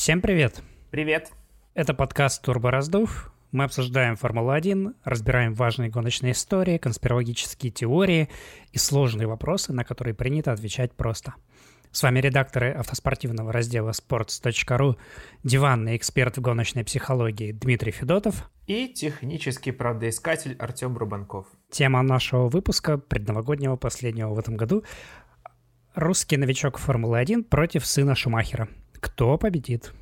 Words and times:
Всем 0.00 0.22
привет! 0.22 0.62
Привет! 0.90 1.30
Это 1.74 1.92
подкаст 1.92 2.42
«Турбо 2.42 2.70
Раздув». 2.70 3.30
Мы 3.52 3.64
обсуждаем 3.64 4.16
Формулу-1, 4.16 4.94
разбираем 5.04 5.52
важные 5.52 5.90
гоночные 5.90 6.32
истории, 6.32 6.78
конспирологические 6.78 7.70
теории 7.70 8.30
и 8.72 8.78
сложные 8.78 9.26
вопросы, 9.28 9.74
на 9.74 9.84
которые 9.84 10.14
принято 10.14 10.52
отвечать 10.52 10.94
просто. 10.94 11.34
С 11.92 12.02
вами 12.02 12.18
редакторы 12.18 12.72
автоспортивного 12.72 13.52
раздела 13.52 13.90
sports.ru, 13.90 14.96
диванный 15.44 15.98
эксперт 15.98 16.38
в 16.38 16.40
гоночной 16.40 16.82
психологии 16.82 17.52
Дмитрий 17.52 17.92
Федотов 17.92 18.50
и 18.66 18.88
технический 18.88 19.72
правдоискатель 19.72 20.56
Артем 20.58 20.96
Рубанков. 20.96 21.46
Тема 21.70 22.00
нашего 22.00 22.48
выпуска, 22.48 22.96
предновогоднего 22.96 23.76
последнего 23.76 24.32
в 24.32 24.38
этом 24.38 24.56
году– 24.56 24.82
русский 25.94 26.38
новичок 26.38 26.78
Формулы-1 26.78 27.44
против 27.44 27.84
сына 27.84 28.14
Шумахера. 28.14 28.66
Кто 29.00 29.38
победит? 29.38 29.92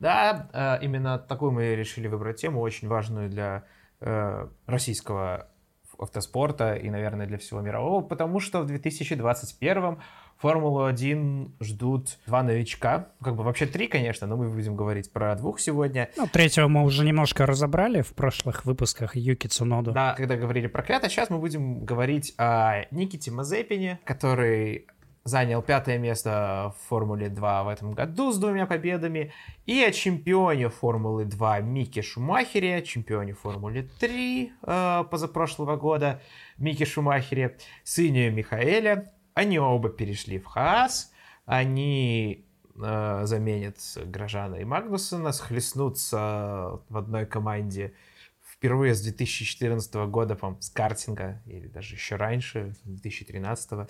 Да, 0.00 0.48
э, 0.52 0.84
именно 0.84 1.18
такую 1.18 1.52
мы 1.52 1.74
решили 1.74 2.08
выбрать 2.08 2.40
тему, 2.40 2.60
очень 2.60 2.88
важную 2.88 3.28
для 3.28 3.64
э, 4.00 4.48
российского 4.66 5.48
автоспорта 5.98 6.74
и, 6.74 6.88
наверное, 6.90 7.26
для 7.26 7.38
всего 7.38 7.60
мирового, 7.60 8.02
потому 8.02 8.40
что 8.40 8.60
в 8.60 8.66
2021 8.66 9.98
Формулу-1 10.38 11.50
ждут 11.60 12.18
два 12.26 12.44
новичка. 12.44 13.08
Как 13.22 13.34
бы 13.34 13.42
вообще 13.42 13.66
три, 13.66 13.88
конечно, 13.88 14.28
но 14.28 14.36
мы 14.36 14.48
будем 14.48 14.76
говорить 14.76 15.12
про 15.12 15.34
двух 15.34 15.58
сегодня. 15.58 16.10
Ну, 16.16 16.28
третьего 16.28 16.68
мы 16.68 16.84
уже 16.84 17.04
немножко 17.04 17.44
разобрали 17.44 18.02
в 18.02 18.14
прошлых 18.14 18.64
выпусках 18.64 19.16
Юки 19.16 19.48
Цуноду. 19.48 19.90
Да, 19.90 20.14
когда 20.14 20.36
говорили 20.36 20.68
про 20.68 20.82
Клята, 20.82 21.08
сейчас 21.08 21.28
мы 21.28 21.38
будем 21.38 21.84
говорить 21.84 22.34
о 22.38 22.84
Никите 22.92 23.32
Мазепине, 23.32 23.98
который 24.04 24.86
занял 25.28 25.62
пятое 25.62 25.98
место 25.98 26.74
в 26.76 26.88
Формуле 26.88 27.28
2 27.28 27.64
в 27.64 27.68
этом 27.68 27.92
году 27.92 28.32
с 28.32 28.38
двумя 28.38 28.66
победами, 28.66 29.32
и 29.66 29.80
о 29.82 29.92
чемпионе 29.92 30.68
Формулы 30.68 31.24
2 31.24 31.60
Мике 31.60 32.02
Шумахере, 32.02 32.82
чемпионе 32.82 33.34
Формулы 33.34 33.88
3 34.00 34.52
э, 34.60 35.04
позапрошлого 35.10 35.76
года 35.76 36.20
Мике 36.56 36.84
Шумахере, 36.84 37.58
сыне 37.84 38.30
Михаэля, 38.30 39.12
они 39.34 39.60
оба 39.60 39.88
перешли 39.88 40.38
в 40.38 40.46
Хаас, 40.46 41.12
они 41.46 42.44
э, 42.74 43.20
заменят 43.24 43.76
Грожана 44.06 44.56
и 44.56 44.64
Магнусона, 44.64 45.32
схлестнутся 45.32 46.80
в 46.88 46.96
одной 46.96 47.26
команде 47.26 47.92
впервые 48.58 48.94
с 48.94 49.00
2014 49.00 49.94
года, 50.10 50.34
по 50.34 50.56
с 50.60 50.68
картинга, 50.68 51.40
или 51.46 51.68
даже 51.68 51.94
еще 51.94 52.16
раньше, 52.16 52.74
2013 52.84 53.72
э, 53.72 53.84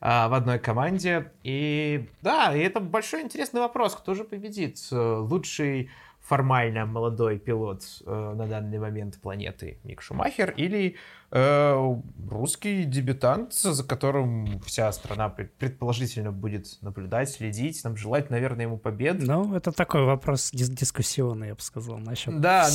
в 0.00 0.34
одной 0.34 0.60
команде. 0.60 1.32
И 1.42 2.08
да, 2.22 2.54
и 2.56 2.60
это 2.60 2.78
большой 2.80 3.22
интересный 3.22 3.60
вопрос, 3.60 3.96
кто 3.96 4.14
же 4.14 4.22
победит? 4.24 4.78
Лучший 4.92 5.90
формально 6.20 6.86
молодой 6.86 7.38
пилот 7.38 7.82
э, 8.06 8.34
на 8.36 8.46
данный 8.46 8.78
момент 8.78 9.20
планеты 9.20 9.78
Мик 9.82 10.00
Шумахер 10.00 10.52
или 10.56 10.90
э, 10.90 10.96
русский 11.32 12.84
дебютант, 12.84 13.54
за 13.54 13.82
которым 13.84 14.60
вся 14.60 14.92
страна 14.92 15.30
предположительно 15.30 16.30
будет 16.30 16.66
наблюдать, 16.82 17.30
следить, 17.30 17.82
нам 17.84 17.96
желать, 17.96 18.28
наверное, 18.28 18.66
ему 18.66 18.76
побед. 18.76 19.16
Ну, 19.22 19.54
это 19.54 19.72
такой 19.72 20.04
вопрос 20.04 20.50
дис 20.52 20.68
дискуссионный, 20.68 21.48
я 21.48 21.54
бы 21.54 21.60
сказал, 21.60 21.98
насчет 21.98 22.38
Да, 22.40 22.68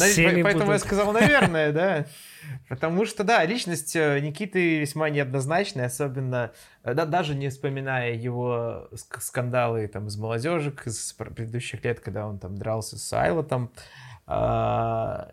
поэтому 0.44 0.66
будут... 0.66 0.70
я 0.70 0.80
сказал, 0.80 1.12
наверное, 1.12 1.72
да. 1.74 2.06
Потому 2.68 3.06
что, 3.06 3.24
да, 3.24 3.46
личность 3.46 3.96
э, 3.96 4.20
Никиты 4.22 4.80
весьма 4.80 5.10
неоднозначная, 5.10 5.86
особенно, 5.86 6.52
э, 6.84 6.96
да, 6.96 7.06
даже 7.06 7.36
не 7.36 7.50
вспоминая 7.50 8.14
его 8.14 8.90
скандалы 9.20 9.88
там 9.88 10.08
из 10.08 10.18
молодежек, 10.18 10.88
из 10.88 11.14
предыдущих 11.14 11.84
лет, 11.84 12.00
когда 12.00 12.28
он 12.28 12.40
там 12.40 12.58
дрался 12.58 12.98
с 12.98 13.14
Айлотом, 13.14 13.72
а, 14.28 15.30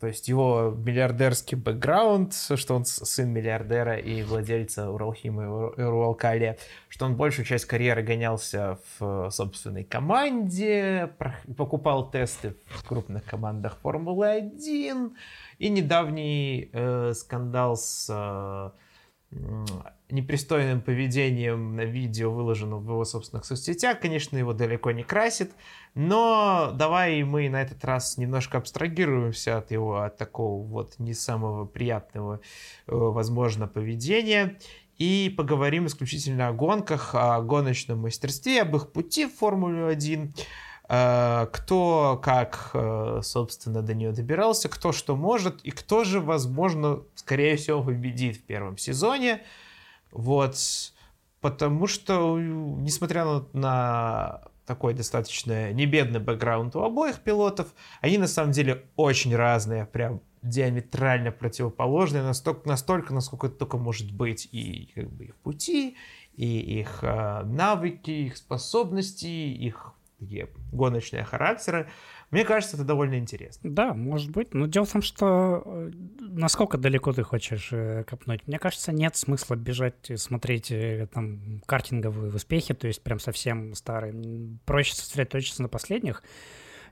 то 0.00 0.06
есть 0.06 0.28
его 0.28 0.74
миллиардерский 0.74 1.58
бэкграунд, 1.58 2.32
что 2.32 2.74
он 2.74 2.86
сын 2.86 3.28
миллиардера 3.28 3.96
и 3.96 4.22
владельца 4.22 4.90
Уралхима 4.90 5.72
и 5.76 5.82
Уралкали, 5.82 6.56
что 6.88 7.04
он 7.04 7.16
большую 7.16 7.44
часть 7.44 7.66
карьеры 7.66 8.02
гонялся 8.02 8.78
в 8.98 9.30
собственной 9.30 9.84
команде, 9.84 11.12
покупал 11.56 12.10
тесты 12.10 12.54
в 12.66 12.88
крупных 12.88 13.24
командах 13.24 13.76
Формулы-1, 13.82 15.12
и 15.58 15.68
недавний 15.68 16.70
э, 16.72 17.12
скандал 17.14 17.76
с 17.76 18.06
э, 18.08 18.70
непристойным 20.10 20.80
поведением 20.80 21.76
на 21.76 21.84
видео, 21.84 22.32
выложенном 22.32 22.80
в 22.84 22.90
его 22.90 23.04
собственных 23.04 23.44
соцсетях, 23.44 24.00
конечно, 24.00 24.36
его 24.36 24.52
далеко 24.52 24.90
не 24.90 25.04
красит, 25.04 25.52
но 25.94 26.72
давай 26.74 27.22
мы 27.22 27.48
на 27.48 27.62
этот 27.62 27.84
раз 27.84 28.18
немножко 28.18 28.58
абстрагируемся 28.58 29.58
от 29.58 29.70
его, 29.70 30.00
от 30.02 30.16
такого 30.16 30.66
вот 30.66 30.98
не 30.98 31.14
самого 31.14 31.64
приятного, 31.64 32.40
э, 32.86 32.94
возможно, 32.94 33.68
поведения 33.68 34.58
и 34.98 35.32
поговорим 35.34 35.86
исключительно 35.86 36.48
о 36.48 36.52
гонках, 36.52 37.14
о 37.14 37.40
гоночном 37.40 38.00
мастерстве, 38.00 38.62
об 38.62 38.74
их 38.74 38.92
пути 38.92 39.26
в 39.26 39.34
Формулу-1, 39.36 40.28
э, 40.28 40.42
кто 40.90 42.20
как, 42.20 42.70
э, 42.74 43.20
собственно, 43.22 43.80
до 43.80 43.94
нее 43.94 44.10
добирался, 44.10 44.68
кто 44.68 44.90
что 44.90 45.14
может, 45.14 45.60
и 45.62 45.70
кто 45.70 46.02
же, 46.02 46.20
возможно, 46.20 47.04
скорее 47.14 47.56
всего, 47.56 47.80
победит 47.80 48.38
в 48.38 48.42
первом 48.42 48.76
сезоне. 48.76 49.42
Вот, 50.10 50.56
потому 51.40 51.86
что, 51.86 52.40
несмотря 52.40 53.24
на 53.52 54.42
такой 54.66 54.94
достаточно 54.94 55.72
небедный 55.72 56.18
бэкграунд 56.18 56.74
у 56.74 56.82
обоих 56.82 57.20
пилотов, 57.20 57.68
они 58.00 58.18
на 58.18 58.26
самом 58.26 58.50
деле 58.50 58.86
очень 58.96 59.36
разные, 59.36 59.86
прям 59.86 60.20
диаметрально 60.42 61.30
противоположные, 61.30 62.24
настолько, 62.24 62.68
настолько 62.68 63.14
насколько 63.14 63.46
это 63.46 63.56
только 63.56 63.78
может 63.78 64.12
быть, 64.12 64.48
и 64.50 64.90
как 64.96 65.08
бы 65.08 65.26
их 65.26 65.36
пути, 65.36 65.96
и 66.34 66.80
их 66.80 66.98
э, 67.02 67.42
навыки, 67.44 68.10
их 68.10 68.36
способности, 68.36 69.26
их 69.26 69.94
такие 70.20 70.48
гоночные 70.70 71.24
характеры. 71.24 71.88
Мне 72.30 72.44
кажется, 72.44 72.76
это 72.76 72.84
довольно 72.84 73.16
интересно. 73.16 73.70
Да, 73.70 73.92
может 73.92 74.30
быть. 74.30 74.54
Но 74.54 74.66
дело 74.66 74.86
в 74.86 74.92
том, 74.92 75.02
что 75.02 75.62
э, 75.64 75.90
насколько 76.20 76.78
далеко 76.78 77.12
ты 77.12 77.24
хочешь 77.24 77.70
э, 77.72 78.04
копнуть. 78.04 78.46
Мне 78.46 78.58
кажется, 78.58 78.92
нет 78.92 79.16
смысла 79.16 79.56
бежать 79.56 80.10
и 80.10 80.16
смотреть 80.16 80.70
э, 80.70 81.08
там 81.12 81.62
картинговые 81.66 82.32
успехи, 82.32 82.74
то 82.74 82.86
есть 82.86 83.02
прям 83.02 83.18
совсем 83.18 83.74
старые. 83.74 84.14
Проще 84.64 84.94
сосредоточиться 84.94 85.62
на 85.62 85.68
последних 85.68 86.22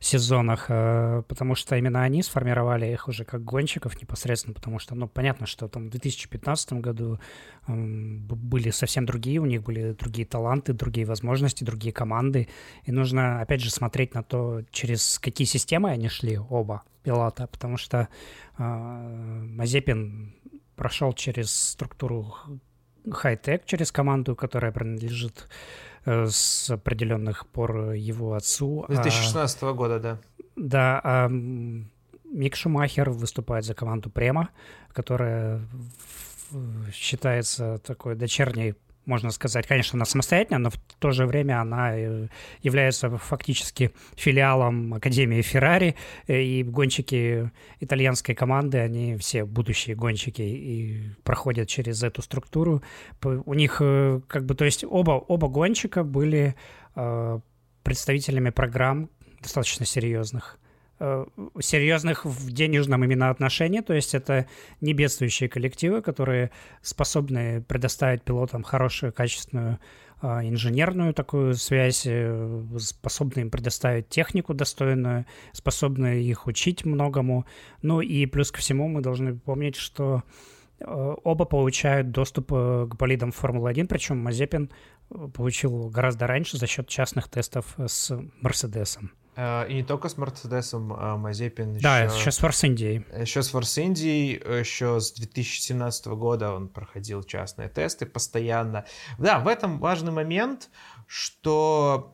сезонах, 0.01 0.67
э, 0.69 1.23
потому 1.29 1.55
что 1.55 1.77
именно 1.77 2.03
они 2.03 2.23
сформировали 2.23 2.87
их 2.87 3.09
уже 3.09 3.25
как 3.25 3.45
гонщиков 3.45 4.01
непосредственно, 4.01 4.55
потому 4.55 4.79
что, 4.79 4.95
ну, 4.95 5.09
понятно, 5.09 5.47
что 5.47 5.69
там 5.69 5.87
в 5.87 5.91
2015 5.91 6.73
году 6.75 7.19
были 7.67 8.71
совсем 8.71 9.07
другие, 9.07 9.41
у 9.41 9.47
них 9.47 9.63
были 9.63 9.93
другие 9.93 10.27
таланты, 10.27 10.73
другие 10.73 11.07
возможности, 11.07 11.65
другие 11.65 11.93
команды, 11.93 12.49
и 12.85 12.93
нужно, 12.93 13.41
опять 13.41 13.61
же, 13.61 13.71
смотреть 13.71 14.15
на 14.15 14.23
то, 14.23 14.63
через 14.71 15.19
какие 15.19 15.47
системы 15.47 15.91
они 15.91 16.09
шли, 16.09 16.39
оба 16.39 16.83
пилота, 17.03 17.47
потому 17.47 17.77
что 17.77 18.09
э, 18.59 18.63
Мазепин 18.63 20.35
прошел 20.77 21.13
через 21.13 21.51
структуру 21.51 22.35
хай-тек, 23.11 23.65
через 23.65 23.93
команду, 23.93 24.37
которая 24.37 24.73
принадлежит 24.73 25.49
с 26.05 26.71
определенных 26.71 27.47
пор 27.47 27.93
его 27.93 28.35
отцу. 28.35 28.85
2016 28.89 29.63
а, 29.63 29.73
года, 29.73 29.99
да. 29.99 30.19
Да, 30.57 31.01
а 31.03 31.29
Мик 31.29 32.57
Шумахер 32.57 33.11
выступает 33.11 33.65
за 33.65 33.75
команду 33.75 34.11
Према, 34.11 34.51
которая 34.93 35.61
считается 36.93 37.79
такой 37.79 38.15
дочерней 38.15 38.75
можно 39.09 39.31
сказать. 39.31 39.67
Конечно, 39.67 39.97
она 39.97 40.05
самостоятельная, 40.05 40.59
но 40.61 40.71
в 40.71 40.79
то 40.99 41.11
же 41.11 41.27
время 41.27 41.61
она 41.61 41.99
э, 41.99 42.29
является 42.63 43.11
фактически 43.17 43.91
филиалом 44.15 44.95
Академии 44.95 45.43
Феррари, 45.43 45.97
э, 46.27 46.43
и 46.43 46.63
гонщики 46.63 47.51
итальянской 47.81 48.35
команды, 48.35 48.79
они 48.79 49.17
все 49.17 49.45
будущие 49.45 49.97
гонщики 49.97 50.43
и 50.43 51.11
проходят 51.25 51.69
через 51.69 52.03
эту 52.03 52.23
структуру. 52.23 52.83
У 53.23 53.55
них 53.55 53.79
э, 53.81 54.21
как 54.29 54.45
бы, 54.45 54.55
то 54.55 54.65
есть 54.65 54.85
оба, 54.85 55.13
оба 55.13 55.49
гонщика 55.49 56.05
были 56.05 56.55
представителями 57.85 58.51
программ 58.51 59.09
достаточно 59.41 59.87
серьезных 59.87 60.59
серьезных 61.61 62.25
в 62.25 62.51
денежном 62.51 63.05
именно 63.05 63.31
отношении, 63.31 63.81
то 63.81 63.95
есть 63.95 64.15
это 64.15 64.47
не 64.81 64.95
бедствующие 64.95 65.49
коллективы, 65.49 66.03
которые 66.03 66.51
способны 66.83 67.63
предоставить 67.63 68.23
пилотам 68.23 68.63
хорошую, 68.65 69.13
качественную 69.13 69.79
а, 70.21 70.45
инженерную 70.45 71.15
такую 71.15 71.55
связь, 71.55 72.03
э, 72.05 72.65
способны 72.79 73.43
им 73.43 73.51
предоставить 73.51 74.09
технику 74.09 74.53
достойную, 74.53 75.27
способны 75.53 76.21
их 76.23 76.49
учить 76.49 76.85
многому. 76.85 77.47
Ну 77.83 78.01
и 78.01 78.27
плюс 78.27 78.51
ко 78.51 78.59
всему 78.59 78.89
мы 78.89 79.01
должны 79.01 79.37
помнить, 79.37 79.77
что 79.77 80.25
Оба 80.81 81.45
получают 81.45 82.13
доступ 82.13 82.51
к 82.51 82.95
болидам 82.97 83.33
Формулы-1, 83.33 83.89
причем 83.89 84.19
Мазепин 84.19 84.71
получил 85.35 85.89
гораздо 85.89 86.29
раньше 86.29 86.57
за 86.57 86.69
счет 86.69 86.87
частных 86.87 87.29
тестов 87.29 87.75
с 87.85 88.17
Мерседесом. 88.41 89.11
И 89.39 89.73
не 89.75 89.85
только 89.85 90.09
с 90.09 90.17
Мерседесом, 90.17 90.93
а 90.93 91.17
Мазепин 91.17 91.79
Да, 91.79 92.01
еще, 92.01 92.17
еще 92.17 92.33
с 92.33 92.39
Форс 92.39 92.65
Индией. 92.65 93.07
Еще 93.17 93.43
с 93.43 93.51
Форс 93.51 93.79
Индией, 93.79 94.33
еще 94.33 94.99
с 94.99 95.13
2017 95.13 96.07
года 96.09 96.53
он 96.53 96.69
проходил 96.69 97.23
частные 97.23 97.69
тесты 97.69 98.05
постоянно. 98.05 98.85
Да, 99.19 99.39
в 99.39 99.47
этом 99.47 99.79
важный 99.79 100.11
момент, 100.11 100.71
что 101.07 102.13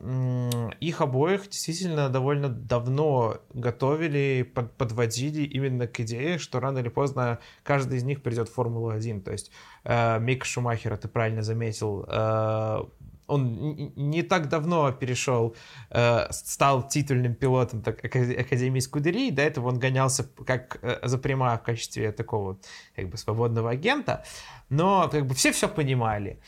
их 0.81 1.01
обоих 1.01 1.49
действительно 1.49 2.09
довольно 2.09 2.49
давно 2.49 3.39
готовили, 3.53 4.43
под, 4.55 4.77
подводили 4.77 5.43
именно 5.43 5.87
к 5.87 5.99
идее, 6.01 6.39
что 6.39 6.61
рано 6.61 6.79
или 6.79 6.89
поздно 6.89 7.39
каждый 7.63 7.99
из 7.99 8.05
них 8.05 8.23
придет 8.23 8.49
в 8.49 8.55
Формулу-1. 8.55 9.23
То 9.23 9.33
есть 9.33 9.51
э, 9.85 10.21
Мик 10.21 10.45
Шумахер, 10.45 10.97
ты 10.97 11.09
правильно 11.09 11.43
заметил, 11.43 12.05
э, 12.07 12.85
он 13.27 13.93
не 13.97 14.23
так 14.23 14.49
давно 14.49 14.93
перешел, 14.93 15.55
э, 15.91 16.27
стал 16.31 16.87
титульным 16.89 17.35
пилотом 17.35 17.83
так, 17.83 18.05
Академии 18.05 18.81
Скудерии, 18.81 19.31
до 19.31 19.43
этого 19.43 19.69
он 19.69 19.79
гонялся 19.79 20.29
как 20.47 20.79
э, 20.83 20.99
за 21.03 21.19
прямо 21.19 21.57
в 21.57 21.63
качестве 21.63 22.13
такого 22.13 22.59
как 22.95 23.09
бы 23.09 23.17
свободного 23.17 23.71
агента, 23.71 24.25
но 24.69 25.09
как 25.09 25.27
бы 25.27 25.35
все 25.35 25.53
все 25.53 25.69
понимали. 25.69 26.41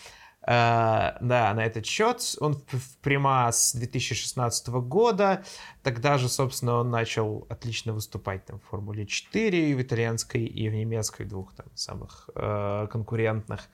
Uh, 0.48 1.16
да, 1.20 1.52
на 1.54 1.64
этот 1.64 1.86
счет. 1.86 2.36
Он 2.38 2.54
в 2.54 2.98
пряма 2.98 3.50
с 3.50 3.74
2016 3.74 4.68
года. 4.68 5.42
Тогда 5.82 6.18
же, 6.18 6.28
собственно, 6.28 6.76
он 6.76 6.90
начал 6.90 7.46
отлично 7.48 7.92
выступать 7.92 8.44
там, 8.44 8.60
в 8.60 8.64
Формуле 8.70 9.06
4, 9.06 9.74
в 9.74 9.82
итальянской 9.82 10.44
и 10.44 10.68
в 10.68 10.74
немецкой, 10.74 11.24
двух 11.24 11.52
там 11.56 11.66
самых 11.74 12.30
uh, 12.36 12.86
конкурентных. 12.86 13.68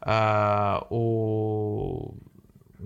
Uh, 0.00 0.86
у 0.88 2.14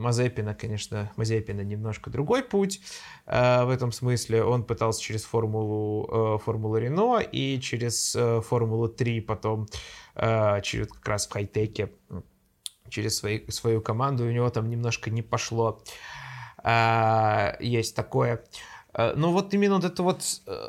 Мазепина, 0.00 0.54
конечно, 0.54 1.12
Мазепина 1.16 1.60
немножко 1.60 2.10
другой 2.10 2.42
путь 2.42 2.80
э, 3.26 3.64
в 3.64 3.70
этом 3.70 3.92
смысле. 3.92 4.42
Он 4.42 4.64
пытался 4.64 5.02
через 5.02 5.24
формулу, 5.24 6.36
э, 6.36 6.38
формулу 6.38 6.76
Рено 6.76 7.18
и 7.20 7.60
через 7.60 8.16
э, 8.16 8.40
формулу 8.40 8.88
3 8.88 9.20
потом, 9.20 9.66
э, 10.14 10.60
через 10.62 10.88
как 10.88 11.06
раз 11.06 11.26
в 11.26 11.32
хай-теке, 11.32 11.90
через 12.88 13.16
свои, 13.16 13.48
свою 13.50 13.80
команду. 13.80 14.24
У 14.24 14.30
него 14.30 14.50
там 14.50 14.68
немножко 14.68 15.10
не 15.10 15.22
пошло. 15.22 15.82
Э, 16.64 17.56
есть 17.60 17.94
такое. 17.94 18.42
Э, 18.94 19.12
но 19.14 19.32
вот 19.32 19.54
именно 19.54 19.76
вот 19.76 19.84
это 19.84 20.02
вот, 20.02 20.22
э, 20.46 20.68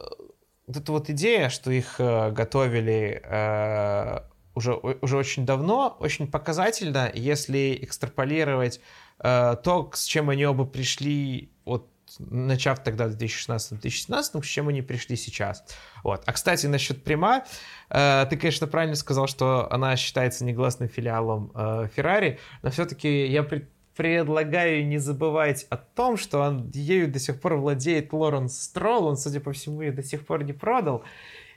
вот 0.67 0.77
эта 0.77 0.91
вот 0.91 1.09
идея, 1.09 1.49
что 1.49 1.71
их 1.71 1.95
э, 1.99 2.31
готовили 2.31 3.21
э, 3.23 4.19
уже, 4.55 4.73
уже 4.73 5.17
очень 5.17 5.45
давно, 5.45 5.95
очень 5.99 6.27
показательно, 6.27 7.11
если 7.13 7.77
экстраполировать 7.81 8.81
то, 9.21 9.91
с 9.93 10.05
чем 10.05 10.29
они 10.29 10.45
оба 10.45 10.65
пришли, 10.65 11.51
вот 11.63 11.91
начав 12.19 12.79
тогда 12.83 13.07
в 13.07 13.15
2016-2017, 13.15 14.43
с 14.43 14.45
чем 14.45 14.67
они 14.67 14.81
пришли 14.81 15.15
сейчас. 15.15 15.63
Вот. 16.03 16.23
А, 16.25 16.33
кстати, 16.33 16.65
насчет 16.67 17.03
Прима, 17.03 17.43
э, 17.89 18.25
ты, 18.29 18.37
конечно, 18.37 18.67
правильно 18.67 18.95
сказал, 18.95 19.27
что 19.27 19.71
она 19.71 19.95
считается 19.95 20.45
негласным 20.45 20.89
филиалом 20.89 21.51
э, 21.55 21.87
Феррари, 21.95 22.39
но 22.61 22.71
все-таки 22.71 23.27
я 23.27 23.43
пред, 23.43 23.69
предлагаю 23.95 24.85
не 24.87 24.97
забывать 24.97 25.65
о 25.69 25.77
том, 25.77 26.17
что 26.17 26.39
он, 26.39 26.69
ею 26.73 27.11
до 27.11 27.19
сих 27.19 27.39
пор 27.39 27.55
владеет 27.55 28.13
Лоренс 28.13 28.59
Стролл, 28.59 29.07
он, 29.07 29.17
судя 29.17 29.39
по 29.39 29.51
всему, 29.53 29.81
ее 29.81 29.91
до 29.91 30.03
сих 30.03 30.25
пор 30.25 30.43
не 30.43 30.53
продал, 30.53 31.03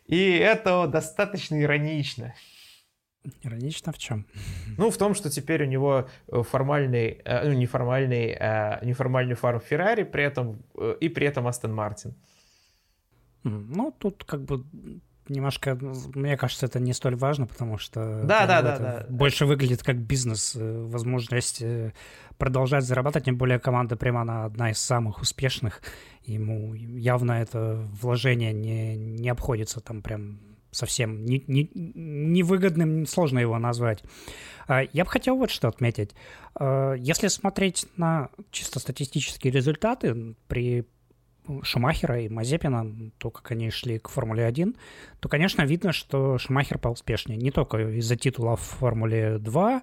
и 0.06 0.32
это 0.32 0.86
достаточно 0.86 1.60
иронично. 1.60 2.34
Иронично 3.42 3.92
в 3.92 3.98
чем? 3.98 4.26
Ну, 4.78 4.90
в 4.90 4.96
том, 4.96 5.14
что 5.14 5.30
теперь 5.30 5.62
у 5.62 5.66
него 5.66 6.08
э, 6.28 6.42
формальный, 6.42 7.20
э, 7.24 7.48
ну, 7.48 7.52
неформальный, 7.52 8.36
э, 8.38 8.84
неформальный 8.84 9.34
фарм 9.34 9.60
Феррари, 9.60 10.02
при 10.04 10.24
этом, 10.24 10.62
и 11.00 11.08
при 11.08 11.26
этом 11.26 11.46
Астон 11.46 11.74
Мартин. 11.74 12.14
Ну, 13.44 13.94
тут 13.98 14.24
как 14.24 14.40
бы 14.42 14.64
немножко, 15.28 15.78
мне 16.14 16.36
кажется, 16.36 16.66
это 16.66 16.80
не 16.80 16.92
столь 16.92 17.16
важно, 17.16 17.46
потому 17.46 17.78
что 17.78 18.22
да, 18.24 18.46
да, 18.46 18.62
да, 18.62 18.78
да. 18.78 19.06
больше 19.08 19.46
выглядит 19.46 19.82
как 19.82 19.96
бизнес, 19.96 20.54
возможность 20.54 21.62
продолжать 22.38 22.84
зарабатывать, 22.84 23.24
тем 23.26 23.36
более 23.36 23.58
команда 23.58 23.96
прямо 23.96 24.22
она 24.22 24.44
одна 24.44 24.70
из 24.70 24.78
самых 24.78 25.20
успешных, 25.20 25.82
ему 26.24 26.74
явно 26.74 27.32
это 27.32 27.88
вложение 28.02 28.52
не, 28.52 28.96
не 28.96 29.28
обходится 29.28 29.80
там 29.80 30.02
прям 30.02 30.40
совсем 30.74 31.24
не, 31.24 31.44
не, 31.46 31.70
невыгодным, 31.74 33.06
сложно 33.06 33.38
его 33.38 33.58
назвать. 33.58 34.02
А, 34.66 34.82
я 34.92 35.04
бы 35.04 35.10
хотел 35.10 35.36
вот 35.36 35.50
что 35.50 35.68
отметить. 35.68 36.10
А, 36.54 36.94
если 36.94 37.28
смотреть 37.28 37.86
на 37.96 38.30
чисто 38.50 38.78
статистические 38.78 39.52
результаты 39.52 40.34
при 40.48 40.84
Шумахера 41.62 42.20
и 42.20 42.28
Мазепина, 42.28 43.10
то, 43.18 43.30
как 43.30 43.50
они 43.52 43.70
шли 43.70 43.98
к 43.98 44.08
Формуле-1, 44.08 44.76
то, 45.20 45.28
конечно, 45.28 45.62
видно, 45.62 45.92
что 45.92 46.38
Шумахер 46.38 46.78
поуспешнее. 46.78 47.38
Не 47.38 47.50
только 47.50 47.78
из-за 47.98 48.16
титула 48.16 48.56
в 48.56 48.60
Формуле 48.60 49.38
2, 49.38 49.82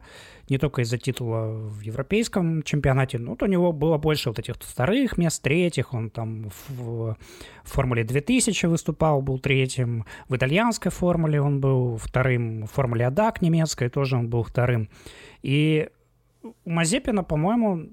не 0.50 0.58
только 0.58 0.82
из-за 0.82 0.98
титула 0.98 1.48
в 1.52 1.82
европейском 1.82 2.64
чемпионате, 2.64 3.20
но 3.20 3.32
вот 3.32 3.44
у 3.44 3.46
него 3.46 3.72
было 3.72 3.98
больше 3.98 4.30
вот 4.30 4.40
этих 4.40 4.56
вторых 4.56 5.18
мест, 5.18 5.42
третьих. 5.42 5.94
Он 5.94 6.10
там 6.10 6.50
в 6.68 7.16
Формуле 7.64 8.04
2000 8.04 8.66
выступал, 8.66 9.22
был 9.22 9.40
третьим. 9.40 10.06
В 10.30 10.36
итальянской 10.36 10.92
Формуле 10.92 11.42
он 11.42 11.62
был 11.62 11.98
вторым. 11.98 12.66
В 12.66 12.72
Формуле 12.72 13.08
Адак 13.08 13.42
немецкой 13.42 13.90
тоже 13.90 14.18
он 14.18 14.30
был 14.30 14.44
вторым. 14.44 14.90
И 15.42 15.90
у 16.44 16.70
Мазепина, 16.70 17.24
по-моему, 17.24 17.88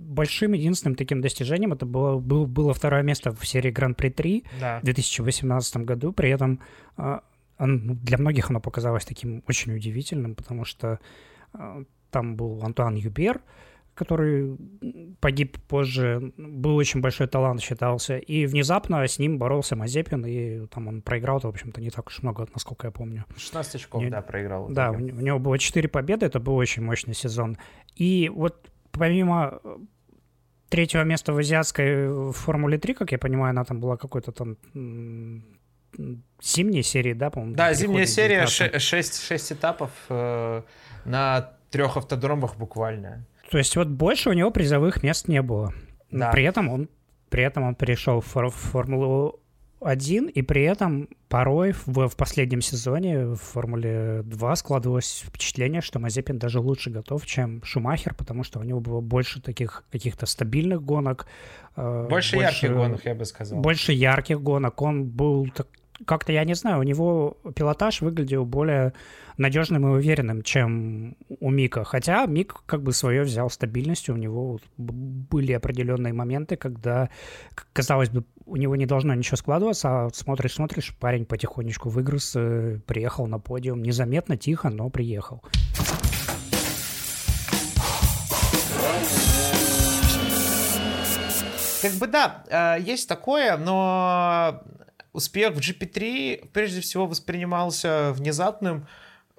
большим 0.00 0.52
единственным 0.52 0.96
таким 0.96 1.20
достижением 1.20 1.72
это 1.72 1.86
было, 1.86 2.18
было, 2.18 2.46
было 2.46 2.74
второе 2.74 3.02
место 3.02 3.32
в 3.32 3.46
серии 3.46 3.70
Гран-при 3.70 4.10
3 4.10 4.44
да. 4.60 4.80
в 4.80 4.84
2018 4.84 5.76
году. 5.78 6.12
При 6.12 6.30
этом 6.30 6.60
а, 6.96 7.22
он, 7.58 7.96
для 8.02 8.18
многих 8.18 8.50
оно 8.50 8.60
показалось 8.60 9.04
таким 9.04 9.42
очень 9.48 9.74
удивительным, 9.74 10.34
потому 10.34 10.64
что 10.64 11.00
а, 11.52 11.82
там 12.10 12.36
был 12.36 12.62
Антуан 12.62 12.94
Юбер, 12.94 13.40
который 13.94 14.56
погиб 15.20 15.58
позже, 15.68 16.32
был 16.36 16.76
очень 16.76 17.00
большой 17.00 17.26
талант, 17.26 17.60
считался, 17.60 18.18
и 18.18 18.46
внезапно 18.46 19.06
с 19.06 19.18
ним 19.18 19.38
боролся 19.38 19.76
Мазепин, 19.76 20.24
и 20.26 20.66
там 20.66 20.88
он 20.88 21.02
проиграл, 21.02 21.38
в 21.38 21.44
общем-то, 21.44 21.80
не 21.80 21.90
так 21.90 22.08
уж 22.08 22.22
много, 22.22 22.46
насколько 22.52 22.88
я 22.88 22.90
помню. 22.90 23.24
16 23.36 23.74
очков, 23.76 24.02
не, 24.02 24.10
да, 24.10 24.20
проиграл. 24.20 24.68
Да, 24.68 24.90
у, 24.90 24.96
у 24.96 24.98
него 24.98 25.38
было 25.38 25.58
4 25.58 25.88
победы, 25.88 26.26
это 26.26 26.40
был 26.40 26.56
очень 26.56 26.82
мощный 26.82 27.14
сезон. 27.14 27.56
И 27.94 28.30
вот 28.34 28.70
помимо 28.90 29.60
э, 29.62 29.76
третьего 30.68 31.02
места 31.02 31.32
в 31.32 31.38
азиатской 31.38 31.86
э, 31.86 32.32
Формуле 32.32 32.78
3, 32.78 32.94
как 32.94 33.12
я 33.12 33.18
понимаю, 33.18 33.50
она 33.50 33.64
там 33.64 33.80
была 33.80 33.96
какой-то 33.96 34.32
там 34.32 34.56
зимней 36.42 36.82
серии, 36.82 37.12
да, 37.12 37.30
по-моему? 37.30 37.54
Да, 37.54 37.72
зимняя 37.72 38.06
серия, 38.06 38.46
6, 38.46 39.22
6 39.22 39.52
этапов 39.52 39.90
э, 40.08 40.62
на 41.04 41.52
трех 41.70 41.96
автодромах 41.96 42.56
буквально. 42.56 43.24
То 43.54 43.58
есть 43.58 43.76
вот 43.76 43.86
больше 43.86 44.30
у 44.30 44.32
него 44.32 44.50
призовых 44.50 45.04
мест 45.04 45.28
не 45.28 45.40
было. 45.40 45.72
Да. 46.10 46.32
При 46.32 46.42
этом 46.42 46.68
он 46.68 46.88
при 47.30 47.44
этом 47.44 47.62
он 47.62 47.76
перешел 47.76 48.20
в, 48.20 48.34
в 48.34 48.50
Формулу 48.50 49.38
один, 49.80 50.26
и 50.26 50.42
при 50.42 50.64
этом 50.64 51.08
порой 51.28 51.70
в, 51.70 52.08
в 52.08 52.16
последнем 52.16 52.60
сезоне 52.60 53.26
в 53.26 53.36
Формуле 53.36 54.22
2 54.24 54.56
складывалось 54.56 55.22
впечатление, 55.24 55.82
что 55.82 56.00
Мазепин 56.00 56.40
даже 56.40 56.58
лучше 56.58 56.90
готов, 56.90 57.24
чем 57.26 57.62
Шумахер, 57.62 58.14
потому 58.14 58.42
что 58.42 58.58
у 58.58 58.64
него 58.64 58.80
было 58.80 59.00
больше 59.00 59.40
таких 59.40 59.84
каких-то 59.92 60.26
стабильных 60.26 60.82
гонок. 60.82 61.28
Больше, 61.76 62.08
больше 62.08 62.36
ярких 62.38 62.72
гонок, 62.72 63.04
я 63.04 63.14
бы 63.14 63.24
сказал. 63.24 63.60
Больше 63.60 63.92
ярких 63.92 64.40
гонок. 64.40 64.82
Он 64.82 65.04
был 65.04 65.48
так, 65.54 65.68
как-то, 66.06 66.32
я 66.32 66.44
не 66.44 66.54
знаю, 66.54 66.80
у 66.80 66.82
него 66.82 67.36
пилотаж 67.54 68.00
выглядел 68.00 68.44
более 68.44 68.92
надежным 69.36 69.86
и 69.86 69.90
уверенным, 69.90 70.42
чем 70.42 71.16
у 71.40 71.50
Мика. 71.50 71.84
Хотя 71.84 72.26
Мик 72.26 72.62
как 72.66 72.82
бы 72.82 72.92
свое 72.92 73.22
взял 73.22 73.50
стабильностью, 73.50 74.14
у 74.14 74.18
него 74.18 74.58
были 74.76 75.52
определенные 75.52 76.12
моменты, 76.12 76.56
когда, 76.56 77.10
казалось 77.72 78.10
бы, 78.10 78.24
у 78.46 78.56
него 78.56 78.76
не 78.76 78.86
должно 78.86 79.14
ничего 79.14 79.36
складываться, 79.36 80.06
а 80.06 80.10
смотришь, 80.12 80.54
смотришь, 80.54 80.94
парень 80.98 81.24
потихонечку 81.24 81.88
выгрыз, 81.88 82.34
э, 82.36 82.80
приехал 82.86 83.26
на 83.26 83.38
подиум, 83.38 83.82
незаметно, 83.82 84.36
тихо, 84.36 84.70
но 84.70 84.90
приехал. 84.90 85.42
Как 91.82 91.92
бы 91.92 92.06
да, 92.06 92.44
э, 92.48 92.82
есть 92.82 93.08
такое, 93.08 93.56
но 93.56 94.62
успех 95.14 95.54
в 95.54 95.58
GP3 95.58 96.50
прежде 96.52 96.82
всего 96.82 97.06
воспринимался 97.06 98.12
внезапным. 98.12 98.86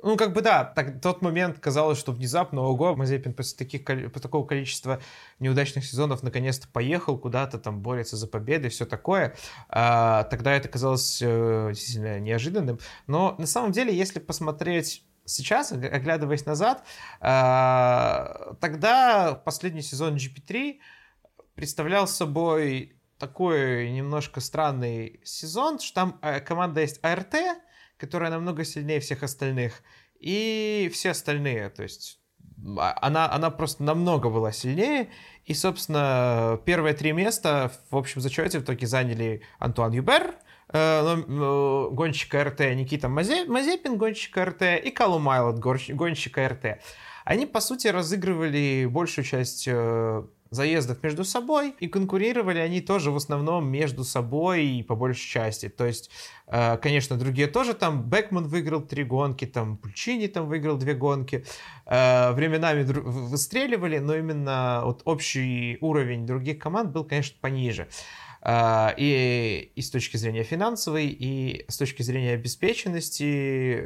Ну, 0.01 0.17
как 0.17 0.34
бы 0.34 0.41
да, 0.41 0.63
так, 0.63 1.01
тот 1.01 1.22
момент 1.22 1.60
казалось, 1.60 1.98
что 1.98 2.12
внезапно, 2.12 2.62
ого, 2.62 2.96
Мазепин 2.96 3.34
после, 3.34 3.58
таких, 3.58 3.84
после 3.86 4.22
такого 4.22 4.46
количества 4.46 5.01
неудачных 5.39 5.86
сезонов 5.86 6.22
наконец-то 6.22 6.67
поехал 6.67 7.17
куда-то, 7.17 7.58
там 7.60 7.82
борется 7.82 8.15
за 8.15 8.27
победы, 8.27 8.70
все 8.70 8.86
такое. 8.86 9.36
А, 9.67 10.24
тогда 10.24 10.53
это 10.53 10.70
казалось 10.70 11.22
э, 11.22 11.70
действительно 11.74 12.20
неожиданным. 12.20 12.79
Но 13.08 13.36
на 13.38 13.48
самом 13.48 13.72
деле, 13.72 13.96
если 13.96 14.20
посмотреть 14.20 15.03
сейчас, 15.25 15.72
оглядываясь 15.72 16.46
назад, 16.46 16.84
э, 17.20 18.53
тогда 18.62 19.41
последний 19.44 19.82
сезон 19.82 20.15
GP3 20.15 20.79
представлял 21.55 22.08
собой 22.08 22.95
такой 23.17 23.91
немножко 23.91 24.41
странный 24.41 25.19
сезон, 25.24 25.79
что 25.79 25.93
там 25.93 26.19
э, 26.22 26.39
команда 26.39 26.81
есть 26.81 27.00
АРТ, 27.03 27.36
которая 27.98 28.29
намного 28.29 28.63
сильнее 28.65 29.00
всех 29.00 29.24
остальных, 29.24 29.81
и 30.19 30.89
все 30.93 31.12
остальные, 31.12 31.69
то 31.69 31.84
есть 31.84 32.19
а, 32.77 32.98
она, 33.01 33.31
она 33.31 33.50
просто 33.50 33.84
намного 33.84 34.29
была 34.29 34.51
сильнее, 34.51 35.10
и, 35.45 35.53
собственно, 35.53 36.60
первые 36.65 36.93
три 36.93 37.12
места 37.12 37.72
в 37.89 37.98
общем 37.98 38.22
зачете 38.22 38.60
в 38.60 38.63
итоге 38.63 38.88
заняли 38.88 39.41
Антуан 39.60 39.91
Юбер, 39.91 40.36
э, 40.69 40.77
э, 40.77 41.89
гонщик 41.91 42.34
РТ, 42.34 42.60
Никита 42.75 43.07
Мазепин, 43.07 43.98
гонщик 43.98 44.38
РТ, 44.38 44.62
и 44.84 44.89
Калу 44.91 45.19
Майлот, 45.19 45.60
гонщик 45.60 46.38
РТ. 46.38 46.79
Они, 47.24 47.45
по 47.45 47.60
сути, 47.60 47.88
разыгрывали 47.88 48.88
большую 48.89 49.25
часть 49.25 49.67
э, 49.67 50.24
заездов 50.56 51.04
между 51.04 51.24
собой, 51.24 51.76
и 51.80 51.88
конкурировали 51.88 52.60
они 52.60 52.82
тоже 52.82 53.12
в 53.12 53.16
основном 53.16 53.68
между 53.68 54.04
собой 54.04 54.66
и 54.66 54.84
по 54.84 54.96
большей 54.96 55.30
части. 55.30 55.70
То 55.70 55.86
есть, 55.86 56.10
э, 56.48 56.78
конечно, 56.78 57.18
другие 57.18 57.48
тоже 57.48 57.74
там, 57.74 58.10
Бекман 58.10 58.48
выиграл 58.48 58.82
три 58.82 59.04
гонки, 59.04 59.46
там, 59.46 59.78
Пульчини 59.78 60.28
там 60.28 60.48
выиграл 60.48 60.78
две 60.78 60.94
гонки, 60.94 61.46
э, 61.86 62.32
временами 62.32 62.84
выстреливали, 62.84 64.00
но 64.00 64.16
именно 64.16 64.82
вот 64.86 65.02
общий 65.06 65.78
уровень 65.82 66.26
других 66.26 66.60
команд 66.60 66.92
был, 66.92 67.04
конечно, 67.04 67.38
пониже. 67.42 67.88
Uh, 68.48 68.94
и, 68.96 69.72
и 69.74 69.82
с 69.82 69.90
точки 69.90 70.18
зрения 70.18 70.44
финансовой, 70.44 71.08
и 71.08 71.66
с 71.68 71.78
точки 71.78 72.04
зрения 72.04 72.34
обеспеченности 72.34 73.82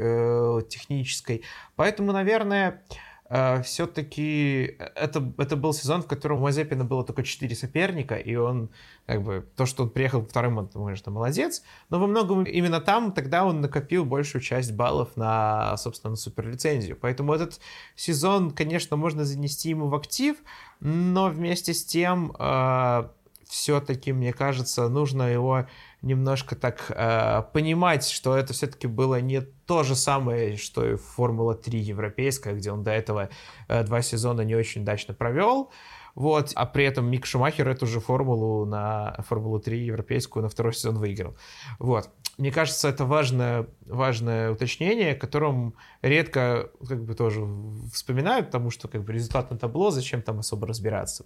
технической. 0.67 1.43
Поэтому, 1.77 2.11
наверное, 2.11 2.83
а, 3.31 3.61
все-таки 3.61 4.75
это, 4.95 5.31
это 5.37 5.55
был 5.55 5.71
сезон, 5.71 6.01
в 6.01 6.07
котором 6.07 6.39
у 6.39 6.41
Мазепина 6.41 6.83
было 6.83 7.03
только 7.03 7.21
4 7.21 7.55
соперника, 7.55 8.15
и 8.15 8.35
он, 8.35 8.71
как 9.05 9.21
бы, 9.21 9.47
то, 9.55 9.67
что 9.67 9.83
он 9.83 9.91
приехал 9.91 10.25
вторым, 10.25 10.57
он, 10.57 10.67
конечно, 10.67 11.11
молодец, 11.11 11.61
но 11.91 11.99
во 11.99 12.07
многом 12.07 12.43
именно 12.43 12.81
там 12.81 13.11
тогда 13.11 13.45
он 13.45 13.61
накопил 13.61 14.03
большую 14.03 14.41
часть 14.41 14.73
баллов 14.73 15.15
на, 15.15 15.77
собственно, 15.77 16.11
на 16.11 16.17
суперлицензию. 16.17 16.97
Поэтому 16.99 17.31
этот 17.31 17.59
сезон, 17.95 18.49
конечно, 18.49 18.97
можно 18.97 19.23
занести 19.25 19.69
ему 19.69 19.89
в 19.89 19.95
актив, 19.95 20.37
но 20.79 21.27
вместе 21.27 21.75
с 21.75 21.85
тем 21.85 22.35
э, 22.39 23.09
все-таки, 23.47 24.11
мне 24.11 24.33
кажется, 24.33 24.89
нужно 24.89 25.23
его 25.23 25.67
немножко 26.01 26.55
так 26.55 26.85
э, 26.89 27.43
понимать, 27.53 28.07
что 28.07 28.37
это 28.37 28.53
все-таки 28.53 28.87
было 28.87 29.19
не 29.19 29.41
то 29.41 29.83
же 29.83 29.95
самое, 29.95 30.55
что 30.57 30.85
и 30.85 30.95
Формула-3 30.95 31.77
европейская, 31.77 32.55
где 32.55 32.71
он 32.71 32.83
до 32.83 32.91
этого 32.91 33.29
э, 33.67 33.83
два 33.83 34.01
сезона 34.01 34.41
не 34.41 34.55
очень 34.55 34.81
удачно 34.81 35.13
провел. 35.13 35.71
Вот, 36.15 36.51
а 36.55 36.65
при 36.65 36.85
этом 36.85 37.09
Мик 37.09 37.25
Шумахер 37.25 37.69
эту 37.69 37.85
же 37.85 37.99
формулу 37.99 38.65
на 38.65 39.15
Формулу-3 39.27 39.75
европейскую 39.75 40.43
на 40.43 40.49
второй 40.49 40.73
сезон 40.73 40.97
выиграл. 40.97 41.37
Вот. 41.77 42.09
Мне 42.37 42.51
кажется, 42.51 42.89
это 42.89 43.05
важное, 43.05 43.67
важное 43.85 44.51
уточнение, 44.51 45.13
о 45.13 45.15
котором 45.15 45.75
редко 46.01 46.71
как 46.87 47.03
бы 47.03 47.13
тоже 47.13 47.45
вспоминают, 47.93 48.47
потому 48.47 48.69
что 48.69 48.87
как 48.87 49.03
бы 49.03 49.13
результат 49.13 49.51
на 49.51 49.57
табло, 49.57 49.91
зачем 49.91 50.21
там 50.21 50.39
особо 50.39 50.67
разбираться. 50.67 51.25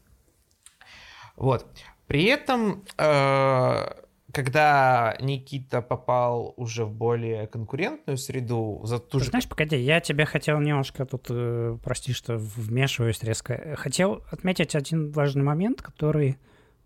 Вот. 1.36 1.65
При 2.08 2.25
этом 2.25 2.84
э, 2.98 4.02
когда 4.34 5.16
Никита 5.20 5.84
попал 5.84 6.56
уже 6.58 6.86
в 6.86 6.92
более 6.92 7.46
конкурентную 7.46 8.18
среду, 8.18 8.82
за 8.84 8.98
ту 8.98 9.20
же... 9.20 9.25
Знаешь, 9.25 9.48
погоди, 9.48 9.78
я 9.78 10.00
тебя 10.00 10.25
хотел 10.25 10.60
немножко 10.60 11.06
тут, 11.06 11.28
э, 11.30 11.78
прости, 11.84 12.13
что 12.13 12.38
вмешиваюсь 12.38 13.22
резко, 13.22 13.75
хотел 13.78 14.24
отметить 14.32 14.75
один 14.75 15.12
важный 15.12 15.44
момент, 15.44 15.84
который 15.84 16.40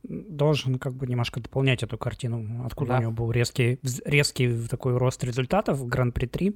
должен 0.04 0.77
как 0.77 0.94
бы 0.94 1.08
немножко 1.08 1.39
дополнять 1.39 1.84
эту 1.84 1.98
картину, 1.98 2.66
откуда 2.66 2.92
да. 2.92 2.98
у 2.98 3.01
него 3.04 3.12
был 3.13 3.32
резкий, 3.32 3.80
резкий 4.04 4.68
такой 4.68 4.98
рост 4.98 5.24
результатов 5.24 5.77
в 5.77 5.88
Гран-при 5.88 6.25
3. 6.25 6.56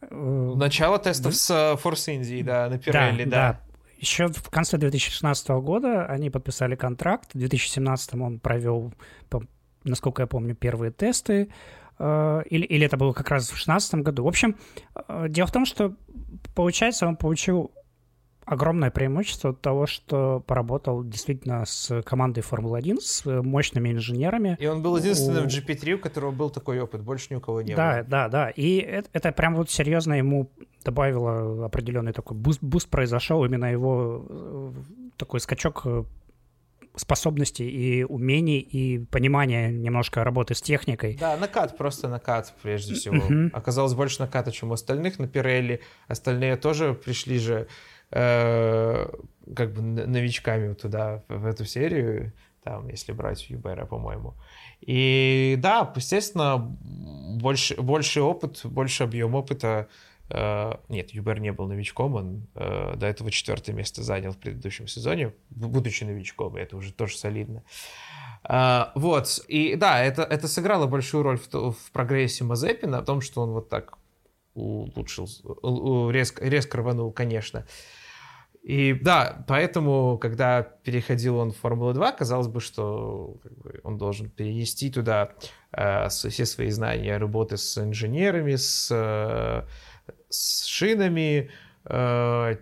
Э, 0.00 0.52
Начало 0.54 1.00
тестов 1.00 1.32
да? 1.32 1.38
с 1.38 1.76
Форс 1.80 2.06
Индии, 2.06 2.42
да, 2.42 2.68
на 2.70 2.78
Пирелли, 2.78 3.24
да. 3.24 3.30
да. 3.30 3.52
да. 3.52 3.60
Еще 3.98 4.28
в 4.28 4.50
конце 4.50 4.76
2016 4.76 5.48
года 5.48 6.06
они 6.06 6.30
подписали 6.30 6.76
контракт. 6.76 7.30
В 7.32 7.38
2017 7.38 8.14
он 8.14 8.38
провел 8.38 8.92
насколько 9.84 10.22
я 10.22 10.26
помню, 10.26 10.54
первые 10.54 10.90
тесты, 10.90 11.48
э, 11.98 12.42
или, 12.50 12.64
или 12.64 12.86
это 12.86 12.96
было 12.96 13.12
как 13.12 13.30
раз 13.30 13.44
в 13.44 13.48
2016 13.48 13.94
году. 13.96 14.24
В 14.24 14.28
общем, 14.28 14.56
э, 15.08 15.26
дело 15.28 15.46
в 15.46 15.52
том, 15.52 15.66
что, 15.66 15.94
получается, 16.54 17.06
он 17.06 17.16
получил 17.16 17.72
огромное 18.44 18.90
преимущество 18.90 19.50
от 19.50 19.60
того, 19.60 19.86
что 19.86 20.40
поработал 20.46 21.02
действительно 21.02 21.64
с 21.64 22.02
командой 22.02 22.42
Формулы-1, 22.42 23.00
с 23.00 23.24
мощными 23.42 23.90
инженерами. 23.90 24.56
И 24.60 24.66
он 24.66 24.82
был 24.82 24.96
единственным 24.96 25.46
у... 25.46 25.48
в 25.48 25.52
GP3, 25.52 25.94
у 25.94 25.98
которого 25.98 26.30
был 26.30 26.50
такой 26.50 26.80
опыт, 26.80 27.02
больше 27.02 27.28
ни 27.30 27.36
у 27.36 27.40
кого 27.40 27.62
не 27.62 27.74
да, 27.74 27.94
было. 27.94 28.04
Да, 28.04 28.28
да, 28.28 28.28
да. 28.28 28.50
И 28.50 28.76
это, 28.76 29.08
это 29.12 29.32
прям 29.32 29.54
вот 29.54 29.70
серьезно 29.70 30.14
ему 30.14 30.50
добавило 30.84 31.64
определенный 31.64 32.12
такой 32.12 32.36
буст, 32.36 32.62
буст 32.62 32.88
произошел, 32.90 33.44
именно 33.44 33.72
его 33.72 34.26
э, 34.28 34.72
такой 35.16 35.40
скачок 35.40 35.86
способностей 36.96 37.68
и 37.68 38.04
умений 38.04 38.60
и 38.60 38.98
понимания 38.98 39.70
немножко 39.70 40.22
работы 40.22 40.54
с 40.54 40.62
техникой. 40.62 41.16
Да, 41.18 41.36
накат, 41.36 41.76
просто 41.76 42.08
накат 42.08 42.54
прежде 42.62 42.94
всего. 42.94 43.16
Uh-huh. 43.16 43.50
Оказалось 43.52 43.94
больше 43.94 44.20
наката, 44.20 44.52
чем 44.52 44.70
у 44.70 44.74
остальных 44.74 45.18
на 45.18 45.26
Пирелли. 45.26 45.80
Остальные 46.06 46.56
тоже 46.56 46.94
пришли 46.94 47.38
же 47.38 47.66
э, 48.10 49.08
как 49.56 49.72
бы 49.72 49.82
новичками 49.82 50.74
туда, 50.74 51.24
в 51.28 51.46
эту 51.46 51.64
серию, 51.64 52.32
там, 52.62 52.88
если 52.88 53.12
брать 53.12 53.50
Юбера, 53.50 53.84
по-моему. 53.86 54.34
И 54.80 55.56
да, 55.58 55.92
естественно, 55.96 56.58
больше, 56.58 57.80
больше 57.80 58.20
опыт, 58.22 58.60
больше 58.64 59.04
объем 59.04 59.34
опыта 59.34 59.88
нет, 60.30 61.10
Юбер 61.10 61.40
не 61.40 61.52
был 61.52 61.66
новичком, 61.66 62.14
он 62.14 62.46
э, 62.54 62.94
до 62.96 63.06
этого 63.06 63.30
четвертое 63.30 63.72
место 63.72 64.02
занял 64.02 64.32
в 64.32 64.38
предыдущем 64.38 64.86
сезоне, 64.86 65.34
будучи 65.50 66.04
новичком, 66.04 66.56
и 66.56 66.60
это 66.60 66.76
уже 66.76 66.92
тоже 66.92 67.16
солидно. 67.16 67.62
Uh, 68.46 68.90
вот, 68.94 69.42
и 69.48 69.74
да, 69.74 70.04
это, 70.04 70.22
это 70.22 70.48
сыграло 70.48 70.86
большую 70.86 71.22
роль 71.22 71.38
в, 71.38 71.48
в 71.50 71.90
прогрессе 71.92 72.44
Мазепина, 72.44 73.00
в 73.00 73.04
том, 73.06 73.22
что 73.22 73.40
он 73.40 73.52
вот 73.52 73.70
так 73.70 73.96
улучшил, 74.52 75.28
резко, 76.10 76.44
резко 76.44 76.76
рванул, 76.78 77.10
конечно. 77.10 77.66
И 78.62 78.94
да, 78.94 79.44
поэтому, 79.46 80.16
когда 80.16 80.62
переходил 80.62 81.36
он 81.36 81.52
в 81.52 81.56
Формулу-2, 81.58 82.16
казалось 82.16 82.48
бы, 82.48 82.60
что 82.60 83.36
как 83.42 83.52
бы, 83.58 83.80
он 83.84 83.98
должен 83.98 84.30
перенести 84.30 84.90
туда 84.90 85.32
э, 85.72 86.08
все 86.08 86.46
свои 86.46 86.70
знания 86.70 87.18
работы 87.18 87.58
с 87.58 87.76
инженерами, 87.76 88.56
с 88.56 88.88
э, 88.90 89.68
с 90.34 90.64
шинами, 90.64 91.50
э, 91.84 92.56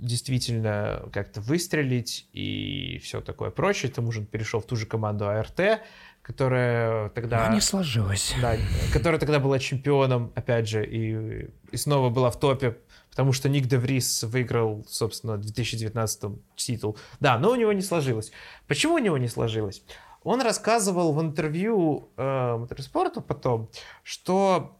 действительно 0.00 1.08
как-то 1.12 1.40
выстрелить 1.40 2.28
и 2.32 3.00
все 3.02 3.20
такое 3.20 3.50
прочее. 3.50 3.90
К 3.90 3.94
тому 3.94 4.12
же 4.12 4.20
он 4.20 4.26
перешел 4.26 4.60
в 4.60 4.66
ту 4.66 4.76
же 4.76 4.86
команду 4.86 5.28
АРТ, 5.28 5.82
которая 6.22 7.10
тогда... 7.10 7.48
Но 7.48 7.54
не 7.54 7.60
сложилось. 7.60 8.34
Да, 8.40 8.56
которая 8.92 9.20
тогда 9.20 9.38
была 9.38 9.58
чемпионом, 9.58 10.32
опять 10.34 10.68
же, 10.68 10.84
и, 10.84 11.50
и 11.70 11.76
снова 11.76 12.10
была 12.10 12.30
в 12.30 12.38
топе, 12.38 12.78
потому 13.10 13.32
что 13.32 13.48
Ник 13.48 13.66
Деврис 13.66 14.22
выиграл, 14.24 14.84
собственно, 14.88 15.34
в 15.34 15.40
2019 15.40 16.32
титул. 16.56 16.96
Да, 17.20 17.38
но 17.38 17.50
у 17.50 17.56
него 17.56 17.72
не 17.72 17.82
сложилось. 17.82 18.32
Почему 18.66 18.94
у 18.94 18.98
него 18.98 19.18
не 19.18 19.28
сложилось? 19.28 19.82
Он 20.22 20.42
рассказывал 20.42 21.12
в 21.14 21.20
интервью 21.20 22.10
э, 22.16 22.56
Моторспорту 22.58 23.22
потом, 23.22 23.70
что 24.02 24.78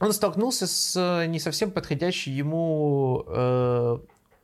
он 0.00 0.12
столкнулся 0.12 0.66
с 0.66 0.96
э, 0.96 1.26
не 1.26 1.38
совсем 1.38 1.70
подходящей 1.70 2.32
ему 2.32 3.24
э, 3.26 3.98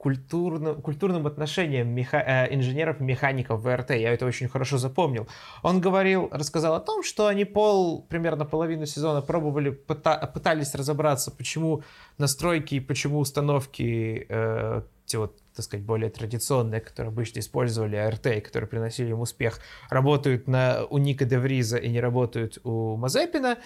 культурным, 0.06 0.82
культурным 0.82 1.26
отношением 1.26 1.88
меха, 1.88 2.18
э, 2.18 2.54
инженеров 2.54 3.00
и 3.00 3.04
механиков 3.04 3.62
ВРТ. 3.62 3.90
Я 3.90 4.12
это 4.12 4.26
очень 4.26 4.48
хорошо 4.48 4.78
запомнил. 4.78 5.26
Он 5.62 5.80
говорил, 5.80 6.28
рассказал 6.30 6.74
о 6.74 6.80
том, 6.80 7.02
что 7.02 7.26
они 7.26 7.44
пол, 7.44 8.02
примерно 8.02 8.44
половину 8.44 8.86
сезона 8.86 9.22
пробовали, 9.22 9.70
пыта, 9.70 10.30
пытались 10.32 10.74
разобраться, 10.74 11.30
почему 11.30 11.82
настройки 12.18 12.76
и 12.76 12.80
почему 12.80 13.18
установки, 13.18 14.26
э, 14.28 14.82
те 15.06 15.18
вот, 15.18 15.40
так 15.56 15.64
сказать, 15.64 15.86
более 15.86 16.10
традиционные, 16.10 16.80
которые 16.80 17.10
обычно 17.10 17.40
использовали 17.40 17.96
и 17.96 18.40
которые 18.40 18.68
приносили 18.68 19.10
им 19.10 19.20
успех, 19.20 19.58
работают 19.88 20.46
на, 20.48 20.84
у 20.90 20.98
Ника 20.98 21.24
Девриза 21.24 21.78
и 21.78 21.88
не 21.88 22.00
работают 22.00 22.58
у 22.62 22.96
Мазепина. 22.96 23.56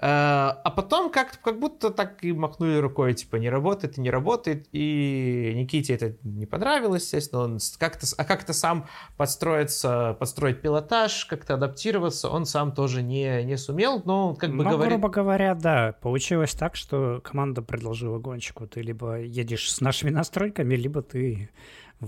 А 0.00 0.70
потом 0.70 1.10
как, 1.10 1.40
как 1.42 1.58
будто 1.58 1.90
так 1.90 2.22
и 2.22 2.32
махнули 2.32 2.76
рукой, 2.76 3.14
типа, 3.14 3.36
не 3.36 3.50
работает 3.50 3.98
не 3.98 4.10
работает, 4.10 4.68
и 4.72 5.52
Никите 5.54 5.94
это 5.94 6.14
не 6.22 6.46
понравилось, 6.46 7.02
естественно, 7.02 7.42
он 7.42 7.58
как-то, 7.78 8.06
а 8.16 8.24
как-то 8.24 8.52
сам 8.52 8.86
подстроиться, 9.16 10.16
подстроить 10.18 10.60
пилотаж, 10.60 11.24
как-то 11.26 11.54
адаптироваться, 11.54 12.28
он 12.28 12.46
сам 12.46 12.72
тоже 12.72 13.02
не, 13.02 13.44
не 13.44 13.56
сумел, 13.56 14.02
но 14.04 14.34
как 14.34 14.50
бы 14.50 14.64
ну, 14.64 14.70
говорит... 14.70 14.92
грубо 14.92 15.08
говоря, 15.08 15.54
да, 15.54 15.94
получилось 16.00 16.54
так, 16.54 16.76
что 16.76 17.20
команда 17.24 17.62
предложила 17.62 18.18
гонщику, 18.18 18.66
ты 18.66 18.82
либо 18.82 19.20
едешь 19.20 19.72
с 19.72 19.80
нашими 19.80 20.10
настройками, 20.10 20.74
либо 20.74 21.02
ты 21.02 21.50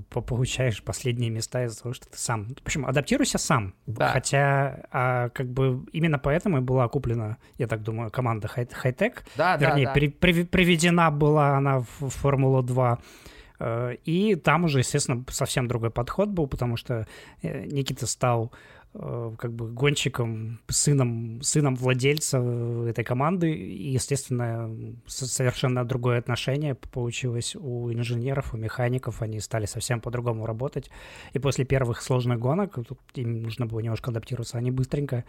получаешь 0.08 0.82
последние 0.82 1.30
места 1.30 1.64
из-за 1.64 1.82
того, 1.82 1.94
что 1.94 2.08
ты 2.08 2.16
сам... 2.16 2.54
В 2.54 2.66
общем, 2.66 2.86
адаптируйся 2.86 3.38
сам. 3.38 3.74
Да. 3.86 4.08
Хотя, 4.08 4.86
а, 4.92 5.28
как 5.30 5.48
бы 5.50 5.84
именно 5.92 6.18
поэтому 6.18 6.58
и 6.58 6.60
была 6.60 6.88
куплена, 6.88 7.38
я 7.58 7.66
так 7.66 7.82
думаю, 7.82 8.10
команда 8.10 8.48
Hightech. 8.54 9.18
Да, 9.36 9.56
Вернее, 9.56 9.86
да, 9.86 9.90
да. 9.90 9.94
При, 9.94 10.08
при, 10.08 10.44
приведена 10.44 11.10
была 11.10 11.56
она 11.56 11.80
в 11.80 12.08
Формулу 12.08 12.62
2. 12.62 12.98
Э, 13.60 13.94
и 14.04 14.34
там 14.36 14.64
уже, 14.64 14.78
естественно, 14.78 15.24
совсем 15.28 15.68
другой 15.68 15.90
подход 15.90 16.28
был, 16.28 16.46
потому 16.46 16.76
что 16.76 17.06
э, 17.42 17.66
Никита 17.66 18.06
стал 18.06 18.52
как 18.92 19.52
бы 19.52 19.70
гонщиком, 19.70 20.58
сыном, 20.68 21.40
сыном 21.42 21.76
владельца 21.76 22.38
этой 22.88 23.04
команды, 23.04 23.52
и, 23.52 23.92
естественно, 23.92 24.68
совершенно 25.06 25.84
другое 25.84 26.18
отношение 26.18 26.74
получилось 26.74 27.54
у 27.54 27.92
инженеров, 27.92 28.52
у 28.52 28.56
механиков, 28.56 29.22
они 29.22 29.38
стали 29.38 29.66
совсем 29.66 30.00
по-другому 30.00 30.44
работать, 30.44 30.90
и 31.34 31.38
после 31.38 31.64
первых 31.64 32.02
сложных 32.02 32.40
гонок, 32.40 32.78
им 33.14 33.42
нужно 33.42 33.66
было 33.66 33.78
немножко 33.78 34.10
адаптироваться, 34.10 34.58
они 34.58 34.72
быстренько 34.72 35.24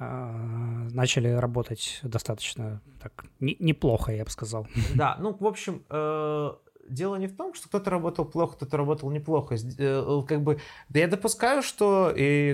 э, 0.00 0.88
начали 0.90 1.28
работать 1.28 2.00
достаточно 2.02 2.82
так 3.00 3.24
неплохо, 3.38 4.12
я 4.12 4.24
бы 4.24 4.30
сказал. 4.30 4.66
Да, 4.96 5.16
ну, 5.20 5.36
в 5.38 5.46
общем, 5.46 5.84
э, 5.90 6.52
дело 6.88 7.16
не 7.16 7.26
в 7.26 7.36
том, 7.36 7.54
что 7.54 7.68
кто-то 7.68 7.90
работал 7.90 8.24
плохо, 8.24 8.56
кто-то 8.56 8.76
работал 8.76 9.10
неплохо. 9.10 9.56
Э, 9.78 10.22
как 10.26 10.42
бы, 10.42 10.60
да 10.88 11.00
я 11.00 11.08
допускаю, 11.08 11.62
что 11.62 12.12
и 12.14 12.52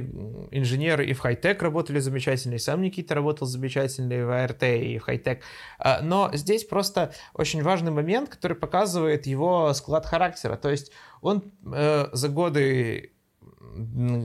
инженеры 0.50 1.06
и 1.06 1.12
в 1.12 1.20
хай-тек 1.20 1.62
работали 1.62 1.98
замечательно, 1.98 2.54
и 2.54 2.58
сам 2.58 2.82
Никита 2.82 3.14
работал 3.14 3.46
замечательно 3.46 4.12
и 4.12 4.22
в 4.22 4.30
АРТ, 4.30 4.62
и 4.62 4.98
в 4.98 5.02
хай-тек. 5.02 5.42
А, 5.78 6.00
но 6.02 6.30
здесь 6.32 6.64
просто 6.64 7.12
очень 7.34 7.62
важный 7.62 7.90
момент, 7.90 8.28
который 8.28 8.56
показывает 8.56 9.26
его 9.26 9.72
склад 9.74 10.06
характера. 10.06 10.56
То 10.56 10.70
есть 10.70 10.92
он 11.20 11.52
э, 11.72 12.06
за 12.12 12.28
годы 12.28 13.12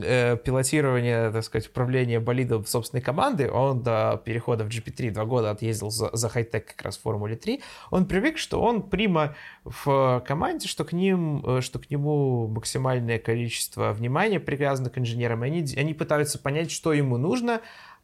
э, 0.02 0.36
пилотирования, 0.36 1.30
так 1.30 1.44
сказать, 1.44 1.68
управления 1.68 2.20
болидом 2.20 2.64
собственной 2.66 3.02
команды, 3.02 3.50
он 3.50 3.82
до 3.82 4.20
перехода 4.24 4.64
в 4.64 4.68
GP3 4.68 5.10
два 5.10 5.24
года 5.24 5.50
отъездил 5.50 5.90
за, 5.90 6.10
за 6.14 6.28
хай-тек 6.28 6.66
как 6.66 6.82
раз 6.82 6.98
в 6.98 7.02
Формуле 7.02 7.36
3, 7.36 7.62
он 7.90 8.06
привык, 8.06 8.38
что 8.38 8.60
он 8.60 8.82
прима 8.82 9.34
в 9.64 10.22
команде, 10.26 10.68
что 10.68 10.84
к 10.84 10.92
ним, 10.92 11.44
э, 11.46 11.60
что 11.60 11.78
к 11.78 11.90
нему 11.90 12.48
максимальное 12.48 13.18
количество 13.18 13.92
внимания 13.92 14.40
привязано 14.40 14.90
к 14.90 14.98
инженерам, 14.98 15.42
они, 15.42 15.64
они 15.76 15.94
пытаются 15.94 16.38
понять, 16.38 16.70
что 16.70 16.92
ему 16.92 17.16
нужно, 17.16 17.60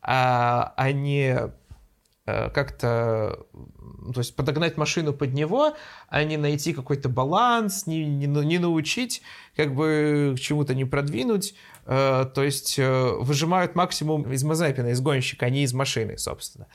а, 0.06 0.74
а 0.76 0.92
как-то, 2.24 3.46
то 4.14 4.18
есть 4.18 4.34
подогнать 4.34 4.76
машину 4.76 5.12
под 5.12 5.34
него, 5.34 5.74
а 6.08 6.24
не 6.24 6.36
найти 6.36 6.72
какой-то 6.72 7.08
баланс, 7.08 7.86
не, 7.86 8.04
не, 8.04 8.26
не 8.26 8.58
научить, 8.58 9.22
как 9.56 9.74
бы 9.74 10.34
к 10.36 10.40
чему-то 10.40 10.74
не 10.74 10.84
продвинуть. 10.84 11.54
Э, 11.86 12.24
то 12.34 12.42
есть 12.42 12.78
э, 12.78 13.12
выжимают 13.20 13.74
максимум 13.74 14.30
из 14.32 14.42
Мазепина, 14.42 14.88
из 14.88 15.00
гонщика, 15.00 15.46
а 15.46 15.50
не 15.50 15.64
из 15.64 15.74
машины, 15.74 16.16
собственно. 16.18 16.66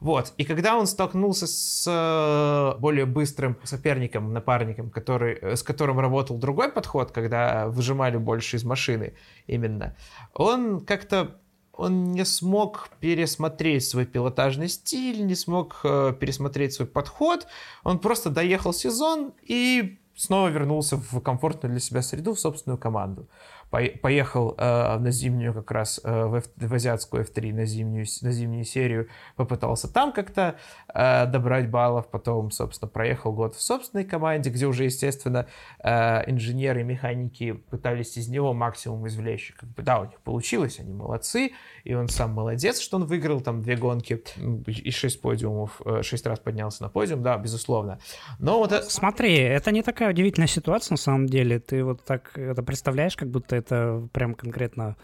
Вот. 0.00 0.32
И 0.38 0.44
когда 0.44 0.76
он 0.76 0.86
столкнулся 0.86 1.46
с 1.46 2.76
более 2.78 3.04
быстрым 3.04 3.58
соперником, 3.64 4.32
напарником, 4.32 4.90
который, 4.90 5.56
с 5.56 5.62
которым 5.62 6.00
работал 6.00 6.38
другой 6.38 6.72
подход, 6.72 7.10
когда 7.10 7.68
выжимали 7.68 8.16
больше 8.16 8.56
из 8.56 8.64
машины 8.64 9.12
именно, 9.46 9.94
он 10.32 10.80
как-то 10.86 11.38
он 11.80 12.12
не 12.12 12.24
смог 12.24 12.90
пересмотреть 13.00 13.88
свой 13.88 14.04
пилотажный 14.04 14.68
стиль, 14.68 15.24
не 15.24 15.34
смог 15.34 15.80
э, 15.84 16.12
пересмотреть 16.18 16.74
свой 16.74 16.86
подход. 16.86 17.46
Он 17.84 17.98
просто 17.98 18.30
доехал 18.30 18.72
сезон 18.72 19.32
и 19.42 19.98
снова 20.14 20.48
вернулся 20.48 20.96
в 20.96 21.20
комфортную 21.20 21.72
для 21.72 21.80
себя 21.80 22.02
среду, 22.02 22.34
в 22.34 22.40
собственную 22.40 22.78
команду 22.78 23.28
поехал 23.70 24.54
э, 24.58 24.98
на 24.98 25.10
зимнюю 25.10 25.54
как 25.54 25.70
раз 25.70 26.00
э, 26.02 26.24
в, 26.24 26.42
в 26.56 26.74
азиатскую 26.74 27.24
F3 27.24 27.52
на 27.52 27.64
зимнюю, 27.64 28.04
на 28.22 28.32
зимнюю 28.32 28.64
серию, 28.64 29.08
попытался 29.36 29.92
там 29.92 30.12
как-то 30.12 30.56
э, 30.92 31.26
добрать 31.26 31.70
баллов, 31.70 32.08
потом, 32.08 32.50
собственно, 32.50 32.88
проехал 32.88 33.32
год 33.32 33.54
в 33.54 33.62
собственной 33.62 34.04
команде, 34.04 34.50
где 34.50 34.66
уже, 34.66 34.84
естественно, 34.84 35.46
э, 35.82 36.30
инженеры, 36.30 36.82
механики 36.82 37.52
пытались 37.52 38.16
из 38.16 38.28
него 38.28 38.52
максимум 38.52 39.06
извлечь. 39.06 39.54
Как 39.56 39.68
бы, 39.68 39.82
да, 39.82 40.00
у 40.00 40.04
них 40.06 40.20
получилось, 40.20 40.80
они 40.80 40.92
молодцы, 40.92 41.52
и 41.84 41.94
он 41.94 42.08
сам 42.08 42.32
молодец, 42.32 42.80
что 42.80 42.96
он 42.96 43.04
выиграл 43.04 43.40
там 43.40 43.62
две 43.62 43.76
гонки 43.76 44.22
и 44.66 44.90
шесть 44.90 45.20
подиумов, 45.20 45.80
э, 45.84 46.02
шесть 46.02 46.26
раз 46.26 46.40
поднялся 46.40 46.82
на 46.82 46.88
подиум, 46.88 47.22
да, 47.22 47.38
безусловно. 47.38 48.00
Но 48.40 48.58
вот... 48.58 48.72
Смотри, 48.90 49.36
это 49.36 49.70
не 49.70 49.82
такая 49.82 50.10
удивительная 50.10 50.48
ситуация 50.48 50.94
на 50.94 50.98
самом 50.98 51.26
деле, 51.26 51.60
ты 51.60 51.84
вот 51.84 52.04
так 52.04 52.36
это 52.36 52.64
представляешь, 52.64 53.16
как 53.16 53.30
будто 53.30 53.59
это 53.60 54.08
прям 54.12 54.34
конкретно 54.34 54.96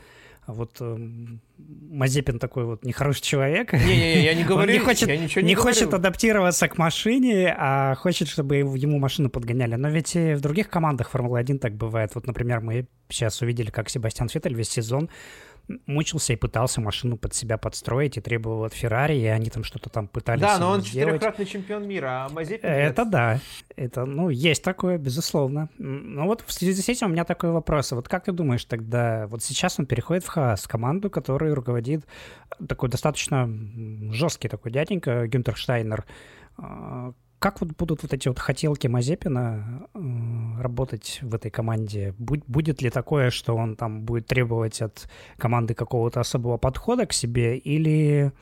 вот 0.46 0.76
э, 0.80 0.96
Мазепин 1.58 2.38
такой 2.38 2.64
вот 2.64 2.84
нехороший 2.84 3.22
человек. 3.22 3.72
Не-не-не, 3.72 4.24
я 4.24 4.34
не 4.34 4.44
говорю, 4.48 4.72
не 4.72 4.78
хочет, 4.78 5.08
я 5.08 5.16
ничего 5.16 5.42
не, 5.42 5.48
не 5.48 5.54
говорю. 5.54 5.74
хочет 5.74 5.92
адаптироваться 5.92 6.68
к 6.68 6.78
машине, 6.78 7.54
а 7.56 7.94
хочет, 7.96 8.28
чтобы 8.28 8.56
ему 8.56 8.98
машину 8.98 9.28
подгоняли. 9.28 9.74
Но 9.74 9.88
ведь 9.88 10.14
и 10.14 10.34
в 10.34 10.40
других 10.40 10.68
командах 10.68 11.10
Формулы-1 11.10 11.58
так 11.58 11.74
бывает. 11.74 12.14
Вот, 12.14 12.26
например, 12.26 12.60
мы 12.60 12.86
сейчас 13.08 13.42
увидели, 13.42 13.70
как 13.70 13.88
Себастьян 13.88 14.28
Феттель 14.28 14.54
весь 14.54 14.70
сезон 14.70 15.10
мучился 15.86 16.32
и 16.32 16.36
пытался 16.36 16.80
машину 16.80 17.16
под 17.16 17.34
себя 17.34 17.58
подстроить 17.58 18.16
и 18.16 18.20
требовал 18.20 18.64
от 18.64 18.74
Феррари, 18.74 19.16
и 19.16 19.26
они 19.26 19.50
там 19.50 19.64
что-то 19.64 19.90
там 19.90 20.08
пытались 20.08 20.40
Да, 20.40 20.58
но 20.58 20.70
он 20.70 20.80
сделать. 20.80 21.14
четырехкратный 21.14 21.46
чемпион 21.46 21.88
мира, 21.88 22.26
а 22.26 22.28
Мазепин 22.28 22.68
Это 22.68 23.04
да. 23.04 23.40
Это, 23.74 24.04
ну, 24.04 24.28
есть 24.28 24.62
такое, 24.62 24.98
безусловно. 24.98 25.68
Ну 25.78 26.26
вот 26.26 26.42
в 26.46 26.52
связи 26.52 26.80
с 26.80 26.88
этим 26.88 27.08
у 27.08 27.10
меня 27.10 27.24
такой 27.24 27.50
вопрос. 27.50 27.92
Вот 27.92 28.08
как 28.08 28.24
ты 28.24 28.32
думаешь 28.32 28.64
тогда, 28.64 29.26
вот 29.26 29.42
сейчас 29.42 29.78
он 29.78 29.86
переходит 29.86 30.24
в 30.24 30.28
ХАС, 30.28 30.66
команду, 30.66 31.10
которую 31.10 31.54
руководит 31.54 32.06
такой 32.68 32.88
достаточно 32.88 33.48
жесткий 34.12 34.48
такой 34.48 34.70
дяденька 34.70 35.26
Гюнтер 35.26 35.56
Штайнер. 35.56 36.04
Как 37.38 37.60
вот 37.60 37.76
будут 37.76 38.02
вот 38.02 38.12
эти 38.14 38.28
вот 38.28 38.38
хотелки 38.38 38.86
Мазепина 38.86 39.88
э, 39.92 40.62
работать 40.62 41.18
в 41.22 41.34
этой 41.34 41.50
команде? 41.50 42.14
Будет 42.18 42.80
ли 42.80 42.90
такое, 42.90 43.30
что 43.30 43.54
он 43.54 43.76
там 43.76 44.02
будет 44.02 44.26
требовать 44.26 44.80
от 44.80 45.08
команды 45.36 45.74
какого-то 45.74 46.20
особого 46.20 46.56
подхода 46.56 47.04
к 47.06 47.12
себе, 47.12 47.58
или 47.58 48.32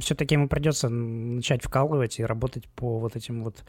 все-таки 0.00 0.34
ему 0.34 0.48
придется 0.48 0.88
начать 0.88 1.62
вкалывать 1.64 2.18
и 2.18 2.24
работать 2.24 2.68
по 2.68 2.98
вот 2.98 3.16
этим 3.16 3.42
вот 3.42 3.64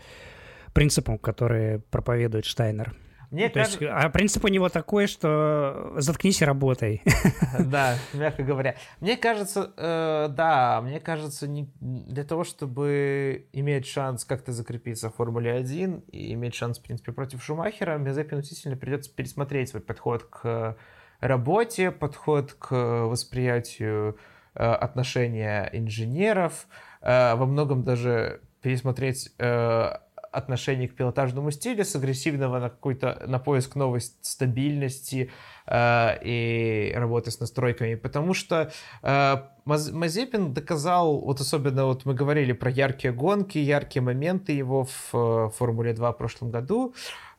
принципам, 0.73 1.17
которые 1.17 1.79
проповедует 1.79 2.45
Штайнер? 2.45 2.95
Мне 3.29 3.49
То 3.49 3.55
кажется... 3.55 3.83
есть, 3.83 3.93
а 3.93 4.09
принцип 4.09 4.45
у 4.45 4.47
него 4.47 4.69
такой, 4.69 5.07
что 5.07 5.93
заткнись 5.97 6.41
и 6.41 6.45
работай. 6.45 7.01
Да, 7.59 7.95
мягко 8.13 8.43
говоря. 8.43 8.75
Мне 9.01 9.17
кажется, 9.17 9.71
э, 9.75 10.27
да, 10.29 10.81
мне 10.81 10.99
кажется, 10.99 11.47
не, 11.47 11.69
для 11.79 12.23
того, 12.23 12.43
чтобы 12.43 13.47
иметь 13.51 13.87
шанс 13.87 14.23
как-то 14.23 14.51
закрепиться 14.53 15.09
в 15.09 15.15
Формуле 15.15 15.53
1 15.53 16.03
и 16.11 16.33
иметь 16.33 16.55
шанс, 16.55 16.79
в 16.79 16.83
принципе, 16.83 17.11
против 17.11 17.43
Шумахера, 17.43 17.97
Мезепину 17.97 18.41
действительно 18.41 18.77
придется 18.77 19.13
пересмотреть 19.13 19.69
свой 19.69 19.81
подход 19.81 20.23
к 20.23 20.77
работе, 21.19 21.91
подход 21.91 22.53
к 22.53 22.71
восприятию 22.71 24.17
э, 24.55 24.63
отношения 24.63 25.69
инженеров, 25.73 26.67
э, 27.01 27.35
во 27.35 27.45
многом 27.45 27.83
даже 27.83 28.41
пересмотреть 28.61 29.33
э, 29.39 29.93
отношение 30.37 30.87
к 30.87 30.95
пилотажному 30.95 31.51
стилю, 31.51 31.83
с 31.83 31.95
агрессивного 31.95 32.59
на 32.59 32.69
какой-то 32.69 33.23
на 33.27 33.39
поиск 33.39 33.75
новой 33.75 34.01
стабильности 34.01 35.31
э, 35.65 36.17
и 36.23 36.93
работы 36.95 37.31
с 37.31 37.39
настройками, 37.39 37.95
потому 37.95 38.33
что 38.33 38.71
э, 39.03 39.35
Мазепин 39.65 40.53
доказал, 40.53 41.19
вот 41.19 41.41
особенно 41.41 41.85
вот 41.85 42.05
мы 42.05 42.13
говорили 42.13 42.53
про 42.53 42.69
яркие 42.69 43.13
гонки, 43.13 43.57
яркие 43.57 44.03
моменты 44.03 44.51
его 44.53 44.85
в 44.85 45.13
э, 45.13 45.49
Формуле 45.57 45.93
2 45.93 46.11
в 46.11 46.17
прошлом 46.17 46.51
году, 46.51 46.93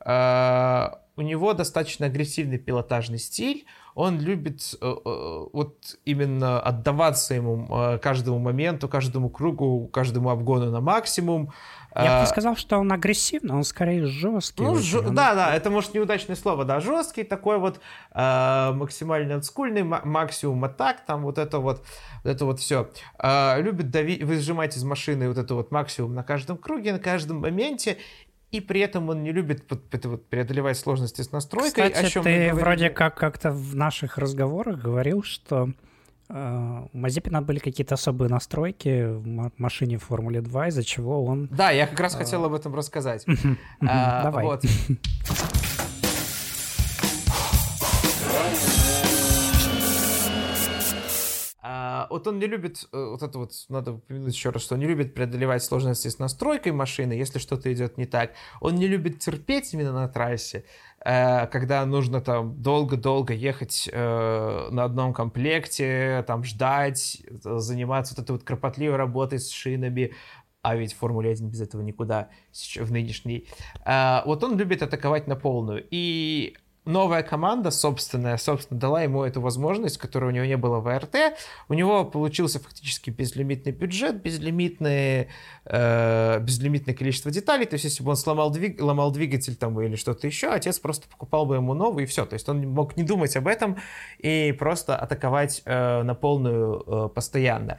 э, 0.05 0.89
у 1.19 1.23
него 1.23 1.53
достаточно 1.53 2.07
агрессивный 2.07 2.59
пилотажный 2.59 3.19
стиль, 3.19 3.67
он 3.97 4.21
любит 4.21 4.77
э, 4.81 4.87
э, 4.87 5.47
вот 5.53 5.97
именно 6.05 6.61
отдаваться 6.61 7.35
ему 7.35 7.67
э, 7.69 7.99
каждому 7.99 8.39
моменту, 8.39 8.89
каждому 8.89 9.29
кругу, 9.29 9.89
каждому 9.89 10.31
обгону 10.31 10.71
на 10.71 10.81
максимум. 10.81 11.53
Я 11.97 12.03
бы 12.03 12.09
не 12.09 12.23
а, 12.23 12.27
сказал, 12.27 12.55
что 12.55 12.79
он 12.79 12.93
агрессивный, 12.93 13.57
он 13.57 13.65
скорее 13.65 14.07
жесткий. 14.07 14.63
Ну, 14.63 14.77
ж... 14.77 15.01
он... 15.01 15.17
Да, 15.17 15.35
да, 15.35 15.53
это 15.53 15.69
может 15.71 15.95
неудачное 15.95 16.37
слово, 16.37 16.65
да, 16.65 16.79
жесткий, 16.79 17.25
такой 17.25 17.59
вот 17.59 17.81
э, 18.13 18.73
максимально 18.73 19.35
отскульный, 19.35 19.83
максимум 19.83 20.63
атак, 20.63 21.05
там 21.05 21.23
вот 21.23 21.39
это 21.39 21.59
вот, 21.59 21.85
вот 22.23 22.31
это 22.31 22.45
вот 22.45 22.61
все. 22.61 22.89
Э, 23.19 23.61
любит 23.61 23.91
давить, 23.91 24.23
выжимать 24.23 24.77
из 24.77 24.85
машины 24.85 25.27
вот 25.27 25.39
это 25.39 25.57
вот 25.57 25.73
максимум 25.73 26.15
на 26.15 26.23
каждом 26.23 26.57
круге, 26.57 26.93
на 26.93 27.01
каждом 27.01 27.39
моменте, 27.39 27.99
и 28.51 28.61
при 28.61 28.81
этом 28.81 29.09
он 29.11 29.23
не 29.23 29.33
любит 29.33 29.67
преодолевать 30.31 30.79
сложности 30.79 31.23
с 31.23 31.33
настройкой. 31.33 31.91
Кстати, 31.91 32.07
о 32.07 32.09
чем 32.09 32.23
ты 32.25 32.55
вроде 32.55 32.91
как 32.91 33.17
как-то 33.17 33.51
в 33.51 33.75
наших 33.75 34.17
разговорах 34.17 34.81
говорил, 34.81 35.23
что 35.23 35.71
э, 36.29 36.83
у 36.93 36.97
Мазепина 36.97 37.43
были 37.43 37.59
какие-то 37.59 37.95
особые 37.95 38.31
настройки 38.31 39.05
в 39.05 39.53
машине 39.59 39.99
в 39.99 40.05
Формуле 40.05 40.41
2, 40.41 40.69
из-за 40.69 40.83
чего 40.83 41.25
он... 41.25 41.49
Да, 41.51 41.71
я 41.71 41.87
как 41.87 42.01
раз 42.01 42.15
э... 42.15 42.19
хотел 42.19 42.45
об 42.45 42.55
этом 42.55 42.75
рассказать. 42.75 43.27
А, 43.87 44.23
Давай. 44.23 44.59
вот 52.11 52.27
он 52.27 52.39
не 52.39 52.47
любит, 52.47 52.89
э, 52.93 53.05
вот 53.11 53.23
это 53.23 53.39
вот, 53.39 53.53
надо 53.69 53.93
упомянуть 53.93 54.35
еще 54.35 54.51
раз, 54.51 54.63
что 54.63 54.75
он 54.75 54.81
не 54.81 54.87
любит 54.87 55.15
преодолевать 55.15 55.63
сложности 55.63 56.09
с 56.09 56.19
настройкой 56.19 56.73
машины, 56.73 57.13
если 57.13 57.39
что-то 57.39 57.73
идет 57.73 57.99
не 57.99 58.07
так. 58.07 58.33
Он 58.61 58.75
не 58.75 58.87
любит 58.87 59.19
терпеть 59.19 59.73
именно 59.75 59.93
на 59.93 60.09
трассе, 60.09 60.65
э, 61.05 61.47
когда 61.47 61.85
нужно 61.87 62.21
там 62.21 62.61
долго-долго 62.63 63.33
ехать 63.33 63.89
э, 63.93 64.69
на 64.71 64.85
одном 64.85 65.15
комплекте, 65.15 66.25
там 66.27 66.45
ждать, 66.45 67.23
заниматься 67.43 68.15
вот 68.15 68.23
этой 68.23 68.33
вот 68.33 68.45
кропотливой 68.45 68.97
работой 68.97 69.39
с 69.39 69.51
шинами, 69.51 70.15
а 70.63 70.77
ведь 70.77 70.93
в 70.93 70.99
Формуле 70.99 71.31
1 71.31 71.49
без 71.49 71.61
этого 71.61 71.83
никуда 71.83 72.29
в 72.77 72.93
нынешней. 72.93 73.49
Вот 73.87 74.43
он 74.43 74.59
любит 74.59 74.83
атаковать 74.83 75.29
на 75.29 75.37
полную. 75.37 75.87
И 75.91 76.57
новая 76.89 77.23
команда 77.23 77.71
собственная, 77.71 78.39
собственно, 78.39 78.81
дала 78.81 79.03
ему 79.03 79.23
эту 79.23 79.41
возможность, 79.41 79.99
которой 79.99 80.27
у 80.27 80.31
него 80.31 80.47
не 80.47 80.57
было 80.57 80.81
в 80.81 80.89
АРТ. 80.89 81.37
У 81.69 81.75
него 81.75 82.05
получился 82.05 82.59
фактически 82.59 83.11
безлимитный 83.11 83.73
бюджет, 83.73 84.23
безлимитное, 84.23 85.29
э, 85.67 86.41
безлимитное 86.41 86.95
количество 86.95 87.31
деталей. 87.31 87.67
То 87.67 87.75
есть, 87.75 87.85
если 87.85 88.03
бы 88.03 88.11
он 88.11 88.17
сломал 88.17 88.51
двиг, 88.51 88.81
ломал 88.81 89.13
двигатель 89.13 89.55
там 89.55 89.79
или 89.81 89.97
что-то 89.97 90.27
еще, 90.27 90.49
отец 90.49 90.79
просто 90.79 91.09
покупал 91.09 91.45
бы 91.45 91.57
ему 91.57 91.75
новый 91.75 92.05
и 92.05 92.07
все. 92.07 92.25
То 92.25 92.35
есть, 92.35 92.49
он 92.49 92.67
мог 92.67 92.97
не 92.97 93.03
думать 93.03 93.37
об 93.37 93.47
этом 93.47 93.77
и 94.19 94.53
просто 94.59 94.97
атаковать 94.97 95.63
э, 95.67 96.03
на 96.03 96.15
полную 96.15 96.83
э, 96.87 97.09
постоянно. 97.15 97.79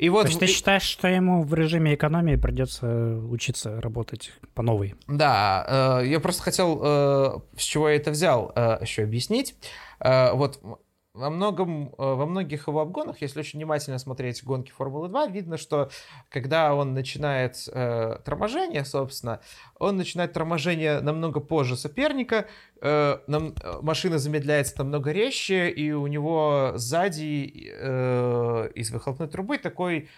И 0.00 0.08
вот... 0.08 0.22
То 0.22 0.28
есть 0.28 0.40
ты 0.40 0.46
считаешь, 0.46 0.82
что 0.82 1.08
ему 1.08 1.42
в 1.42 1.52
режиме 1.52 1.94
экономии 1.94 2.36
придется 2.36 3.18
учиться 3.28 3.82
работать 3.82 4.32
по 4.54 4.62
новой? 4.62 4.94
Да, 5.06 6.00
э, 6.00 6.06
я 6.06 6.20
просто 6.20 6.42
хотел, 6.42 6.80
э, 6.82 7.38
с 7.58 7.62
чего 7.62 7.90
я 7.90 7.96
это 7.96 8.10
взял, 8.10 8.50
э, 8.56 8.78
еще 8.80 9.02
объяснить. 9.02 9.54
Вот 10.00 10.58
во, 11.12 11.28
многом, 11.28 11.92
во 11.98 12.24
многих 12.24 12.68
его 12.68 12.80
обгонах, 12.80 13.20
если 13.20 13.40
очень 13.40 13.58
внимательно 13.58 13.98
смотреть 13.98 14.42
гонки 14.42 14.70
Формулы-2, 14.70 15.30
видно, 15.30 15.58
что 15.58 15.90
когда 16.30 16.74
он 16.74 16.94
начинает 16.94 17.68
э, 17.70 18.20
торможение, 18.24 18.86
собственно, 18.86 19.40
он 19.80 19.96
начинает 19.96 20.32
торможение 20.32 21.00
намного 21.00 21.40
позже 21.40 21.76
соперника, 21.76 22.46
э, 22.82 23.18
нам, 23.26 23.54
машина 23.80 24.18
замедляется 24.18 24.74
намного 24.78 25.10
резче, 25.10 25.70
и 25.70 25.90
у 25.92 26.06
него 26.06 26.72
сзади 26.76 27.72
э, 27.74 28.70
из 28.74 28.90
выхлопной 28.90 29.26
трубы 29.28 29.56
такой, 29.58 30.08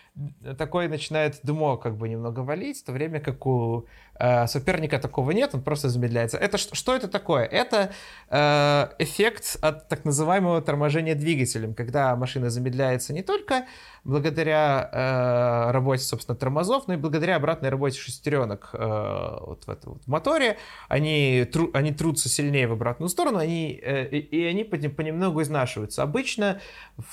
такой 0.58 0.88
начинает 0.88 1.38
дымок 1.44 1.82
как 1.82 1.96
бы 1.96 2.08
немного 2.08 2.40
валить, 2.40 2.80
в 2.80 2.84
то 2.84 2.92
время 2.92 3.20
как 3.20 3.46
у 3.46 3.86
э, 4.18 4.46
соперника 4.48 4.98
такого 4.98 5.30
нет, 5.30 5.54
он 5.54 5.62
просто 5.62 5.88
замедляется. 5.88 6.38
Это, 6.38 6.58
что 6.58 6.94
это 6.96 7.06
такое? 7.06 7.44
Это 7.44 7.92
э, 8.30 8.88
эффект 8.98 9.58
от 9.62 9.88
так 9.88 10.04
называемого 10.04 10.60
торможения 10.60 11.14
двигателем, 11.14 11.74
когда 11.74 12.16
машина 12.16 12.50
замедляется 12.50 13.12
не 13.12 13.22
только 13.22 13.66
благодаря 14.04 14.88
э, 14.92 15.70
работе, 15.70 16.02
собственно, 16.02 16.36
тормозов, 16.36 16.88
но 16.88 16.94
и 16.94 16.96
благодаря 16.96 17.36
обратной 17.36 17.68
работе 17.68 17.98
шестеренок 17.98 18.70
э, 18.72 19.36
вот 19.40 19.64
в 19.64 19.70
этом 19.70 19.94
вот 19.94 20.06
моторе. 20.06 20.56
Они, 20.88 21.44
тру, 21.52 21.70
они 21.72 21.92
трутся 21.92 22.28
сильнее 22.28 22.66
в 22.66 22.72
обратную 22.72 23.08
сторону, 23.08 23.38
они, 23.38 23.80
э, 23.80 24.08
и, 24.08 24.44
они 24.44 24.64
понемногу 24.64 25.42
изнашиваются. 25.42 26.02
Обычно 26.02 26.60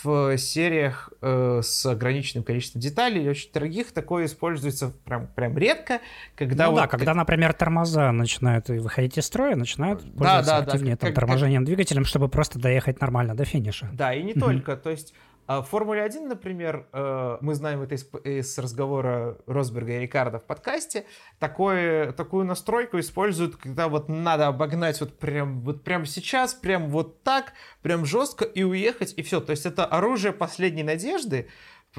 в 0.04 0.36
сериях 0.38 1.12
э, 1.21 1.62
с 1.63 1.86
ограниченным 1.86 2.43
количеством 2.43 2.82
деталей, 2.82 3.30
очень 3.30 3.52
дорогих, 3.52 3.91
такое 3.91 4.25
используется 4.25 4.91
прям, 5.06 5.28
прям 5.28 5.58
редко. 5.58 5.99
Когда 6.36 6.65
ну 6.65 6.71
вот, 6.71 6.82
да, 6.82 6.88
когда, 6.88 7.13
например, 7.13 7.54
тормоза 7.54 8.12
начинают 8.12 8.67
выходить 8.69 9.17
из 9.17 9.25
строя, 9.25 9.56
начинают 9.56 10.02
пользоваться 10.02 10.52
да, 10.52 10.62
да, 10.62 10.71
активнее 10.71 10.95
да, 10.95 11.02
там, 11.02 11.10
как, 11.10 11.15
торможением 11.15 11.62
как... 11.62 11.67
двигателем, 11.67 12.06
чтобы 12.06 12.30
просто 12.30 12.58
доехать 12.58 12.99
нормально 12.99 13.36
до 13.36 13.45
финиша. 13.45 13.89
Да, 13.93 14.12
и 14.12 14.23
не 14.23 14.34
только. 14.34 14.75
То 14.75 14.89
есть 14.89 15.13
а 15.49 15.63
в 15.63 15.67
Формуле 15.67 16.03
1, 16.03 16.27
например, 16.27 16.88
э, 16.93 17.38
мы 17.41 17.55
знаем 17.55 17.81
это 17.81 17.95
из, 17.95 18.07
из 18.23 18.55
разговора 18.59 19.39
Росберга 19.47 19.93
и 19.93 20.01
Рикарда 20.01 20.38
в 20.38 20.43
подкасте, 20.43 21.05
такое, 21.39 22.12
такую 22.12 22.45
настройку 22.45 22.99
используют, 22.99 23.55
когда 23.55 23.88
вот 23.88 24.09
надо 24.09 24.45
обогнать 24.45 24.99
вот 24.99 25.17
прям, 25.17 25.62
вот 25.62 25.83
прям 25.83 26.05
сейчас, 26.05 26.53
прям 26.53 26.89
вот 26.89 27.23
так, 27.23 27.53
прям 27.81 28.05
жестко 28.05 28.45
и 28.45 28.62
уехать, 28.62 29.15
и 29.17 29.23
все. 29.23 29.41
То 29.41 29.49
есть 29.49 29.65
это 29.65 29.88
оружие 29.88 30.33
последней 30.33 30.83
надежды, 30.83 31.49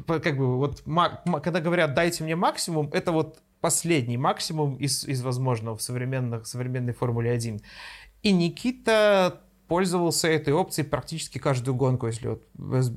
как 0.06 0.36
бы 0.36 0.56
вот, 0.56 0.84
когда 1.42 1.60
говорят 1.60 1.92
«дайте 1.92 2.22
мне 2.22 2.36
максимум», 2.36 2.88
это 2.92 3.10
вот 3.10 3.42
последний 3.60 4.16
максимум 4.16 4.76
из, 4.76 5.04
из 5.08 5.22
возможного 5.22 5.76
в 5.76 5.82
современных, 5.82 6.46
современной 6.46 6.92
Формуле 6.92 7.32
1. 7.32 7.60
И 8.22 8.30
Никита 8.30 9.40
пользовался 9.70 10.26
этой 10.26 10.52
опцией 10.52 10.85
практически 10.85 11.38
каждую 11.38 11.76
гонку, 11.76 12.09
если 12.09 12.26
вот 12.26 12.42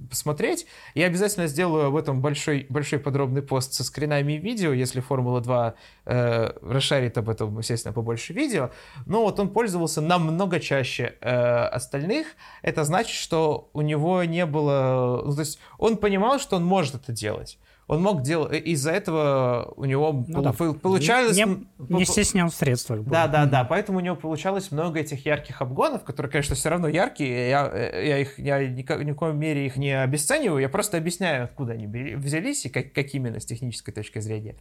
посмотреть. 0.09 0.65
Я 0.95 1.05
обязательно 1.05 1.45
сделаю 1.45 1.85
об 1.85 1.95
этом 1.95 2.19
большой, 2.19 2.65
большой 2.67 2.97
подробный 2.97 3.43
пост 3.43 3.73
со 3.73 3.83
скринами 3.83 4.33
и 4.33 4.37
видео, 4.39 4.73
если 4.73 4.99
Формула-2 4.99 5.73
э, 6.05 6.51
расшарит 6.63 7.15
об 7.19 7.29
этом, 7.29 7.59
естественно, 7.59 7.93
побольше 7.93 8.33
видео. 8.33 8.71
Но 9.05 9.21
вот 9.21 9.39
он 9.39 9.49
пользовался 9.49 10.01
намного 10.01 10.59
чаще 10.59 11.13
э, 11.21 11.29
остальных. 11.29 12.25
Это 12.63 12.85
значит, 12.85 13.17
что 13.17 13.69
у 13.73 13.81
него 13.81 14.23
не 14.23 14.47
было... 14.47 15.21
Ну, 15.25 15.31
то 15.31 15.41
есть 15.41 15.59
он 15.77 15.97
понимал, 15.97 16.39
что 16.39 16.55
он 16.55 16.65
может 16.65 16.95
это 16.95 17.11
делать 17.11 17.59
он 17.87 18.01
мог 18.01 18.21
делать, 18.21 18.65
из-за 18.65 18.91
этого 18.91 19.73
у 19.75 19.85
него 19.85 20.25
ну, 20.27 20.41
да. 20.41 20.53
получалось... 20.53 21.37
Не, 21.37 21.67
не 21.89 22.05
стеснял 22.05 22.49
в 22.49 22.55
средствах. 22.55 23.01
Был. 23.01 23.11
Да, 23.11 23.27
да, 23.27 23.45
да, 23.45 23.63
поэтому 23.63 23.97
у 23.97 24.01
него 24.01 24.15
получалось 24.15 24.71
много 24.71 24.99
этих 24.99 25.25
ярких 25.25 25.61
обгонов, 25.61 26.03
которые, 26.03 26.31
конечно, 26.31 26.55
все 26.55 26.69
равно 26.69 26.87
яркие, 26.87 27.49
я, 27.49 27.71
я 27.99 28.17
их, 28.19 28.39
я 28.39 28.65
ни, 28.67 29.03
ни 29.03 29.11
в 29.11 29.15
коем 29.15 29.37
мере 29.37 29.65
их 29.65 29.75
не 29.75 29.91
обесцениваю, 29.91 30.61
я 30.61 30.69
просто 30.69 30.97
объясняю, 30.97 31.45
откуда 31.45 31.73
они 31.73 31.87
взялись 32.15 32.65
и 32.65 32.69
как, 32.69 32.93
как 32.93 33.13
именно 33.13 33.39
с 33.39 33.45
технической 33.45 33.93
точки 33.93 34.19
зрения. 34.19 34.55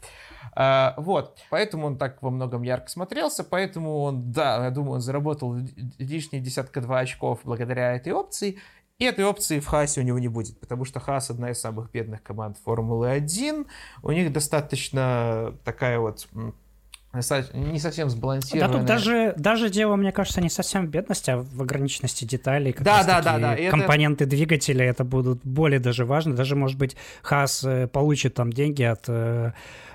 А, 0.54 0.94
вот, 0.96 1.38
поэтому 1.50 1.87
он 1.87 1.98
так 1.98 2.22
во 2.22 2.30
многом 2.30 2.62
ярко 2.62 2.88
смотрелся, 2.88 3.44
поэтому 3.44 4.00
он, 4.00 4.32
да, 4.32 4.64
я 4.64 4.70
думаю, 4.70 4.94
он 4.94 5.00
заработал 5.00 5.56
лишние 5.98 6.42
десятка-два 6.42 7.00
очков 7.00 7.40
благодаря 7.44 7.94
этой 7.94 8.12
опции, 8.12 8.58
и 9.02 9.04
этой 9.04 9.24
опции 9.24 9.58
в 9.58 9.66
Хасе 9.66 10.00
у 10.00 10.04
него 10.04 10.20
не 10.20 10.28
будет, 10.28 10.60
потому 10.60 10.84
что 10.84 11.00
Хас 11.00 11.28
одна 11.28 11.50
из 11.50 11.60
самых 11.60 11.90
бедных 11.90 12.22
команд 12.22 12.56
Формулы-1. 12.64 13.66
У 14.02 14.12
них 14.12 14.32
достаточно 14.32 15.54
такая 15.64 15.98
вот 15.98 16.28
не 17.52 17.78
совсем 17.80 18.08
сбалансированная. 18.08 18.72
Да, 18.72 18.78
тут 18.78 18.86
даже, 18.86 19.34
даже 19.36 19.70
дело, 19.70 19.96
мне 19.96 20.12
кажется, 20.12 20.40
не 20.40 20.48
совсем 20.48 20.86
в 20.86 20.90
бедности, 20.90 21.30
а 21.30 21.38
в 21.38 21.60
ограниченности 21.60 22.24
деталей. 22.24 22.72
Как 22.72 22.84
да, 22.84 23.02
да, 23.02 23.20
да, 23.20 23.38
да. 23.38 23.70
Компоненты 23.70 24.24
это... 24.24 24.30
двигателя, 24.30 24.84
это 24.84 25.02
будут 25.02 25.40
более 25.44 25.80
даже 25.80 26.04
важно. 26.04 26.36
Даже, 26.36 26.54
может 26.54 26.78
быть, 26.78 26.96
Хас 27.22 27.64
э, 27.64 27.88
получит 27.88 28.34
там 28.34 28.52
деньги 28.52 28.84
от 28.84 29.08
э, 29.08 29.52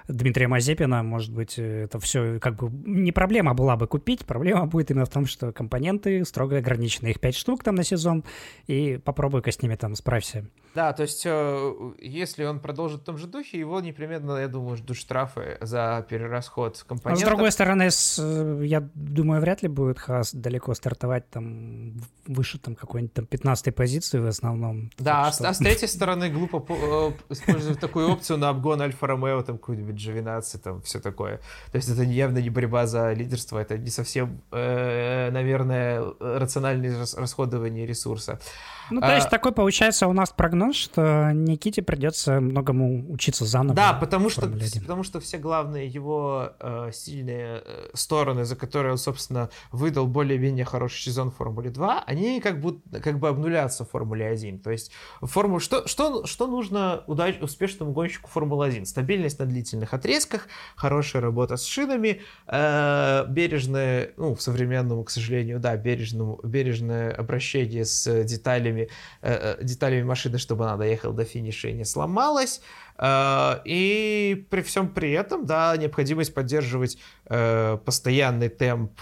Дмитрия 0.08 0.48
Мазепина, 0.48 1.04
может 1.04 1.34
быть, 1.34 1.60
это 1.60 2.00
все 2.00 2.40
как 2.40 2.56
бы 2.56 2.70
не 2.72 3.12
проблема 3.12 3.54
была 3.54 3.76
бы 3.76 3.88
купить, 3.88 4.26
проблема 4.26 4.66
будет 4.66 4.92
именно 4.92 5.06
в 5.06 5.10
том, 5.10 5.26
что 5.26 5.52
компоненты 5.52 6.24
строго 6.26 6.58
ограничены. 6.58 7.10
Их 7.10 7.20
пять 7.20 7.36
штук 7.36 7.64
там 7.64 7.76
на 7.76 7.84
сезон, 7.84 8.24
и 8.68 9.00
попробуй-ка 9.04 9.52
с 9.52 9.62
ними 9.62 9.76
там 9.76 9.96
справься. 9.96 10.46
Да, 10.78 10.94
то 10.94 11.02
есть, 11.02 11.24
э, 11.26 11.74
если 11.98 12.44
он 12.44 12.60
продолжит 12.60 13.02
в 13.02 13.04
том 13.04 13.18
же 13.18 13.26
духе, 13.26 13.58
его 13.58 13.82
непременно, 13.82 14.38
я 14.38 14.48
думаю, 14.48 14.78
ждут 14.78 14.96
штрафы 14.96 15.58
за 15.60 16.06
перерасход 16.08 16.86
компонентов 16.88 17.24
А 17.24 17.26
с 17.26 17.28
другой 17.28 17.52
стороны, 17.52 17.90
с, 17.90 18.22
я 18.62 18.88
думаю, 18.94 19.42
вряд 19.42 19.64
ли 19.64 19.70
будет 19.70 19.98
Хас 19.98 20.36
далеко 20.36 20.76
стартовать 20.76 21.28
там 21.32 21.94
выше 22.28 22.60
там 22.60 22.76
какой-нибудь 22.76 23.12
там 23.16 23.26
15 23.26 23.74
позиции 23.74 24.20
в 24.20 24.28
основном. 24.28 24.92
Да, 25.00 25.26
а, 25.26 25.32
что... 25.32 25.50
а 25.50 25.54
с 25.56 25.58
третьей 25.58 25.88
стороны 25.88 26.30
глупо 26.30 26.64
э, 26.70 27.12
использовать 27.32 27.80
такую 27.80 28.12
опцию 28.12 28.38
на 28.38 28.50
обгон 28.50 28.80
Альфа 28.80 29.08
Ромео, 29.08 29.42
там 29.42 29.58
какой-нибудь 29.58 29.96
G12, 29.96 30.60
там 30.60 30.82
все 30.84 31.00
такое. 31.00 31.38
То 31.72 31.78
есть 31.78 31.90
это 31.90 32.04
явно 32.04 32.38
не 32.38 32.52
борьба 32.52 32.86
за 32.86 33.14
лидерство, 33.14 33.58
это 33.58 33.80
не 33.80 33.90
совсем, 33.90 34.44
э, 34.52 35.32
наверное, 35.32 36.04
рациональное 36.20 37.00
расходование 37.00 37.88
ресурса. 37.88 38.40
Ну, 38.90 39.02
то 39.02 39.14
есть 39.14 39.28
а... 39.28 39.30
такой 39.30 39.52
получается 39.52 40.08
у 40.08 40.14
нас 40.14 40.30
прогноз, 40.30 40.76
что 40.76 41.32
Никите 41.34 41.82
придется 41.82 42.40
многому 42.40 43.12
учиться 43.12 43.46
заново. 43.46 43.76
Да, 43.76 43.94
потому 43.94 44.30
что, 44.30 44.50
потому 44.82 45.04
что 45.04 45.20
все 45.20 45.38
главные 45.38 45.88
его 45.88 46.52
э, 46.60 46.92
сильные 46.94 47.62
э, 47.66 47.90
стороны, 47.94 48.46
за 48.46 48.56
которые 48.56 48.94
он, 48.94 48.98
собственно, 48.98 49.50
выдал 49.72 50.08
более-менее 50.08 50.66
хороший 50.66 51.02
сезон 51.02 51.32
в 51.32 51.36
Формуле 51.36 51.70
2, 51.70 52.04
они 52.06 52.42
как 52.42 52.62
бы, 52.62 52.80
как 53.02 53.20
бы 53.20 53.30
обнулятся 53.30 53.86
в 53.86 53.90
Формуле 53.90 54.28
1. 54.28 54.60
То 54.60 54.72
есть 54.72 54.92
форму... 55.22 55.60
что, 55.60 55.88
что, 55.88 56.26
что 56.26 56.48
нужно 56.48 57.04
удач... 57.08 57.40
успешному 57.42 57.92
гонщику 57.92 58.30
Формулы 58.30 58.68
1? 58.68 58.86
Стабильность 58.86 59.40
на 59.40 59.46
длительных 59.46 59.94
отрезках, 59.94 60.48
хорошая 60.76 61.22
работа 61.22 61.58
с 61.58 61.66
шинами, 61.66 62.22
э, 62.48 63.26
бережное, 63.30 64.12
ну, 64.18 64.36
в 64.36 64.42
современном, 64.42 65.04
к 65.04 65.10
сожалению, 65.10 65.60
да, 65.60 65.76
бережному, 65.76 66.40
бережное 66.44 67.12
обращение 67.12 67.86
с 67.86 68.24
деталями 68.24 68.77
деталями, 68.78 68.90
э, 69.22 69.56
э, 69.60 69.64
деталями 69.64 70.04
машины, 70.04 70.38
чтобы 70.38 70.66
она 70.66 70.78
доехала 70.78 71.14
до 71.14 71.26
финиша 71.26 71.70
и 71.70 71.74
не 71.74 71.86
сломалась. 71.86 72.62
Э, 72.98 73.60
и 73.66 74.46
при 74.50 74.62
всем 74.62 74.90
при 74.90 75.12
этом, 75.12 75.46
да, 75.46 75.76
необходимость 75.78 76.34
поддерживать 76.34 76.98
постоянный 77.86 78.48
темп 78.48 79.02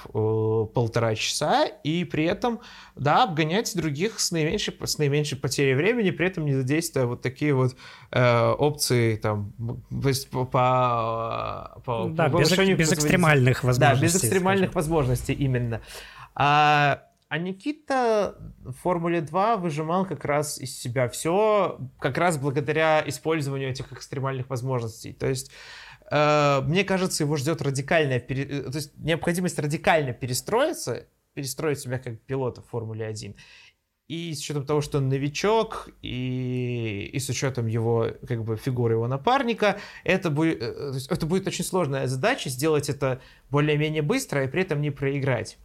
полтора 0.73 1.13
часа 1.13 1.67
и 1.83 2.03
при 2.05 2.25
этом, 2.25 2.59
да, 2.95 3.23
обгонять 3.23 3.75
других 3.75 4.19
с 4.19 4.31
наименьшей, 4.31 4.75
с 4.83 4.97
наименьшей 4.97 5.37
потерей 5.37 5.75
времени, 5.75 6.09
при 6.09 6.25
этом 6.25 6.45
не 6.45 6.55
задействуя 6.55 7.05
вот 7.05 7.21
такие 7.21 7.53
вот 7.53 7.75
опции 8.11 9.17
там 9.17 9.53
по, 9.91 10.45
по, 10.45 11.81
по 11.85 12.09
да, 12.09 12.29
без, 12.29 12.57
без 12.57 12.93
экстремальных 12.93 13.63
возможностей. 13.63 13.99
Да, 13.99 14.01
без 14.01 14.15
экстремальных 14.15 14.71
скажем. 14.71 14.75
возможностей 14.75 15.33
именно. 15.33 15.81
А, 16.33 17.03
а 17.35 17.37
Никита 17.37 18.37
в 18.63 18.71
Формуле 18.71 19.19
2 19.19 19.57
выжимал 19.57 20.05
как 20.05 20.23
раз 20.23 20.57
из 20.57 20.73
себя 20.79 21.09
все, 21.09 21.77
как 21.99 22.17
раз 22.17 22.37
благодаря 22.37 23.03
использованию 23.05 23.71
этих 23.71 23.91
экстремальных 23.91 24.49
возможностей. 24.49 25.11
То 25.11 25.27
есть 25.27 25.51
э, 26.09 26.61
мне 26.63 26.85
кажется, 26.85 27.25
его 27.25 27.35
ждет 27.35 27.61
радикальная, 27.61 28.21
пере... 28.21 28.43
Э, 28.43 28.61
то 28.71 28.77
есть 28.77 28.97
необходимость 28.97 29.59
радикально 29.59 30.13
перестроиться, 30.13 31.07
перестроить 31.33 31.79
себя 31.79 31.99
как 31.99 32.21
пилота 32.21 32.61
в 32.61 32.67
Формуле 32.67 33.05
1. 33.05 33.35
И 34.07 34.33
с 34.33 34.39
учетом 34.39 34.65
того, 34.65 34.79
что 34.79 34.99
он 34.99 35.09
новичок, 35.09 35.89
и, 36.01 37.09
и 37.11 37.19
с 37.19 37.27
учетом 37.27 37.67
его, 37.67 38.11
как 38.25 38.45
бы, 38.45 38.55
фигуры 38.55 38.93
его 38.93 39.09
напарника, 39.09 39.77
это 40.05 40.29
будет, 40.29 40.61
э, 40.61 40.93
это 41.09 41.25
будет 41.25 41.47
очень 41.47 41.65
сложная 41.65 42.07
задача, 42.07 42.49
сделать 42.49 42.87
это 42.87 43.19
более-менее 43.49 44.03
быстро 44.03 44.45
и 44.45 44.47
при 44.47 44.61
этом 44.61 44.79
не 44.79 44.89
проиграть. 44.89 45.57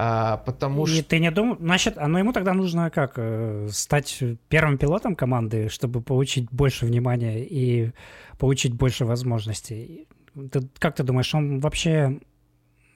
А, 0.00 0.36
потому 0.36 0.86
и 0.86 0.86
что... 0.86 1.04
ты 1.08 1.18
не 1.18 1.32
думал... 1.32 1.56
Значит, 1.58 1.98
а 1.98 2.06
ну 2.06 2.18
ему 2.18 2.32
тогда 2.32 2.54
нужно 2.54 2.88
как? 2.88 3.14
Э, 3.16 3.66
стать 3.72 4.22
первым 4.48 4.78
пилотом 4.78 5.16
команды, 5.16 5.68
чтобы 5.68 6.00
получить 6.00 6.48
больше 6.52 6.86
внимания 6.86 7.44
и 7.44 7.90
получить 8.38 8.74
больше 8.74 9.04
возможностей. 9.04 10.06
Ты, 10.52 10.68
как 10.78 10.94
ты 10.94 11.02
думаешь, 11.02 11.34
он 11.34 11.58
вообще 11.58 12.20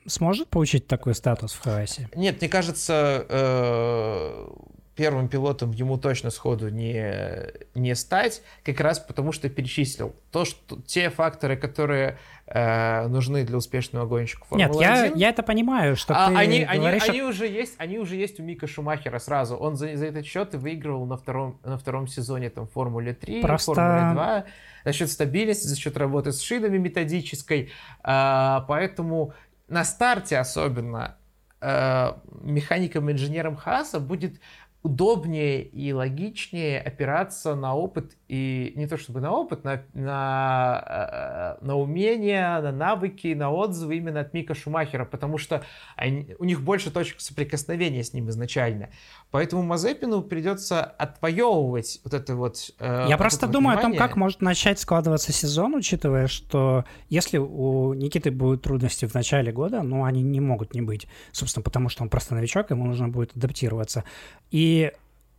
сможет 0.06 0.48
получить 0.48 0.86
такой 0.86 1.16
статус 1.16 1.54
в 1.54 1.62
Хаасе? 1.64 2.08
Нет, 2.14 2.40
мне 2.40 2.48
кажется, 2.48 3.26
э, 3.28 4.46
первым 4.94 5.28
пилотом 5.28 5.70
ему 5.70 5.96
точно 5.98 6.30
сходу 6.30 6.68
не, 6.68 7.50
не 7.74 7.94
стать, 7.94 8.42
как 8.64 8.80
раз 8.80 8.98
потому 8.98 9.32
что 9.32 9.48
перечислил 9.48 10.14
то, 10.30 10.44
что 10.44 10.80
те 10.86 11.08
факторы, 11.10 11.56
которые 11.56 12.18
э, 12.46 13.06
нужны 13.08 13.44
для 13.44 13.56
успешного 13.56 14.06
гонщика 14.06 14.44
Формулы 14.44 14.68
Нет, 14.68 14.80
я, 14.80 15.04
я 15.06 15.28
это 15.30 15.42
понимаю, 15.42 15.96
что 15.96 16.14
а, 16.14 16.28
ты 16.28 16.36
они, 16.36 16.64
говоришь... 16.64 17.02
они, 17.04 17.10
они, 17.10 17.22
уже 17.22 17.46
есть, 17.46 17.74
они 17.78 17.98
уже 17.98 18.16
есть 18.16 18.38
у 18.38 18.42
Мика 18.42 18.66
Шумахера 18.66 19.18
сразу. 19.18 19.56
Он 19.56 19.76
за, 19.76 19.96
за 19.96 20.06
этот 20.06 20.26
счет 20.26 20.54
и 20.54 20.56
выигрывал 20.58 21.06
на 21.06 21.16
втором, 21.16 21.58
на 21.64 21.78
втором 21.78 22.06
сезоне 22.06 22.50
там 22.50 22.66
Формуле 22.66 23.14
3, 23.14 23.40
Просто... 23.40 23.74
Формуле 23.74 24.12
2, 24.12 24.44
за 24.84 24.92
счет 24.92 25.10
стабильности, 25.10 25.66
за 25.66 25.76
счет 25.76 25.96
работы 25.96 26.32
с 26.32 26.42
шинами 26.42 26.78
методической. 26.78 27.70
Э, 28.04 28.60
поэтому 28.68 29.32
на 29.68 29.84
старте 29.84 30.38
особенно 30.38 31.16
э, 31.62 32.12
механикам-инженерам 32.42 33.56
Хааса 33.56 34.00
будет 34.00 34.40
удобнее 34.82 35.62
и 35.62 35.92
логичнее 35.92 36.80
опираться 36.80 37.54
на 37.54 37.74
опыт 37.74 38.16
и 38.32 38.72
не 38.76 38.86
то 38.86 38.96
чтобы 38.96 39.20
на 39.20 39.30
опыт, 39.30 39.62
на, 39.62 39.82
на, 39.92 41.58
э, 41.60 41.64
на 41.66 41.76
умения, 41.76 42.62
на 42.62 42.72
навыки, 42.72 43.34
на 43.34 43.50
отзывы 43.50 43.98
именно 43.98 44.20
от 44.20 44.32
Мика 44.32 44.54
Шумахера, 44.54 45.04
потому 45.04 45.36
что 45.36 45.62
они, 45.96 46.34
у 46.38 46.44
них 46.44 46.62
больше 46.62 46.90
точек 46.90 47.20
соприкосновения 47.20 48.02
с 48.02 48.14
ним 48.14 48.30
изначально. 48.30 48.88
Поэтому 49.30 49.62
Мазепину 49.62 50.22
придется 50.22 50.82
отвоевывать 50.82 52.00
вот 52.04 52.14
это 52.14 52.34
вот... 52.34 52.70
Э, 52.78 53.04
Я 53.06 53.18
просто 53.18 53.46
думаю 53.46 53.76
внимание. 53.76 53.98
о 53.98 54.00
том, 54.00 54.08
как 54.08 54.16
может 54.16 54.40
начать 54.40 54.80
складываться 54.80 55.30
сезон, 55.30 55.74
учитывая, 55.74 56.26
что 56.26 56.86
если 57.10 57.36
у 57.36 57.92
Никиты 57.92 58.30
будут 58.30 58.62
трудности 58.62 59.04
в 59.04 59.12
начале 59.12 59.52
года, 59.52 59.82
ну, 59.82 60.04
они 60.04 60.22
не 60.22 60.40
могут 60.40 60.72
не 60.72 60.80
быть, 60.80 61.06
собственно, 61.32 61.62
потому 61.62 61.90
что 61.90 62.02
он 62.02 62.08
просто 62.08 62.34
новичок, 62.34 62.70
ему 62.70 62.86
нужно 62.86 63.08
будет 63.08 63.36
адаптироваться. 63.36 64.04
И 64.50 64.90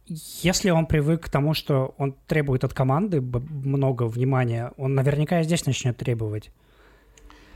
если 0.06 0.70
он 0.70 0.86
привык 0.86 1.26
к 1.26 1.30
тому, 1.30 1.54
что 1.54 1.96
он 1.98 2.16
требует 2.28 2.63
от 2.63 2.74
команды 2.74 3.22
много 3.22 4.04
внимания, 4.04 4.72
он 4.78 4.96
наверняка 4.96 5.42
и 5.42 5.44
здесь 5.44 5.66
начнет 5.66 5.98
требовать. 5.98 6.52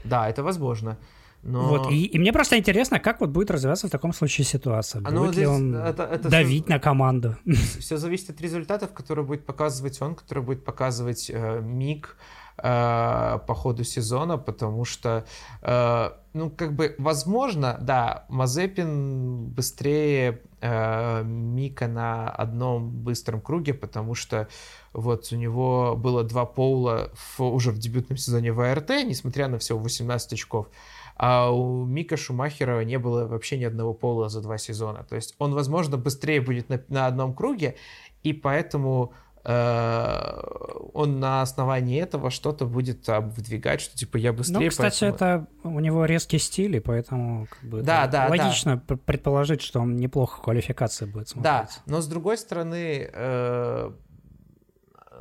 Да, 0.03 0.29
это 0.29 0.43
возможно. 0.43 0.97
Но... 1.43 1.67
Вот, 1.69 1.91
и, 1.91 2.05
и 2.05 2.19
мне 2.19 2.33
просто 2.33 2.57
интересно, 2.57 2.99
как 2.99 3.21
вот 3.21 3.29
будет 3.29 3.51
развиваться 3.51 3.87
в 3.87 3.91
таком 3.91 4.11
случае 4.11 4.45
ситуация. 4.45 5.01
А 5.05 5.11
будет 5.11 5.35
ли 5.35 5.45
он 5.45 5.75
это, 5.75 6.03
это 6.03 6.29
давить 6.29 6.65
все, 6.65 6.73
на 6.73 6.79
команду? 6.79 7.37
Все 7.79 7.97
зависит 7.97 8.31
от 8.31 8.41
результатов, 8.41 8.93
которые 8.93 9.25
будет 9.25 9.45
показывать 9.45 10.01
он, 10.01 10.15
которые 10.15 10.43
будет 10.43 10.65
показывать 10.65 11.29
э, 11.29 11.61
Мик 11.61 12.17
э, 12.57 13.39
по 13.47 13.53
ходу 13.55 13.83
сезона, 13.83 14.37
потому 14.37 14.85
что, 14.85 15.25
э, 15.61 16.09
ну, 16.33 16.49
как 16.49 16.73
бы, 16.73 16.95
возможно, 16.97 17.77
да, 17.81 18.25
Мазепин 18.29 19.47
быстрее 19.47 20.41
э, 20.61 21.23
Мика 21.23 21.87
на 21.87 22.29
одном 22.29 22.89
быстром 22.89 23.41
круге, 23.41 23.73
потому 23.73 24.15
что 24.15 24.47
вот 24.93 25.31
у 25.31 25.35
него 25.35 25.95
было 25.95 26.23
два 26.23 26.45
поула 26.45 27.11
в, 27.13 27.41
уже 27.41 27.71
в 27.71 27.77
дебютном 27.77 28.17
сезоне 28.17 28.51
в 28.51 28.61
АРТ, 28.61 28.89
несмотря 29.05 29.47
на 29.47 29.59
всего 29.59 29.79
18 29.79 30.33
очков. 30.33 30.67
А 31.15 31.51
у 31.51 31.83
Мика 31.85 32.15
Шумахера 32.15 32.83
не 32.83 32.99
было 32.99 33.25
вообще 33.25 33.57
ни 33.57 33.63
одного 33.63 33.93
пола 33.93 34.29
за 34.29 34.41
два 34.41 34.57
сезона. 34.57 35.03
То 35.03 35.15
есть 35.15 35.35
он, 35.39 35.53
возможно, 35.53 35.97
быстрее 35.97 36.41
будет 36.41 36.69
на, 36.69 36.81
на 36.89 37.07
одном 37.07 37.33
круге, 37.33 37.75
и 38.23 38.33
поэтому 38.33 39.13
он 39.47 41.19
на 41.21 41.41
основании 41.41 42.01
этого 42.01 42.29
что-то 42.31 42.65
будет 42.65 43.07
выдвигать, 43.07 43.79
что 43.79 43.97
типа 43.97 44.17
я 44.17 44.33
быстрее. 44.33 44.59
Ну, 44.59 44.69
кстати, 44.69 44.99
поэтому... 44.99 45.15
это 45.15 45.47
у 45.63 45.79
него 45.79 46.03
резкий 46.03 46.37
стиль, 46.37 46.75
и 46.75 46.79
поэтому 46.81 47.47
как 47.49 47.69
бы, 47.69 47.81
да, 47.81 48.07
да, 48.07 48.27
логично 48.27 48.83
да. 48.85 48.97
предположить, 48.97 49.61
что 49.61 49.79
он 49.79 49.95
неплохо 49.95 50.41
квалификации 50.41 51.05
будет 51.05 51.29
смотреться. 51.29 51.81
Да, 51.85 51.91
но 51.91 52.01
с 52.01 52.07
другой 52.07 52.37
стороны, 52.37 53.09
э, 53.11 53.91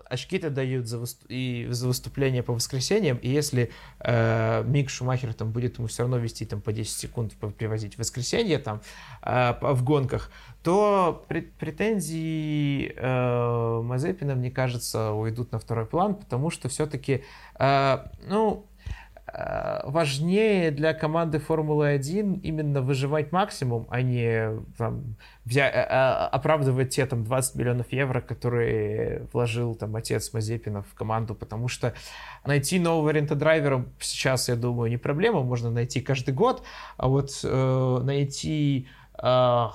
очки-то 0.08 0.50
дают 0.50 0.86
за, 0.86 0.98
выступ... 0.98 1.26
и 1.28 1.66
за 1.70 1.86
выступление 1.88 2.42
по 2.42 2.52
воскресеньям, 2.52 3.16
и 3.18 3.28
если 3.28 3.70
э, 4.00 4.64
Мик 4.66 4.90
Шумахер 4.90 5.34
там 5.34 5.52
будет 5.52 5.78
ему 5.78 5.88
все 5.88 6.02
равно 6.02 6.18
вести 6.18 6.44
там 6.44 6.60
по 6.60 6.72
10 6.72 6.96
секунд 6.96 7.34
привозить 7.56 7.98
воскресенье 7.98 8.58
там 8.58 8.80
э, 9.22 9.54
в 9.60 9.82
гонках, 9.82 10.30
то 10.62 11.24
претензии 11.28 12.92
э, 12.96 13.82
Мазепина, 13.82 14.34
мне 14.34 14.50
кажется, 14.50 15.12
уйдут 15.12 15.52
на 15.52 15.58
второй 15.58 15.86
план, 15.86 16.14
потому 16.14 16.50
что 16.50 16.68
все-таки, 16.68 17.24
э, 17.58 17.98
ну, 18.28 18.66
важнее 19.96 20.70
для 20.70 20.92
команды 20.92 21.38
Формулы-1 21.38 22.40
именно 22.42 22.82
выживать 22.82 23.32
максимум, 23.32 23.86
а 23.88 24.02
не 24.02 24.60
там, 24.76 25.16
взя... 25.46 25.70
Э, 25.70 25.86
э, 25.88 26.28
оправдывать 26.36 26.90
те 26.90 27.06
там 27.06 27.24
20 27.24 27.54
миллионов 27.54 27.90
евро, 27.92 28.20
которые 28.20 29.26
вложил 29.32 29.74
там 29.74 29.96
отец 29.96 30.34
Мазепина 30.34 30.82
в 30.82 30.92
команду, 30.94 31.34
потому 31.34 31.68
что 31.68 31.94
найти 32.44 32.78
нового 32.78 33.08
рентодрайвера 33.08 33.86
сейчас, 33.98 34.50
я 34.50 34.56
думаю, 34.56 34.90
не 34.90 34.98
проблема, 34.98 35.42
можно 35.42 35.70
найти 35.70 36.02
каждый 36.02 36.34
год, 36.34 36.62
а 36.98 37.08
вот 37.08 37.30
э, 37.42 38.00
найти 38.04 38.88
э, 39.22 39.66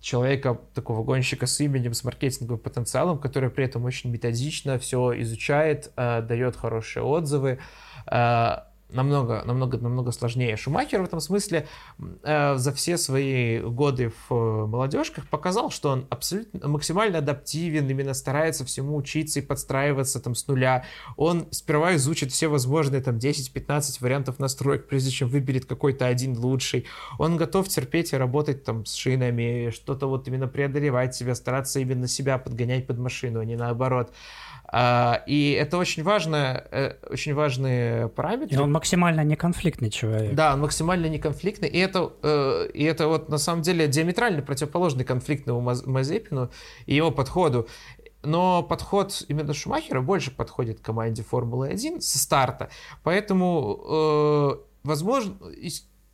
человека, 0.00 0.56
такого 0.72 1.02
гонщика 1.02 1.48
с 1.48 1.60
именем, 1.60 1.94
с 1.94 2.04
маркетинговым 2.04 2.60
потенциалом, 2.60 3.18
который 3.18 3.50
при 3.50 3.64
этом 3.64 3.84
очень 3.84 4.10
методично 4.10 4.78
все 4.78 5.20
изучает, 5.22 5.90
э, 5.96 6.22
дает 6.22 6.54
хорошие 6.54 7.02
отзывы. 7.02 7.58
Э, 8.06 8.67
намного, 8.90 9.42
намного, 9.44 9.78
намного 9.78 10.12
сложнее. 10.12 10.56
Шумахер 10.56 11.02
в 11.02 11.04
этом 11.04 11.20
смысле 11.20 11.66
э, 12.22 12.56
за 12.56 12.72
все 12.72 12.96
свои 12.96 13.60
годы 13.60 14.12
в 14.28 14.34
э, 14.34 14.66
молодежках 14.66 15.28
показал, 15.28 15.70
что 15.70 15.90
он 15.90 16.06
абсолютно 16.10 16.68
максимально 16.68 17.18
адаптивен, 17.18 17.88
именно 17.88 18.14
старается 18.14 18.64
всему 18.64 18.96
учиться 18.96 19.40
и 19.40 19.42
подстраиваться 19.42 20.20
там 20.20 20.34
с 20.34 20.46
нуля. 20.46 20.84
Он 21.16 21.48
сперва 21.50 21.96
изучит 21.96 22.32
все 22.32 22.48
возможные 22.48 23.02
там 23.02 23.16
10-15 23.16 23.98
вариантов 24.00 24.38
настроек, 24.38 24.88
прежде 24.88 25.10
чем 25.10 25.28
выберет 25.28 25.66
какой-то 25.66 26.06
один 26.06 26.38
лучший. 26.38 26.86
Он 27.18 27.36
готов 27.36 27.68
терпеть 27.68 28.12
и 28.12 28.16
работать 28.16 28.64
там 28.64 28.86
с 28.86 28.94
шинами, 28.94 29.70
что-то 29.70 30.06
вот 30.06 30.28
именно 30.28 30.48
преодолевать 30.48 31.14
себя, 31.14 31.34
стараться 31.34 31.80
именно 31.80 32.08
себя 32.08 32.38
подгонять 32.38 32.86
под 32.86 32.98
машину, 32.98 33.40
а 33.40 33.44
не 33.44 33.56
наоборот. 33.56 34.12
И 35.26 35.56
это 35.58 35.78
очень 35.78 36.02
важно, 36.02 36.64
э, 36.70 36.94
очень 37.08 37.34
важные 37.34 38.08
параметры. 38.08 38.54
И 38.54 38.58
он 38.58 38.70
максимально 38.70 39.24
неконфликтный 39.24 39.90
человек. 39.90 40.34
Да, 40.34 40.54
он 40.54 40.60
максимально 40.60 41.06
неконфликтный. 41.06 41.68
И 41.68 41.78
это, 41.78 42.12
э, 42.22 42.68
и 42.74 42.84
это 42.84 43.08
вот 43.08 43.30
на 43.30 43.38
самом 43.38 43.62
деле 43.62 43.88
диаметрально 43.88 44.42
противоположный 44.42 45.04
конфликтному 45.04 45.60
Мазепину 45.60 46.50
и 46.84 46.94
его 46.94 47.10
подходу. 47.10 47.66
Но 48.22 48.62
подход 48.62 49.24
именно 49.28 49.54
Шумахера 49.54 50.02
больше 50.02 50.30
подходит 50.30 50.80
команде 50.80 51.22
Формулы-1 51.22 52.00
со 52.00 52.18
старта. 52.18 52.68
Поэтому, 53.02 53.80
э, 53.88 54.56
возможно, 54.82 55.36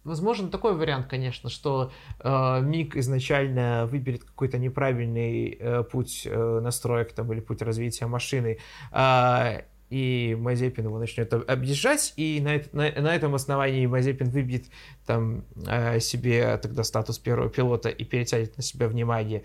Возможен 0.05 0.51
такой 0.51 0.77
вариант, 0.77 1.07
конечно, 1.07 1.49
что 1.49 1.91
э, 2.21 2.61
Мик 2.61 2.95
изначально 2.97 3.87
выберет 3.91 4.25
какой-то 4.25 4.59
неправильный 4.59 5.57
э, 5.59 5.83
путь 5.83 6.27
э, 6.27 6.61
настроек 6.61 7.13
там, 7.13 7.33
или 7.33 7.41
путь 7.41 7.63
развития 7.63 8.07
машины, 8.07 8.59
э, 8.93 9.63
и 9.91 10.37
Мазепин 10.39 10.85
его 10.85 10.99
начнет 10.99 11.33
объезжать, 11.33 12.13
и 12.17 12.41
на, 12.41 12.61
на, 12.73 13.01
на 13.01 13.15
этом 13.15 13.35
основании 13.35 13.87
Мазепин 13.87 14.29
выбьет 14.29 14.65
там 15.07 15.45
э, 15.67 16.01
себе 16.01 16.57
тогда 16.59 16.85
статус 16.85 17.19
первого 17.19 17.49
пилота 17.49 17.89
и 17.89 18.05
перетянет 18.05 18.57
на 18.57 18.63
себя 18.63 18.89
внимание. 18.89 19.43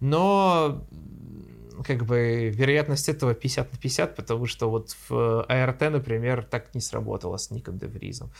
Но 0.00 0.84
как 1.84 2.04
бы 2.04 2.48
вероятность 2.48 3.08
этого 3.08 3.34
50 3.34 3.72
на 3.72 3.78
50, 3.78 4.16
потому 4.16 4.46
что 4.46 4.70
вот 4.70 4.96
в 5.08 5.42
АРТ, 5.48 5.80
например, 5.92 6.44
так 6.44 6.74
не 6.74 6.80
сработало 6.80 7.36
с 7.36 7.50
Ником 7.50 7.78
Девризом. 7.78 8.30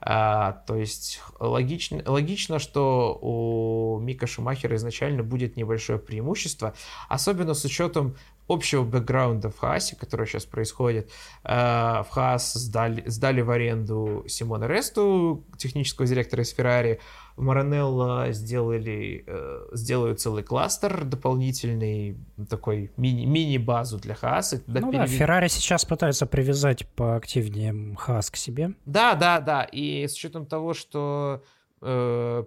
А, 0.00 0.52
то 0.66 0.76
есть 0.76 1.20
логично, 1.38 2.02
логично, 2.06 2.58
что 2.58 3.18
у 3.20 4.00
Мика 4.00 4.26
Шумахера 4.26 4.76
изначально 4.76 5.22
будет 5.22 5.56
небольшое 5.56 5.98
преимущество, 5.98 6.74
особенно 7.08 7.54
с 7.54 7.64
учетом 7.64 8.16
общего 8.52 8.84
бэкграунда 8.84 9.50
в 9.50 9.58
Хаасе, 9.58 9.96
который 9.96 10.26
сейчас 10.26 10.44
происходит. 10.44 11.10
А, 11.44 12.02
в 12.04 12.10
Хаас 12.10 12.52
сдали, 12.54 13.02
сдали 13.06 13.40
в 13.40 13.50
аренду 13.50 14.24
Симона 14.28 14.66
Ресту, 14.66 15.44
технического 15.56 16.06
директора 16.06 16.42
из 16.42 16.50
Феррари, 16.50 17.00
в 17.36 17.42
Маранелло 17.42 18.30
сделали, 18.32 19.24
э, 19.26 19.66
сделают 19.72 20.20
целый 20.20 20.42
кластер 20.42 21.04
дополнительный, 21.04 22.18
такой 22.50 22.92
мини, 22.96 23.24
мини-базу 23.24 23.98
для 23.98 24.14
Хааса. 24.14 24.62
Ну 24.66 24.90
перевед... 24.90 24.92
да, 24.92 25.06
Феррари 25.06 25.48
сейчас 25.48 25.84
пытается 25.84 26.26
привязать 26.26 26.86
поактивнее 26.88 27.96
Хаас 27.96 28.30
к 28.30 28.36
себе. 28.36 28.72
Да, 28.84 29.14
да, 29.14 29.40
да, 29.40 29.64
и 29.64 30.06
с 30.06 30.14
учетом 30.14 30.46
того, 30.46 30.74
что 30.74 31.42
э, 31.80 32.44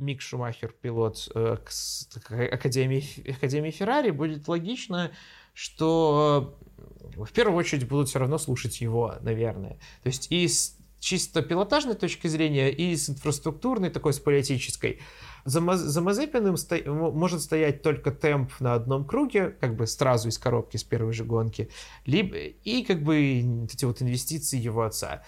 Мик 0.00 0.22
Шумахер, 0.22 0.72
пилот 0.80 1.28
э, 1.34 1.56
к, 1.62 2.32
Академии, 2.54 3.30
Академии 3.30 3.70
Феррари, 3.70 4.10
будет 4.10 4.48
логично, 4.48 5.10
что 5.54 6.56
э, 7.16 7.20
в 7.24 7.32
первую 7.32 7.56
очередь 7.56 7.88
будут 7.88 8.08
все 8.08 8.18
равно 8.18 8.38
слушать 8.38 8.80
его, 8.80 9.14
наверное. 9.20 9.78
То 10.02 10.06
есть 10.08 10.30
и 10.30 10.46
с 10.46 10.76
чисто 11.00 11.42
пилотажной 11.42 11.94
точки 11.94 12.28
зрения 12.28 12.70
и 12.70 12.94
с 12.94 13.10
инфраструктурной, 13.10 13.90
такой 13.90 14.12
с 14.12 14.20
политической. 14.20 15.00
За, 15.46 15.60
за 15.74 16.00
Мазепиным 16.02 16.56
сто, 16.58 16.76
может 16.84 17.40
стоять 17.40 17.82
только 17.82 18.10
темп 18.10 18.52
на 18.60 18.74
одном 18.74 19.06
круге, 19.06 19.56
как 19.60 19.74
бы 19.74 19.86
сразу 19.86 20.28
из 20.28 20.38
коробки, 20.38 20.76
с 20.76 20.84
первой 20.84 21.14
же 21.14 21.24
гонки, 21.24 21.70
либо, 22.04 22.36
и 22.36 22.84
как 22.84 23.02
бы 23.02 23.64
эти 23.64 23.86
вот 23.86 24.02
инвестиции 24.02 24.58
его 24.58 24.82
отца. 24.82 25.22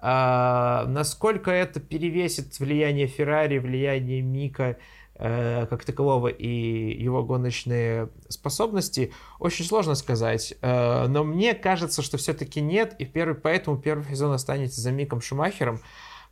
А, 0.00 0.86
насколько 0.86 1.50
это 1.50 1.80
перевесит 1.80 2.58
влияние 2.60 3.08
Феррари, 3.08 3.58
влияние 3.58 4.22
Мика, 4.22 4.78
как 5.18 5.84
такового 5.84 6.28
и 6.28 7.02
его 7.02 7.24
гоночные 7.24 8.08
способности, 8.28 9.12
очень 9.38 9.64
сложно 9.64 9.94
сказать. 9.94 10.54
Э, 10.60 11.06
но 11.08 11.24
мне 11.24 11.54
кажется, 11.54 12.02
что 12.02 12.18
все-таки 12.18 12.60
нет, 12.60 12.94
и 12.98 13.04
первый, 13.04 13.34
поэтому 13.34 13.78
первый 13.78 14.08
сезон 14.08 14.32
останется 14.32 14.80
за 14.80 14.92
Миком 14.92 15.20
Шумахером, 15.20 15.80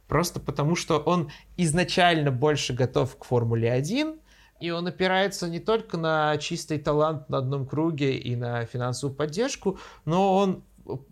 просто 0.07 0.41
потому 0.41 0.77
что 0.77 0.99
он 0.99 1.31
изначально 1.57 2.31
больше 2.31 2.73
готов 2.73 3.17
к 3.17 3.25
Формуле 3.25 3.73
1, 3.73 4.21
и 4.61 4.71
он 4.71 4.87
опирается 4.87 5.49
не 5.49 5.59
только 5.61 5.97
на 5.97 6.37
чистый 6.39 6.79
талант 6.79 7.29
на 7.29 7.39
одном 7.39 7.67
круге 7.67 8.17
и 8.17 8.37
на 8.37 8.65
финансовую 8.65 9.15
поддержку, 9.17 9.79
но 10.05 10.37
он 10.37 10.65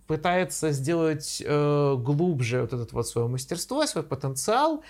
пытается 0.06 0.70
сделать 0.70 1.42
э, 1.44 1.96
глубже 1.98 2.62
вот 2.62 2.72
это 2.72 2.94
вот 2.94 3.08
свое 3.08 3.26
мастерство, 3.28 3.84
свой 3.86 4.04
потенциал, 4.04 4.82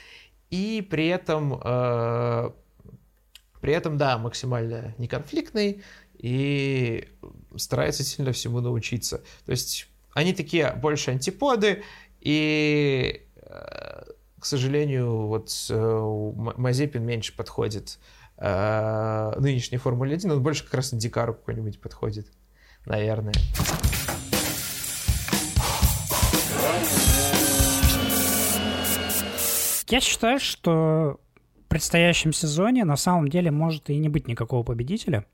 и 0.51 0.87
при 0.89 1.09
этом 1.09 1.61
э, 1.63 2.51
при 3.65 3.73
этом, 3.73 3.97
да, 3.97 4.19
максимально 4.19 4.95
неконфликтный 4.99 5.83
и 6.19 7.09
старается 7.57 8.05
сильно 8.05 8.33
всему 8.33 8.61
научиться. 8.61 9.23
То 9.47 9.53
есть 9.53 9.89
они 10.13 10.35
такие 10.35 10.71
больше 10.75 11.13
антиподы, 11.13 11.83
и, 12.21 13.27
э, 13.37 14.03
к 14.39 14.45
сожалению, 14.45 15.29
вот 15.29 15.49
э, 15.71 16.33
Мазепин 16.59 17.07
меньше 17.07 17.35
подходит 17.35 17.99
э, 18.37 19.33
нынешней 19.39 19.79
Формуле 19.79 20.17
1, 20.17 20.31
он 20.31 20.43
больше 20.43 20.65
как 20.65 20.75
раз 20.75 20.93
на 20.93 20.99
Дикару 20.99 21.33
какой-нибудь 21.33 21.81
подходит, 21.81 22.27
наверное. 22.85 23.33
Я 29.89 30.01
считаю, 30.01 30.39
что 30.39 31.19
предстоящем 31.75 32.33
сезоне 32.33 32.85
на 32.85 32.95
самом 32.95 33.27
деле 33.27 33.51
может 33.51 33.91
и 33.91 33.99
не 33.99 34.09
быть 34.09 34.29
никакого 34.29 34.63
победителя 34.63 35.27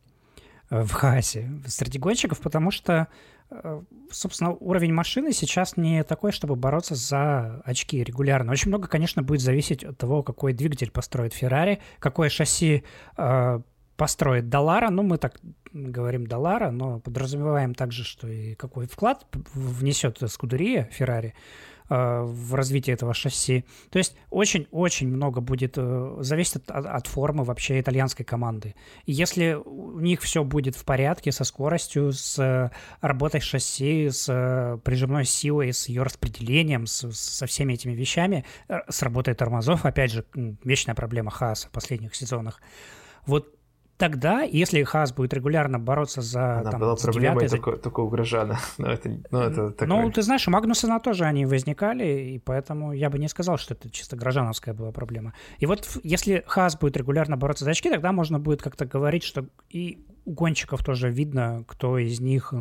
э, 0.70 0.81
в 0.81 0.90
Хаасе 0.90 1.50
среди 1.66 1.98
гонщиков, 1.98 2.40
потому 2.40 2.70
что, 2.70 3.09
э, 3.50 3.83
собственно, 4.11 4.53
уровень 4.53 4.94
машины 4.94 5.35
сейчас 5.35 5.76
не 5.76 6.03
такой, 6.03 6.33
чтобы 6.33 6.57
бороться 6.57 6.94
за 6.94 7.61
очки 7.66 8.03
регулярно. 8.03 8.53
Очень 8.53 8.68
много, 8.70 8.88
конечно, 8.88 9.22
будет 9.22 9.42
зависеть 9.42 9.85
от 9.85 9.98
того, 9.98 10.22
какой 10.22 10.55
двигатель 10.55 10.90
построит 10.90 11.35
Феррари, 11.35 11.81
какое 11.98 12.31
шасси 12.31 12.85
э, 13.18 13.61
построит 13.98 14.48
Далара. 14.48 14.88
Ну, 14.88 15.03
мы 15.03 15.18
так 15.18 15.38
говорим 15.74 16.26
Далара, 16.26 16.70
но 16.70 17.00
подразумеваем 17.00 17.74
также, 17.74 18.03
что 18.03 18.26
и 18.29 18.55
какой 18.55 18.87
вклад 18.87 19.26
внесет 19.53 20.22
Скудерия 20.26 20.88
Феррари. 20.90 21.35
Э, 21.90 22.22
в 22.22 22.55
развитии 22.55 22.92
этого 22.92 23.12
шасси. 23.14 23.64
То 23.90 23.98
есть 23.98 24.14
очень-очень 24.31 25.09
много 25.09 25.40
будет 25.40 25.74
э, 25.76 26.16
зависит 26.20 26.70
от, 26.70 26.87
от 26.87 27.07
формы 27.09 27.42
вообще 27.42 27.81
итальянской 27.81 28.24
команды. 28.24 28.76
Если 29.07 29.55
у 29.55 29.98
них 29.98 30.20
все 30.20 30.44
будет 30.44 30.76
в 30.76 30.85
порядке 30.85 31.33
со 31.33 31.42
скоростью, 31.42 32.12
с 32.12 32.38
э, 32.38 32.70
работой 33.00 33.40
шасси, 33.40 34.09
с 34.09 34.81
прижимной 34.85 35.24
силой, 35.24 35.72
с 35.72 35.88
ее 35.88 36.05
распределением, 36.05 36.87
с, 36.87 37.11
со 37.11 37.46
всеми 37.46 37.72
этими 37.72 37.92
вещами, 37.92 38.44
с 38.68 39.03
работой 39.03 39.35
тормозов, 39.35 39.85
опять 39.85 40.12
же, 40.12 40.24
вечная 40.62 40.94
проблема 40.94 41.33
Хааса 41.33 41.66
в 41.66 41.70
последних 41.72 42.14
сезонах. 42.14 42.61
Вот 43.26 43.60
тогда, 44.00 44.40
если 44.40 44.82
Хас 44.82 45.12
будет 45.12 45.34
регулярно 45.34 45.78
бороться 45.78 46.22
за 46.22 46.60
Она 46.60 46.70
там, 46.70 46.80
была 46.80 46.96
проблемой 46.96 47.48
за... 47.48 47.56
только, 47.56 47.76
только 47.76 48.00
у 48.00 48.08
Грожана. 48.08 48.58
но 48.78 48.90
это, 48.90 49.20
но 49.30 49.42
это 49.42 49.70
такое... 49.70 49.88
Ну, 49.88 50.10
ты 50.10 50.22
знаешь, 50.22 50.48
у 50.48 50.50
Магнусона 50.50 50.98
тоже 51.00 51.26
они 51.26 51.44
возникали, 51.44 52.32
и 52.32 52.38
поэтому 52.38 52.92
я 52.92 53.10
бы 53.10 53.18
не 53.18 53.28
сказал, 53.28 53.58
что 53.58 53.74
это 53.74 53.90
чисто 53.90 54.16
грожановская 54.16 54.74
была 54.74 54.90
проблема. 54.90 55.34
И 55.58 55.66
вот 55.66 55.86
если 56.02 56.42
Хас 56.46 56.78
будет 56.78 56.96
регулярно 56.96 57.36
бороться 57.36 57.66
за 57.66 57.72
очки, 57.72 57.90
тогда 57.90 58.12
можно 58.12 58.40
будет 58.40 58.62
как-то 58.62 58.86
говорить, 58.86 59.22
что 59.22 59.44
и 59.68 60.02
у 60.24 60.32
гонщиков 60.32 60.82
тоже 60.82 61.10
видно, 61.10 61.64
кто 61.66 61.98
из 61.98 62.20
них 62.20 62.54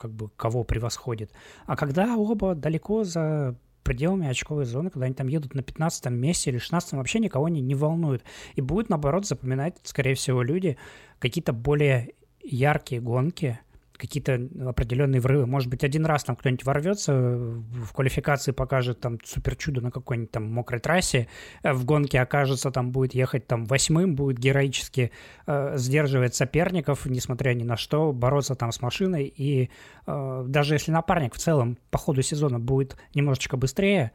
как 0.00 0.10
бы 0.10 0.30
кого 0.36 0.64
превосходит. 0.64 1.32
А 1.66 1.76
когда 1.76 2.16
оба 2.16 2.54
далеко 2.54 3.04
за 3.04 3.56
пределами 3.88 4.28
очковой 4.28 4.66
зоны, 4.66 4.90
когда 4.90 5.06
они 5.06 5.14
там 5.14 5.28
едут 5.28 5.54
на 5.54 5.62
15 5.62 6.10
месте 6.10 6.50
или 6.50 6.58
16 6.58 6.92
вообще 6.92 7.20
никого 7.20 7.48
не, 7.48 7.62
не 7.62 7.74
волнует. 7.74 8.22
И 8.54 8.60
будет, 8.60 8.90
наоборот, 8.90 9.26
запоминать, 9.26 9.78
скорее 9.82 10.14
всего, 10.14 10.42
люди 10.42 10.76
какие-то 11.18 11.54
более 11.54 12.12
яркие 12.42 13.00
гонки, 13.00 13.58
какие-то 13.98 14.48
определенные 14.66 15.20
врывы. 15.20 15.46
Может 15.46 15.68
быть, 15.68 15.84
один 15.84 16.06
раз 16.06 16.24
там 16.24 16.36
кто-нибудь 16.36 16.64
ворвется 16.64 17.12
в 17.12 17.92
квалификации, 17.92 18.52
покажет 18.52 19.00
там 19.00 19.18
супер 19.24 19.56
чудо 19.56 19.80
на 19.80 19.90
какой-нибудь 19.90 20.30
там 20.30 20.44
мокрой 20.44 20.80
трассе, 20.80 21.28
э, 21.62 21.72
в 21.72 21.84
гонке 21.84 22.20
окажется, 22.20 22.70
там 22.70 22.92
будет 22.92 23.14
ехать 23.14 23.46
там 23.46 23.64
восьмым, 23.64 24.14
будет 24.14 24.38
героически 24.38 25.10
э, 25.46 25.76
сдерживать 25.76 26.34
соперников, 26.34 27.06
несмотря 27.06 27.52
ни 27.54 27.64
на 27.64 27.76
что, 27.76 28.12
бороться 28.12 28.54
там 28.54 28.72
с 28.72 28.80
машиной. 28.80 29.32
И 29.36 29.70
э, 30.06 30.44
даже 30.46 30.74
если 30.74 30.92
напарник 30.92 31.34
в 31.34 31.38
целом 31.38 31.76
по 31.90 31.98
ходу 31.98 32.22
сезона 32.22 32.60
будет 32.60 32.96
немножечко 33.14 33.56
быстрее, 33.56 34.12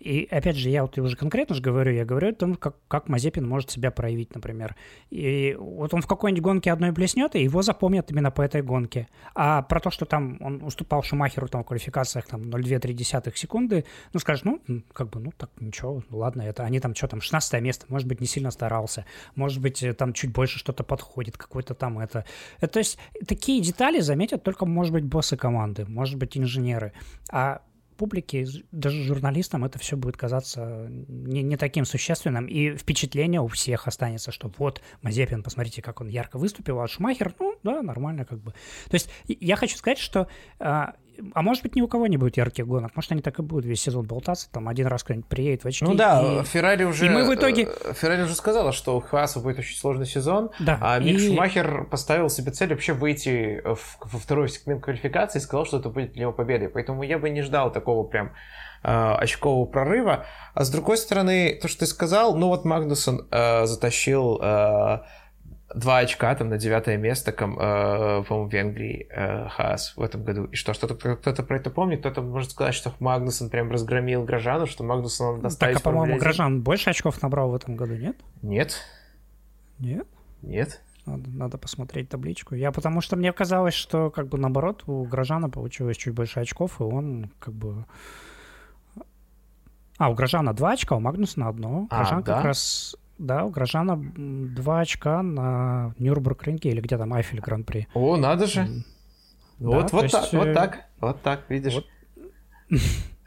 и 0.00 0.26
опять 0.30 0.56
же, 0.56 0.68
я 0.68 0.82
вот 0.82 0.98
уже 0.98 1.16
конкретно 1.16 1.54
же 1.54 1.62
говорю, 1.62 1.92
я 1.92 2.04
говорю 2.04 2.30
о 2.30 2.32
том, 2.32 2.56
как, 2.56 2.76
как 2.88 3.08
Мазепин 3.08 3.46
может 3.48 3.70
себя 3.70 3.90
проявить, 3.90 4.34
например. 4.34 4.74
И 5.10 5.56
вот 5.58 5.94
он 5.94 6.02
в 6.02 6.06
какой-нибудь 6.06 6.42
гонке 6.42 6.72
одной 6.72 6.90
блеснет, 6.90 7.36
и 7.36 7.42
его 7.42 7.62
запомнят 7.62 8.10
именно 8.10 8.30
по 8.30 8.42
этой 8.42 8.62
гонке. 8.62 9.08
А 9.34 9.62
про 9.62 9.80
то, 9.80 9.90
что 9.90 10.04
там 10.04 10.38
он 10.40 10.62
уступал 10.62 11.02
Шумахеру 11.02 11.48
там, 11.48 11.62
в 11.62 11.66
квалификациях 11.66 12.26
там 12.26 12.42
0,2-3 12.42 13.36
секунды, 13.36 13.84
ну, 14.12 14.20
скажешь, 14.20 14.44
ну, 14.44 14.60
как 14.92 15.10
бы, 15.10 15.20
ну, 15.20 15.32
так, 15.36 15.50
ничего, 15.60 16.02
ладно, 16.10 16.42
это 16.42 16.64
они 16.64 16.80
там, 16.80 16.94
что 16.94 17.06
там, 17.06 17.20
16 17.20 17.62
место, 17.62 17.86
может 17.88 18.08
быть, 18.08 18.20
не 18.20 18.26
сильно 18.26 18.50
старался, 18.50 19.04
может 19.36 19.60
быть, 19.60 19.82
э, 19.82 19.94
там 19.94 20.12
чуть 20.12 20.32
больше 20.32 20.58
что-то 20.58 20.82
подходит, 20.82 21.36
какой-то 21.36 21.74
там 21.74 21.98
это. 21.98 22.24
это. 22.60 22.72
То 22.72 22.78
есть 22.80 22.98
такие 23.26 23.62
детали 23.62 24.00
заметят 24.00 24.42
только, 24.42 24.66
может 24.66 24.92
быть, 24.92 25.04
боссы 25.04 25.36
команды, 25.36 25.84
может 25.86 26.16
быть, 26.16 26.36
инженеры. 26.36 26.92
А 27.30 27.62
публике, 27.96 28.46
даже 28.72 29.02
журналистам 29.02 29.64
это 29.64 29.78
все 29.78 29.96
будет 29.96 30.16
казаться 30.16 30.86
не, 30.88 31.42
не 31.42 31.56
таким 31.56 31.84
существенным, 31.84 32.46
и 32.46 32.76
впечатление 32.76 33.40
у 33.40 33.48
всех 33.48 33.88
останется, 33.88 34.30
что 34.30 34.52
вот 34.58 34.80
Мазепин, 35.02 35.42
посмотрите, 35.42 35.82
как 35.82 36.00
он 36.00 36.08
ярко 36.08 36.38
выступил, 36.38 36.80
а 36.80 36.88
Шумахер, 36.88 37.34
ну 37.38 37.56
да, 37.62 37.82
нормально 37.82 38.24
как 38.24 38.40
бы. 38.40 38.52
То 38.88 38.94
есть 38.94 39.10
я 39.26 39.56
хочу 39.56 39.76
сказать, 39.76 39.98
что 39.98 40.28
а, 40.58 40.94
а 41.34 41.42
может 41.42 41.62
быть, 41.62 41.76
ни 41.76 41.80
у 41.80 41.88
кого 41.88 42.06
не 42.06 42.16
будет 42.16 42.36
ярких 42.36 42.66
гонок. 42.66 42.94
Может, 42.94 43.12
они 43.12 43.22
так 43.22 43.38
и 43.38 43.42
будут 43.42 43.64
весь 43.64 43.82
сезон 43.82 44.06
болтаться. 44.06 44.50
Там 44.50 44.68
один 44.68 44.86
раз 44.86 45.02
кто-нибудь 45.04 45.26
приедет 45.26 45.64
в 45.64 45.66
очки. 45.66 45.84
Ну 45.84 45.94
да, 45.94 46.40
и... 46.40 46.44
Феррари 46.44 46.84
уже... 46.84 47.06
И 47.06 47.08
мы 47.08 47.24
в 47.24 47.34
итоге... 47.34 47.68
Э, 47.84 47.92
Феррари 47.92 48.22
уже 48.22 48.34
сказала, 48.34 48.72
что 48.72 48.96
у 48.96 49.00
Хааса 49.00 49.40
будет 49.40 49.58
очень 49.58 49.76
сложный 49.76 50.06
сезон. 50.06 50.50
Да. 50.60 50.78
А 50.80 50.98
Мик 50.98 51.18
и... 51.18 51.28
Шумахер 51.28 51.84
поставил 51.84 52.28
себе 52.28 52.52
цель 52.52 52.70
вообще 52.70 52.92
выйти 52.92 53.62
в, 53.64 53.98
во 54.00 54.18
второй 54.18 54.48
сегмент 54.48 54.82
квалификации 54.82 55.38
и 55.38 55.42
сказал, 55.42 55.66
что 55.66 55.78
это 55.78 55.88
будет 55.88 56.12
для 56.12 56.22
него 56.22 56.32
победой. 56.32 56.68
Поэтому 56.68 57.02
я 57.02 57.18
бы 57.18 57.30
не 57.30 57.42
ждал 57.42 57.72
такого 57.72 58.04
прям 58.06 58.32
э, 58.82 58.88
очкового 58.88 59.66
прорыва. 59.66 60.26
А 60.54 60.64
с 60.64 60.70
другой 60.70 60.98
стороны, 60.98 61.58
то, 61.60 61.68
что 61.68 61.80
ты 61.80 61.86
сказал, 61.86 62.36
ну 62.36 62.48
вот 62.48 62.64
Магнусон 62.64 63.26
э, 63.30 63.66
затащил... 63.66 64.40
Э, 64.42 64.98
два 65.76 65.98
очка 65.98 66.34
там 66.34 66.48
на 66.48 66.56
девятое 66.56 66.96
место, 66.96 67.30
э, 67.30 67.34
по-моему, 67.36 68.48
в 68.48 68.52
Венгрии 68.52 69.06
э, 69.10 69.48
Хаас 69.48 69.92
в 69.96 70.02
этом 70.02 70.24
году. 70.24 70.44
И 70.46 70.56
что, 70.56 70.72
что 70.72 70.88
кто-то 70.88 71.42
про 71.42 71.56
это 71.56 71.70
помнит? 71.70 72.00
Кто-то 72.00 72.22
может 72.22 72.52
сказать, 72.52 72.74
что 72.74 72.94
Магнусон 72.98 73.50
прям 73.50 73.70
разгромил 73.70 74.24
Грожану, 74.24 74.66
что 74.66 74.84
Магнусон 74.84 75.42
надо 75.42 75.56
Так, 75.56 75.76
а 75.76 75.80
по-моему, 75.80 76.18
Грожан 76.18 76.62
больше 76.62 76.90
очков 76.90 77.20
набрал 77.22 77.50
в 77.50 77.54
этом 77.54 77.76
году, 77.76 77.94
нет? 77.94 78.16
Нет. 78.42 78.78
Нет? 79.78 80.06
Нет. 80.42 80.80
Надо, 81.04 81.30
надо 81.30 81.58
посмотреть 81.58 82.08
табличку. 82.08 82.54
Я 82.54 82.72
потому 82.72 83.00
что 83.00 83.16
мне 83.16 83.32
казалось, 83.32 83.74
что 83.74 84.10
как 84.10 84.28
бы 84.28 84.38
наоборот 84.38 84.84
у 84.86 85.04
Грожана 85.04 85.50
получилось 85.50 85.98
чуть 85.98 86.14
больше 86.14 86.40
очков, 86.40 86.80
и 86.80 86.84
он 86.84 87.30
как 87.38 87.54
бы... 87.54 87.84
А, 89.98 90.10
у 90.10 90.14
Грожана 90.14 90.52
два 90.52 90.72
очка, 90.72 90.96
у 90.96 91.00
Магнусона 91.00 91.48
одно. 91.48 91.86
А, 91.90 91.98
Грожан 91.98 92.22
да? 92.22 92.34
как 92.34 92.44
раз 92.46 92.96
да, 93.18 93.44
у 93.44 93.50
Грожана 93.50 93.96
два 93.96 94.80
очка 94.80 95.22
на 95.22 95.94
Нюрнбург-ринге 95.98 96.70
или 96.70 96.80
где 96.80 96.98
там 96.98 97.12
Айфель 97.12 97.40
Гран-при. 97.40 97.88
О, 97.94 98.16
надо 98.16 98.46
же. 98.46 98.68
Вот, 99.58 99.90
да, 99.90 99.98
вот, 99.98 100.10
так, 100.10 100.22
есть... 100.22 100.32
вот 100.32 100.52
так, 100.52 100.84
вот 101.00 101.22
так, 101.22 101.44
видишь. 101.48 101.74
Вот. 101.74 101.86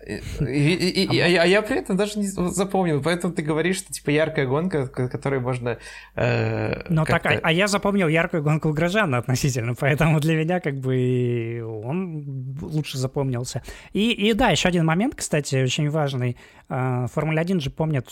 И, 0.08 0.74
и, 0.74 1.04
и, 1.04 1.20
а, 1.20 1.44
а 1.44 1.46
я 1.46 1.62
при 1.62 1.78
этом 1.80 1.98
даже 1.98 2.20
не 2.20 2.28
запомнил, 2.28 3.02
поэтому 3.02 3.34
ты 3.34 3.42
говоришь, 3.42 3.78
что 3.78 3.92
типа 3.92 4.12
яркая 4.12 4.48
гонка, 4.48 4.88
которой 4.88 5.42
можно. 5.42 5.78
Э, 6.16 6.84
ну 6.90 7.04
так, 7.04 7.26
а, 7.26 7.40
а 7.44 7.52
я 7.52 7.68
запомнил 7.68 8.08
яркую 8.08 8.42
гонку 8.42 8.72
Грожана 8.72 9.18
относительно, 9.18 9.76
поэтому 9.76 10.20
для 10.22 10.36
меня 10.36 10.62
как 10.62 10.76
бы 10.76 11.62
он 11.84 12.58
лучше 12.62 12.98
запомнился. 12.98 13.62
И, 13.92 14.12
и 14.12 14.34
да, 14.34 14.50
еще 14.50 14.70
один 14.70 14.86
момент, 14.86 15.16
кстати, 15.16 15.62
очень 15.62 15.90
важный. 15.90 16.38
Э, 16.70 17.08
Формула 17.14 17.42
1 17.42 17.60
же 17.60 17.70
помнит 17.70 18.08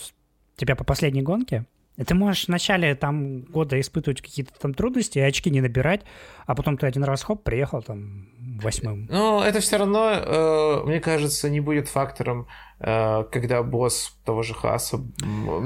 тебя 0.57 0.75
по 0.75 0.83
последней 0.83 1.21
гонке, 1.21 1.65
и 1.97 2.03
ты 2.03 2.13
можешь 2.13 2.45
в 2.45 2.49
начале 2.49 2.93
там 2.95 3.41
года 3.41 3.79
испытывать 3.79 4.21
какие-то 4.21 4.53
там 4.59 4.73
трудности, 4.73 5.17
очки 5.17 5.49
не 5.49 5.61
набирать, 5.61 6.01
а 6.45 6.53
потом 6.53 6.77
ты 6.77 6.85
один 6.85 7.03
раз 7.03 7.23
хоп, 7.23 7.43
приехал 7.43 7.81
там 7.81 8.27
восьмым. 8.61 9.07
Ну, 9.09 9.41
это 9.41 9.59
все 9.61 9.77
равно, 9.77 10.11
э, 10.11 10.83
мне 10.85 10.99
кажется, 10.99 11.49
не 11.49 11.59
будет 11.59 11.87
фактором, 11.87 12.47
э, 12.79 13.23
когда 13.31 13.63
босс 13.63 14.15
того 14.25 14.43
же 14.43 14.53
Хаса 14.53 14.97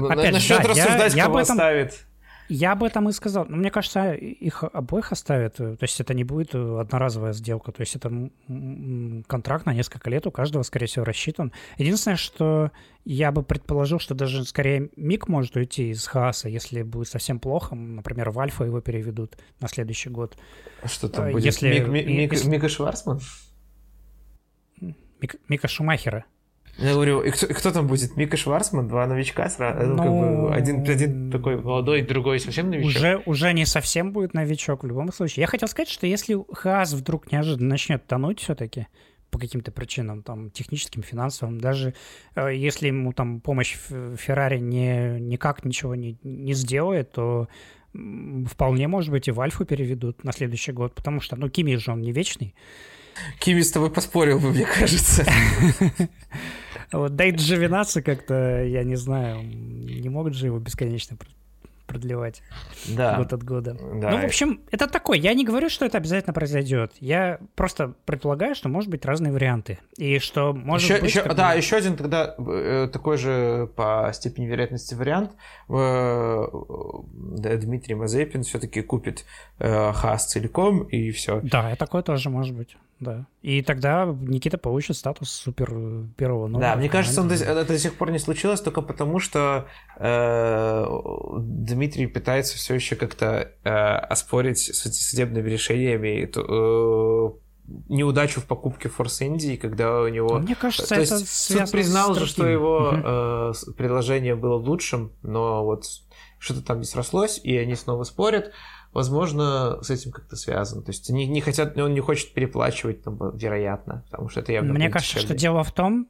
Опять 0.08 0.32
начнет 0.32 0.62
да, 0.62 0.68
рассуждать, 0.68 1.14
я, 1.14 1.24
кого 1.24 1.38
я 1.38 1.42
этом... 1.42 1.56
оставит. 1.56 2.06
Я 2.48 2.72
об 2.72 2.82
этом 2.82 3.08
и 3.08 3.12
сказал. 3.12 3.46
Но 3.46 3.56
мне 3.56 3.70
кажется, 3.70 4.12
их 4.12 4.64
обоих 4.64 5.12
оставят. 5.12 5.56
То 5.56 5.76
есть 5.80 6.00
это 6.00 6.14
не 6.14 6.24
будет 6.24 6.54
одноразовая 6.54 7.32
сделка. 7.32 7.72
То 7.72 7.80
есть 7.80 7.96
это 7.96 8.30
контракт 9.26 9.66
на 9.66 9.72
несколько 9.72 10.10
лет. 10.10 10.26
У 10.26 10.30
каждого, 10.30 10.62
скорее 10.62 10.86
всего, 10.86 11.04
рассчитан. 11.04 11.52
Единственное, 11.78 12.16
что 12.16 12.70
я 13.04 13.32
бы 13.32 13.42
предположил, 13.42 13.98
что 13.98 14.14
даже 14.14 14.44
скорее 14.44 14.90
Мик 14.96 15.28
может 15.28 15.56
уйти 15.56 15.90
из 15.90 16.06
Хааса, 16.06 16.48
если 16.48 16.82
будет 16.82 17.08
совсем 17.08 17.40
плохо. 17.40 17.74
Например, 17.74 18.30
в 18.30 18.38
Альфа 18.38 18.64
его 18.64 18.80
переведут 18.80 19.36
на 19.60 19.68
следующий 19.68 20.10
год. 20.10 20.36
А 20.82 20.88
что 20.88 21.08
там 21.08 21.26
э, 21.26 21.32
будет? 21.32 21.44
Если... 21.44 21.68
Мик, 21.68 21.88
Мик, 21.88 22.06
Мик, 22.32 22.44
Мика 22.44 22.68
Шварцман? 22.68 23.20
Мик, 24.80 25.36
Мика 25.48 25.68
Шумахера. 25.68 26.24
Я 26.78 26.94
говорю, 26.94 27.20
и 27.20 27.30
кто, 27.30 27.46
и 27.46 27.52
кто 27.52 27.70
там 27.70 27.86
будет? 27.86 28.16
Мика 28.16 28.36
Шварцман, 28.36 28.88
два 28.88 29.06
новичка 29.06 29.48
сразу, 29.50 29.86
ну, 29.86 29.96
как 29.96 30.06
бы 30.06 30.12
ну, 30.12 30.52
один, 30.52 30.88
один 30.88 31.30
такой 31.30 31.60
молодой, 31.60 32.02
другой 32.02 32.40
совсем 32.40 32.70
новичок. 32.70 32.96
Уже, 32.96 33.22
уже 33.26 33.52
не 33.52 33.66
совсем 33.66 34.12
будет 34.12 34.32
новичок 34.32 34.82
в 34.82 34.86
любом 34.86 35.12
случае. 35.12 35.42
Я 35.42 35.46
хотел 35.46 35.68
сказать, 35.68 35.90
что 35.90 36.06
если 36.06 36.36
Хаас 36.52 36.92
вдруг 36.94 37.30
неожиданно 37.30 37.68
начнет 37.68 38.06
тонуть 38.06 38.40
все-таки, 38.40 38.86
по 39.30 39.38
каким-то 39.38 39.72
причинам, 39.72 40.22
там, 40.22 40.50
техническим, 40.50 41.02
финансовым, 41.02 41.58
даже 41.58 41.94
э, 42.34 42.54
если 42.54 42.88
ему 42.88 43.12
там 43.12 43.40
помощь 43.40 43.76
Феррари 44.16 44.58
не, 44.58 45.18
никак 45.20 45.64
ничего 45.64 45.94
не, 45.94 46.18
не 46.22 46.52
сделает, 46.52 47.12
то 47.12 47.48
вполне, 48.46 48.88
может 48.88 49.10
быть, 49.10 49.28
и 49.28 49.30
в 49.30 49.40
Альфу 49.40 49.64
переведут 49.64 50.24
на 50.24 50.32
следующий 50.32 50.72
год, 50.72 50.94
потому 50.94 51.20
что, 51.20 51.36
ну, 51.36 51.48
Кими 51.48 51.76
же 51.76 51.92
он 51.92 52.00
не 52.00 52.12
вечный. 52.12 52.54
Кими 53.38 53.60
с 53.60 53.70
тобой 53.70 53.90
поспорил 53.90 54.38
бы, 54.38 54.50
мне 54.50 54.66
кажется. 54.66 55.26
Вот 56.92 57.12
Джовинаци 57.36 58.02
как-то, 58.02 58.62
я 58.64 58.84
не 58.84 58.96
знаю, 58.96 59.42
не 59.42 60.08
могут 60.08 60.34
же 60.34 60.46
его 60.46 60.58
бесконечно 60.58 61.16
продлевать 61.86 62.42
да. 62.88 63.16
год 63.16 63.32
от 63.32 63.42
года. 63.42 63.74
Да. 63.74 64.10
Ну, 64.10 64.20
в 64.20 64.24
общем, 64.24 64.60
это 64.70 64.86
такой. 64.86 65.18
Я 65.18 65.34
не 65.34 65.44
говорю, 65.44 65.68
что 65.68 65.84
это 65.84 65.98
обязательно 65.98 66.32
произойдет. 66.32 66.92
Я 67.00 67.38
просто 67.54 67.94
предполагаю, 68.04 68.54
что 68.54 68.68
может 68.68 68.90
быть 68.90 69.04
разные 69.04 69.32
варианты. 69.32 69.78
И 69.96 70.18
что 70.18 70.52
может 70.52 70.88
еще, 70.88 71.00
быть... 71.00 71.10
Еще, 71.10 71.22
как 71.22 71.34
да, 71.34 71.54
еще 71.54 71.76
один 71.76 71.96
тогда 71.96 72.34
э, 72.38 72.88
такой 72.92 73.16
же 73.16 73.68
по 73.76 74.10
степени 74.14 74.46
вероятности 74.46 74.94
вариант. 74.94 75.32
Э, 75.68 76.46
Дмитрий 77.12 77.94
Мазепин 77.94 78.42
все-таки 78.42 78.82
купит 78.82 79.24
э, 79.58 79.92
Хас 79.92 80.26
целиком, 80.26 80.84
и 80.84 81.10
все. 81.10 81.40
Да, 81.42 81.72
и 81.72 81.76
такое 81.76 82.02
тоже 82.02 82.30
может 82.30 82.54
быть 82.54 82.76
да. 83.02 83.26
И 83.42 83.62
тогда 83.62 84.04
Никита 84.20 84.58
получит 84.58 84.96
статус 84.96 85.30
супер 85.30 86.06
первого 86.16 86.46
номера. 86.46 86.70
Да, 86.70 86.76
мне 86.76 86.88
кажется, 86.88 87.20
он 87.20 87.28
до, 87.28 87.34
это 87.34 87.64
до 87.64 87.78
сих 87.78 87.94
пор 87.94 88.12
не 88.12 88.18
случилось 88.18 88.60
только 88.60 88.80
потому, 88.80 89.18
что 89.18 89.66
э, 89.98 90.84
Дмитрий 91.72 92.06
пытается 92.06 92.56
все 92.56 92.74
еще 92.74 92.96
как-то 92.96 93.52
э, 93.64 93.70
оспорить 93.70 94.58
судебными 94.58 95.48
решениями 95.48 96.30
э, 96.34 97.30
неудачу 97.88 98.40
в 98.40 98.46
покупке 98.46 98.88
Force 98.88 99.20
Indy, 99.20 99.56
когда 99.56 100.00
у 100.00 100.08
него... 100.08 100.38
Мне 100.38 100.54
кажется, 100.54 100.88
То 100.88 100.94
это 100.94 101.14
есть 101.14 101.28
суд 101.28 101.70
признал 101.70 102.14
же, 102.14 102.26
что 102.26 102.46
его 102.46 102.92
э, 102.92 103.52
предложение 103.76 104.34
было 104.34 104.56
лучшим, 104.56 105.12
но 105.22 105.64
вот 105.64 105.84
что-то 106.38 106.62
там 106.62 106.80
не 106.80 106.84
срослось, 106.84 107.40
и 107.42 107.56
они 107.56 107.74
снова 107.74 108.04
спорят 108.04 108.52
возможно, 108.92 109.78
с 109.82 109.90
этим 109.90 110.12
как-то 110.12 110.36
связано. 110.36 110.82
То 110.82 110.90
есть 110.90 111.08
они 111.10 111.26
не 111.26 111.40
хотят, 111.40 111.76
он 111.78 111.94
не 111.94 112.00
хочет 112.00 112.32
переплачивать, 112.34 113.02
там, 113.02 113.18
вероятно, 113.36 114.04
потому 114.10 114.28
что 114.28 114.40
это 114.40 114.52
явно 114.52 114.74
Мне 114.74 114.90
кажется, 114.90 115.14
дешевле. 115.14 115.34
что 115.34 115.38
дело 115.38 115.64
в 115.64 115.72
том, 115.72 116.08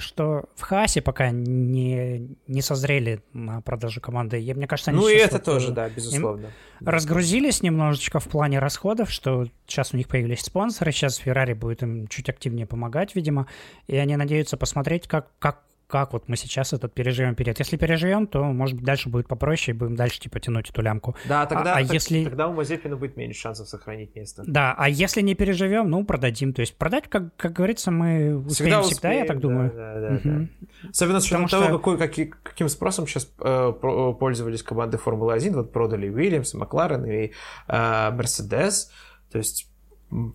что 0.00 0.44
в 0.56 0.62
Хасе 0.62 1.02
пока 1.02 1.30
не, 1.30 2.36
не 2.46 2.62
созрели 2.62 3.22
на 3.32 3.60
продажу 3.60 4.00
команды. 4.00 4.42
И 4.42 4.54
мне 4.54 4.66
кажется, 4.66 4.90
они 4.90 5.00
ну 5.00 5.08
и 5.08 5.14
это 5.14 5.34
вот 5.34 5.44
тоже, 5.44 5.72
да, 5.72 5.88
безусловно. 5.88 6.50
Разгрузились 6.80 7.62
немножечко 7.62 8.20
в 8.20 8.28
плане 8.28 8.58
расходов, 8.58 9.10
что 9.10 9.46
сейчас 9.66 9.94
у 9.94 9.96
них 9.96 10.08
появились 10.08 10.40
спонсоры, 10.40 10.92
сейчас 10.92 11.20
Ferrari 11.22 11.54
будет 11.54 11.82
им 11.82 12.08
чуть 12.08 12.28
активнее 12.28 12.66
помогать, 12.66 13.14
видимо, 13.14 13.46
и 13.86 13.96
они 13.96 14.16
надеются 14.16 14.56
посмотреть, 14.56 15.06
как, 15.06 15.28
как 15.38 15.62
как 15.90 16.12
вот 16.12 16.28
мы 16.28 16.36
сейчас 16.36 16.72
этот 16.72 16.94
переживем 16.94 17.34
период. 17.34 17.58
Если 17.58 17.76
переживем, 17.76 18.26
то, 18.26 18.42
может 18.44 18.76
быть, 18.76 18.84
дальше 18.84 19.08
будет 19.08 19.28
попроще, 19.28 19.76
и 19.76 19.78
будем 19.78 19.96
дальше, 19.96 20.20
типа, 20.20 20.40
тянуть 20.40 20.70
эту 20.70 20.80
лямку. 20.82 21.16
Да, 21.28 21.44
тогда, 21.46 21.74
а, 21.74 21.78
а 21.78 21.82
так, 21.82 21.92
если... 21.92 22.24
тогда 22.24 22.48
у 22.48 22.52
Мазепина 22.52 22.96
будет 22.96 23.16
меньше 23.16 23.40
шансов 23.40 23.68
сохранить 23.68 24.14
место. 24.14 24.44
Да, 24.46 24.74
а 24.78 24.88
если 24.88 25.20
не 25.20 25.34
переживем, 25.34 25.90
ну, 25.90 26.04
продадим. 26.04 26.52
То 26.52 26.60
есть 26.60 26.76
продать, 26.76 27.08
как, 27.08 27.34
как 27.36 27.52
говорится, 27.52 27.90
мы 27.90 28.36
успеем 28.36 28.48
всегда, 28.48 28.82
всегда 28.82 28.96
успеем, 28.96 29.18
я 29.18 29.24
так 29.26 29.40
думаю. 29.40 29.72
Да, 29.74 30.00
да, 30.00 30.14
угу. 30.14 30.20
да. 30.24 30.88
Особенно 30.90 31.20
с 31.20 31.24
учетом 31.26 31.48
что... 31.48 31.60
того, 31.60 31.78
какой, 31.78 31.98
какие, 31.98 32.26
каким 32.26 32.68
спросом 32.68 33.06
сейчас 33.06 33.30
э, 33.40 33.72
пользовались 34.18 34.62
команды 34.62 34.96
Формулы-1. 34.98 35.54
Вот 35.54 35.72
продали 35.72 36.08
Уильямс, 36.08 36.54
Макларен 36.54 37.04
и 37.04 37.32
э, 37.68 38.10
Мерседес. 38.12 38.90
То 39.32 39.38
есть 39.38 39.68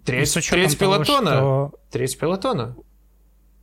треть, 0.03 0.33
треть 0.49 0.77
пилотона. 0.77 1.31
Того, 1.31 1.67
что... 1.69 1.79
Треть 1.91 2.17
пилотона. 2.19 2.75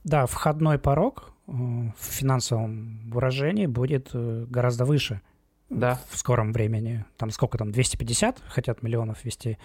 Да, 0.04 0.26
входной 0.26 0.78
порог 0.78 1.31
в 1.52 2.04
финансовом 2.04 2.98
выражении 3.10 3.66
будет 3.66 4.10
э, 4.14 4.46
гораздо 4.48 4.84
выше. 4.84 5.20
Да. 5.68 6.00
В 6.10 6.16
скором 6.16 6.52
времени. 6.52 7.04
Там 7.16 7.30
сколько 7.30 7.58
там, 7.58 7.72
250 7.72 8.42
хотят 8.48 8.82
миллионов 8.82 9.24
ввести 9.24 9.58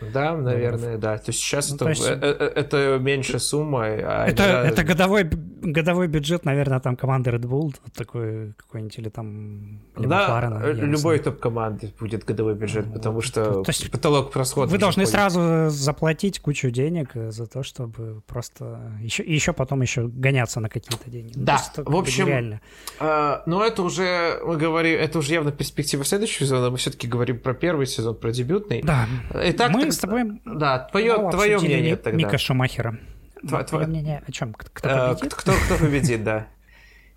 да, 0.00 0.36
наверное, 0.36 0.98
да. 0.98 1.18
То 1.18 1.30
есть 1.30 1.40
сейчас 1.40 1.70
ну, 1.70 1.76
это, 1.76 1.88
есть... 1.88 2.06
Э, 2.06 2.18
э, 2.20 2.52
это 2.54 2.98
меньше 3.00 3.38
сумма. 3.38 3.84
А 3.84 4.26
это, 4.26 4.36
да... 4.36 4.66
это 4.66 4.84
годовой, 4.84 5.24
годовой 5.24 6.08
бюджет, 6.08 6.44
наверное, 6.44 6.80
там 6.80 6.96
команды 6.96 7.30
Red 7.30 7.42
Bull 7.42 7.74
такой 7.94 8.52
какой-нибудь 8.56 8.98
или 8.98 9.08
там... 9.08 9.80
Или 9.96 10.06
да, 10.06 10.28
Макларена, 10.28 10.72
любой 10.72 11.18
топ-команды 11.18 11.92
будет 11.98 12.24
годовой 12.24 12.54
бюджет, 12.54 12.92
потому 12.92 13.20
что 13.22 13.62
то 13.62 13.70
есть 13.70 13.90
потолок 13.90 14.34
расходов... 14.36 14.70
Вы 14.70 14.78
должны 14.78 15.06
сразу 15.06 15.68
заплатить 15.68 16.40
кучу 16.40 16.70
денег 16.70 17.10
за 17.14 17.46
то, 17.46 17.62
чтобы 17.62 18.20
просто... 18.26 18.92
Еще, 19.00 19.22
и 19.22 19.32
еще 19.32 19.52
потом 19.52 19.82
еще 19.82 20.06
гоняться 20.06 20.60
на 20.60 20.68
какие-то 20.68 21.10
деньги. 21.10 21.32
Ну, 21.36 21.44
да, 21.44 21.62
в 21.76 21.96
общем... 21.96 22.26
Реально. 22.26 22.60
Э, 23.00 23.38
ну, 23.46 23.62
это 23.62 23.82
уже, 23.82 24.40
мы 24.44 24.56
говорим, 24.56 24.98
это 24.98 25.18
уже 25.18 25.32
явно 25.32 25.52
перспектива 25.52 26.04
следующего 26.04 26.46
сезона. 26.46 26.70
Мы 26.70 26.76
все-таки 26.76 27.06
говорим 27.06 27.38
про 27.38 27.54
первый 27.54 27.86
сезон, 27.86 28.14
про 28.14 28.30
дебютный. 28.30 28.82
Да. 28.82 29.06
Итак, 29.32 29.72
мы 29.72 29.85
мы 29.86 29.92
с 29.92 29.98
тобой... 29.98 30.40
Да, 30.44 30.80
твое, 30.90 31.16
ну, 31.16 31.30
твое 31.30 31.58
мнение 31.58 31.96
тогда. 31.96 32.16
Мика 32.16 32.38
Шумахера. 32.38 32.98
Тво, 33.46 33.62
твое 33.64 33.86
мнение 33.86 34.22
о 34.26 34.32
чем? 34.32 34.54
Кто 34.54 34.88
э, 34.88 35.14
победит? 35.14 35.34
Кто, 35.34 35.52
кто 35.52 35.76
победит, 35.78 36.24
да. 36.24 36.48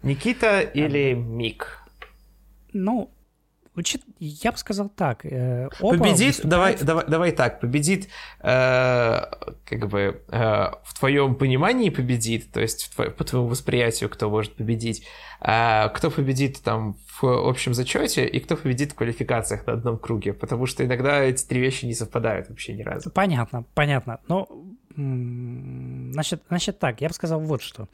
Никита 0.03 0.61
или 0.61 1.13
Мик? 1.13 1.79
Ну, 2.71 3.11
я 4.19 4.51
бы 4.51 4.57
сказал 4.57 4.89
так. 4.89 5.25
Э, 5.25 5.69
оба 5.79 5.97
победит, 5.97 6.37
выступают... 6.37 6.49
давай, 6.49 6.77
давай, 6.77 7.05
давай 7.07 7.31
так, 7.31 7.59
победит, 7.59 8.09
э, 8.41 9.21
как 9.65 9.87
бы 9.87 10.23
э, 10.27 10.37
в 10.83 10.99
твоем 10.99 11.35
понимании 11.35 11.89
победит, 11.89 12.51
то 12.51 12.59
есть 12.61 12.91
твой, 12.95 13.11
по 13.11 13.23
твоему 13.23 13.47
восприятию, 13.47 14.09
кто 14.09 14.29
может 14.29 14.55
победить, 14.55 15.05
э, 15.41 15.89
кто 15.89 16.11
победит 16.11 16.61
там 16.63 16.95
в 17.21 17.49
общем 17.49 17.73
зачете 17.73 18.25
и 18.25 18.39
кто 18.39 18.55
победит 18.55 18.91
в 18.91 18.95
квалификациях 18.95 19.67
на 19.67 19.73
одном 19.73 19.97
круге, 19.97 20.33
потому 20.33 20.65
что 20.65 20.85
иногда 20.85 21.21
эти 21.21 21.45
три 21.45 21.59
вещи 21.59 21.85
не 21.85 21.93
совпадают 21.93 22.49
вообще 22.49 22.73
ни 22.73 22.81
разу. 22.81 23.09
Понятно, 23.11 23.65
понятно. 23.73 24.19
Ну, 24.27 24.77
значит, 24.95 26.43
значит 26.49 26.79
так, 26.79 27.01
я 27.01 27.07
бы 27.09 27.13
сказал 27.13 27.39
вот 27.39 27.61
что. 27.61 27.83
Э, 27.83 27.87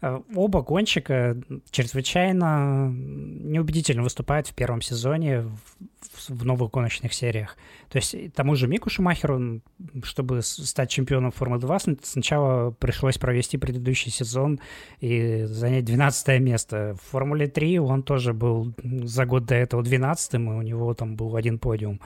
оба 0.00 0.62
гонщика 0.62 1.36
чрезвычайно 1.70 2.88
неубедительно 2.90 4.02
выступают 4.02 4.46
в 4.46 4.54
первом 4.54 4.80
сезоне 4.80 5.40
в, 5.40 6.28
в 6.28 6.44
новых 6.44 6.70
гоночных 6.70 7.12
сериях. 7.12 7.56
То 7.88 7.98
есть 7.98 8.14
тому 8.34 8.54
же 8.54 8.68
Мику 8.68 8.90
Шумахеру, 8.90 9.60
чтобы 10.04 10.42
стать 10.42 10.90
чемпионом 10.90 11.32
Формулы-2, 11.32 12.00
сначала 12.02 12.70
пришлось 12.70 13.18
провести 13.18 13.56
предыдущий 13.56 14.12
сезон 14.12 14.60
и 15.00 15.44
занять 15.44 15.84
12 15.84 16.40
место. 16.40 16.96
В 17.02 17.10
Формуле 17.10 17.48
3 17.48 17.80
он 17.80 18.02
тоже 18.02 18.32
был 18.32 18.74
за 18.82 19.26
год 19.26 19.46
до 19.46 19.56
этого 19.56 19.82
12 19.82 20.34
и 20.34 20.36
у 20.36 20.62
него 20.62 20.94
там 20.94 21.16
был 21.16 21.34
один 21.34 21.58
подиум. 21.58 22.00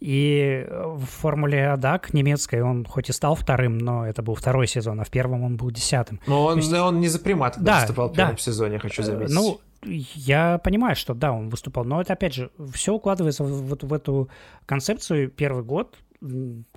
И 0.00 0.66
в 0.68 1.04
формуле 1.04 1.70
Адак 1.70 2.12
немецкой 2.12 2.62
он 2.62 2.84
хоть 2.84 3.08
и 3.08 3.12
стал 3.12 3.34
вторым, 3.34 3.78
но 3.78 4.06
это 4.06 4.22
был 4.22 4.34
второй 4.34 4.66
сезон, 4.66 5.00
а 5.00 5.04
в 5.04 5.10
первом 5.10 5.42
он 5.42 5.56
был 5.56 5.70
десятым. 5.70 6.20
Но 6.26 6.44
он, 6.44 6.58
есть... 6.58 6.72
он 6.72 7.00
не 7.00 7.08
за 7.08 7.18
примат 7.18 7.56
да, 7.58 7.80
выступал 7.80 8.08
в 8.10 8.12
первом 8.14 8.36
да. 8.36 8.42
сезоне, 8.42 8.78
хочу 8.78 9.02
э, 9.02 9.04
заметить. 9.04 9.34
Ну, 9.34 9.60
я 9.82 10.58
понимаю, 10.58 10.96
что 10.96 11.14
да, 11.14 11.32
он 11.32 11.48
выступал, 11.48 11.84
но 11.84 12.00
это 12.00 12.12
опять 12.12 12.34
же 12.34 12.50
все 12.72 12.92
укладывается 12.92 13.44
вот 13.44 13.82
в 13.82 13.92
эту 13.92 14.28
концепцию. 14.66 15.30
Первый 15.30 15.64
год 15.64 15.96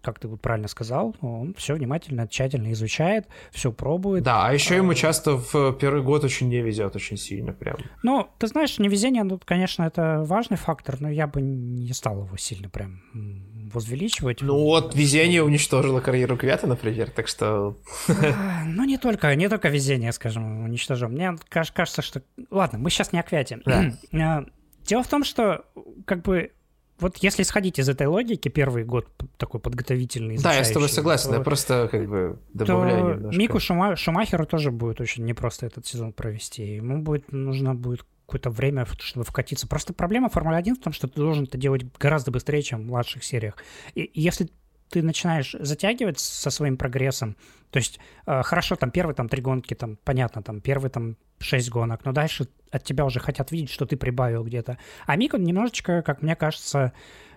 как 0.01 0.19
ты 0.19 0.27
вот 0.27 0.41
правильно 0.41 0.67
сказал, 0.67 1.15
он 1.21 1.53
все 1.55 1.73
внимательно, 1.73 2.27
тщательно 2.27 2.71
изучает, 2.71 3.27
все 3.51 3.71
пробует. 3.71 4.23
Да, 4.23 4.47
а 4.47 4.53
еще 4.53 4.75
ему 4.75 4.91
а, 4.91 4.95
часто 4.95 5.37
в 5.37 5.73
первый 5.73 6.03
год 6.03 6.23
очень 6.23 6.49
не 6.49 6.61
везет, 6.61 6.95
очень 6.95 7.17
сильно 7.17 7.53
прям. 7.53 7.77
Ну, 8.03 8.27
ты 8.37 8.47
знаешь, 8.47 8.77
невезение, 8.79 9.23
ну, 9.23 9.39
конечно, 9.43 9.83
это 9.83 10.23
важный 10.25 10.57
фактор, 10.57 10.99
но 10.99 11.09
я 11.09 11.27
бы 11.27 11.41
не 11.41 11.93
стал 11.93 12.25
его 12.25 12.37
сильно 12.37 12.69
прям 12.69 13.01
возвеличивать. 13.73 14.41
Ну 14.41 14.63
вот, 14.63 14.95
везение 14.95 15.43
уничтожило 15.43 15.99
карьеру 15.99 16.37
Квята, 16.37 16.67
например, 16.67 17.09
так 17.11 17.27
что... 17.27 17.77
Ну, 18.65 18.83
не 18.83 18.97
только, 18.97 19.33
не 19.35 19.47
только 19.47 19.69
везение, 19.69 20.11
скажем, 20.11 20.63
уничтожим. 20.63 21.11
Мне 21.11 21.35
кажется, 21.49 22.01
что... 22.01 22.21
Ладно, 22.49 22.79
мы 22.79 22.89
сейчас 22.89 23.13
не 23.13 23.19
о 23.19 23.23
Квяте. 23.23 23.59
А, 24.11 24.45
дело 24.85 25.03
в 25.03 25.07
том, 25.07 25.23
что 25.23 25.65
как 26.05 26.21
бы 26.23 26.51
вот 26.99 27.17
если 27.17 27.43
сходить 27.43 27.79
из 27.79 27.89
этой 27.89 28.07
логики, 28.07 28.49
первый 28.49 28.83
год 28.83 29.07
такой 29.37 29.59
подготовительный, 29.59 30.37
Да, 30.37 30.53
я 30.53 30.63
с 30.63 30.71
тобой 30.71 30.89
согласен, 30.89 31.29
то, 31.29 31.37
я 31.37 31.41
просто 31.41 31.87
как 31.91 32.07
бы 32.07 32.39
добавляю 32.53 33.15
немножко. 33.15 33.39
Мику 33.39 33.59
Шума, 33.59 33.95
Шумахеру 33.95 34.45
тоже 34.45 34.71
будет 34.71 35.01
очень 35.01 35.25
непросто 35.25 35.65
этот 35.65 35.85
сезон 35.85 36.13
провести. 36.13 36.75
Ему 36.75 37.01
будет, 37.01 37.31
нужно 37.31 37.75
будет 37.75 38.05
какое-то 38.25 38.51
время, 38.51 38.85
чтобы 38.99 39.25
вкатиться. 39.25 39.67
Просто 39.67 39.93
проблема 39.93 40.29
Формулы 40.29 40.57
1 40.57 40.75
в 40.75 40.79
том, 40.79 40.93
что 40.93 41.07
ты 41.07 41.15
должен 41.15 41.45
это 41.45 41.57
делать 41.57 41.81
гораздо 41.97 42.31
быстрее, 42.31 42.61
чем 42.61 42.83
в 42.83 42.85
младших 42.85 43.23
сериях. 43.23 43.55
И 43.95 44.11
если 44.13 44.49
ты 44.89 45.01
начинаешь 45.01 45.55
затягивать 45.59 46.19
со 46.19 46.49
своим 46.49 46.77
прогрессом, 46.77 47.35
то 47.71 47.77
есть 47.77 47.99
э, 48.25 48.41
хорошо, 48.43 48.75
там 48.75 48.91
первые 48.91 49.15
там 49.15 49.29
три 49.29 49.41
гонки, 49.41 49.73
там 49.73 49.97
понятно, 50.03 50.41
там 50.41 50.59
первые 50.59 50.89
там 50.89 51.17
шесть 51.39 51.69
гонок, 51.69 52.03
но 52.03 52.11
дальше 52.11 52.47
от 52.71 52.83
тебя 52.83 53.05
уже 53.05 53.19
хотят 53.19 53.51
видеть, 53.51 53.69
что 53.69 53.85
ты 53.85 53.95
прибавил 53.95 54.43
где-то. 54.43 54.77
А 55.05 55.15
Мик, 55.15 55.33
он 55.33 55.43
немножечко, 55.43 56.01
как 56.01 56.21
мне 56.21 56.35
кажется, 56.35 56.93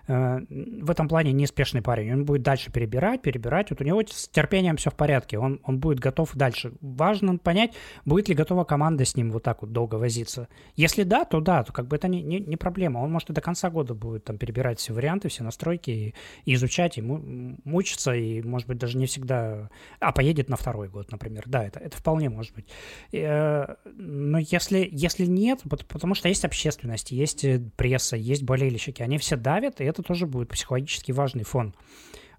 в 0.07 0.91
этом 0.91 1.07
плане 1.07 1.31
неспешный 1.31 1.81
парень. 1.81 2.11
Он 2.13 2.25
будет 2.25 2.41
дальше 2.41 2.71
перебирать, 2.71 3.21
перебирать. 3.21 3.69
Вот 3.69 3.79
у 3.79 3.83
него 3.83 4.01
с 4.05 4.27
терпением 4.27 4.75
все 4.75 4.89
в 4.89 4.95
порядке. 4.95 5.39
Он, 5.39 5.61
он 5.63 5.79
будет 5.79 5.99
готов 5.99 6.35
дальше. 6.35 6.73
Важно 6.81 7.37
понять, 7.37 7.73
будет 8.05 8.27
ли 8.27 8.35
готова 8.35 8.65
команда 8.65 9.05
с 9.05 9.15
ним 9.15 9.31
вот 9.31 9.43
так 9.43 9.61
вот 9.61 9.71
долго 9.71 9.95
возиться. 9.95 10.49
Если 10.75 11.03
да, 11.03 11.23
то 11.23 11.39
да, 11.39 11.63
то 11.63 11.71
как 11.71 11.87
бы 11.87 11.95
это 11.95 12.07
не, 12.07 12.21
не, 12.21 12.39
не 12.39 12.57
проблема. 12.57 12.99
Он 12.99 13.11
может 13.11 13.29
и 13.29 13.33
до 13.33 13.41
конца 13.41 13.69
года 13.69 13.93
будет 13.93 14.25
там 14.25 14.37
перебирать 14.37 14.79
все 14.79 14.93
варианты, 14.93 15.29
все 15.29 15.43
настройки 15.43 15.89
и, 15.89 16.15
и 16.45 16.53
изучать, 16.55 16.97
и 16.97 17.01
мучиться, 17.01 18.13
и 18.13 18.41
может 18.41 18.67
быть 18.67 18.77
даже 18.77 18.97
не 18.97 19.05
всегда... 19.05 19.69
А 19.99 20.11
поедет 20.11 20.49
на 20.49 20.57
второй 20.57 20.89
год, 20.89 21.11
например. 21.11 21.43
Да, 21.45 21.63
это, 21.63 21.79
это 21.79 21.95
вполне 21.97 22.29
может 22.29 22.53
быть. 22.53 22.67
Э, 23.13 23.75
но 23.85 24.39
если, 24.39 24.87
если 24.91 25.25
нет, 25.25 25.61
потому 25.69 26.13
что 26.15 26.27
есть 26.27 26.43
общественность, 26.43 27.11
есть 27.11 27.45
э, 27.45 27.61
пресса, 27.77 28.17
есть 28.17 28.43
болельщики, 28.43 29.01
они 29.01 29.17
все 29.17 29.37
давят, 29.37 29.79
и 29.79 29.92
это 29.93 30.03
тоже 30.03 30.25
будет 30.25 30.49
психологически 30.49 31.11
важный 31.11 31.43
фон. 31.43 31.73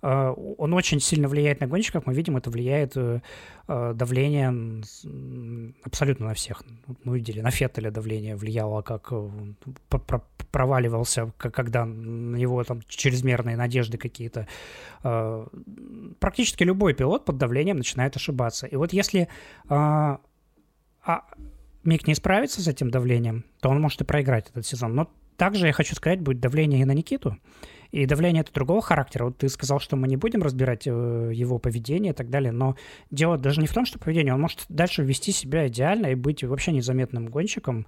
А, 0.04 0.32
он 0.32 0.74
очень 0.74 1.00
сильно 1.00 1.28
влияет 1.28 1.60
на 1.60 1.66
гонщиков, 1.66 2.04
мы 2.06 2.12
видим, 2.12 2.36
это 2.36 2.50
влияет 2.50 2.92
э, 2.94 3.20
э, 3.68 3.92
давление 3.94 4.82
абсолютно 5.82 6.26
на 6.26 6.34
всех. 6.34 6.62
Мы 7.04 7.18
видели, 7.18 7.40
на 7.40 7.50
Феттеля 7.50 7.90
давление 7.90 8.36
влияло, 8.36 8.82
как 8.82 9.08
э, 9.12 9.30
проваливался, 10.52 11.32
когда 11.38 11.86
на 11.86 12.36
него 12.36 12.62
там 12.64 12.82
чрезмерные 12.86 13.56
надежды 13.56 13.96
какие-то. 13.96 14.46
А, 15.02 15.46
практически 16.20 16.64
любой 16.64 16.92
пилот 16.92 17.24
под 17.24 17.38
давлением 17.38 17.78
начинает 17.78 18.14
ошибаться. 18.14 18.66
И 18.66 18.76
вот 18.76 18.92
если 18.92 19.28
а, 19.70 20.20
Мик 21.82 22.06
не 22.06 22.14
справится 22.14 22.60
с 22.60 22.68
этим 22.68 22.90
давлением, 22.90 23.44
то 23.60 23.70
он 23.70 23.80
может 23.80 24.02
и 24.02 24.04
проиграть 24.04 24.50
этот 24.50 24.66
сезон. 24.66 24.94
Но 24.94 25.10
также 25.36 25.66
я 25.66 25.72
хочу 25.72 25.94
сказать, 25.94 26.20
будет 26.20 26.40
давление 26.40 26.80
и 26.80 26.84
на 26.84 26.92
Никиту. 26.92 27.38
И 27.94 28.06
давление 28.06 28.40
это 28.40 28.52
другого 28.52 28.82
характера. 28.82 29.26
Вот 29.26 29.38
ты 29.38 29.48
сказал, 29.48 29.78
что 29.78 29.94
мы 29.94 30.08
не 30.08 30.16
будем 30.16 30.42
разбирать 30.42 30.84
э, 30.86 31.30
его 31.32 31.60
поведение 31.60 32.12
и 32.12 32.14
так 32.14 32.28
далее, 32.28 32.50
но 32.50 32.74
дело 33.12 33.38
даже 33.38 33.60
не 33.60 33.68
в 33.68 33.72
том, 33.72 33.86
что 33.86 34.00
поведение. 34.00 34.34
Он 34.34 34.40
может 34.40 34.64
дальше 34.68 35.04
вести 35.04 35.30
себя 35.30 35.68
идеально 35.68 36.08
и 36.08 36.16
быть 36.16 36.42
вообще 36.42 36.72
незаметным 36.72 37.26
гонщиком 37.26 37.86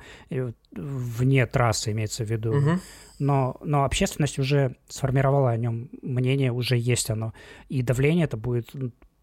вне 0.71 1.47
трассы, 1.47 1.91
имеется 1.91 2.25
в 2.25 2.31
виду. 2.31 2.57
Угу. 2.57 2.71
Но, 3.19 3.57
но 3.65 3.85
общественность 3.85 4.39
уже 4.39 4.77
сформировала 4.89 5.51
о 5.51 5.57
нем 5.57 5.89
мнение, 6.03 6.53
уже 6.53 6.77
есть 6.77 7.11
оно. 7.11 7.33
И 7.69 7.83
давление 7.83 8.27
это 8.27 8.37
будет 8.37 8.71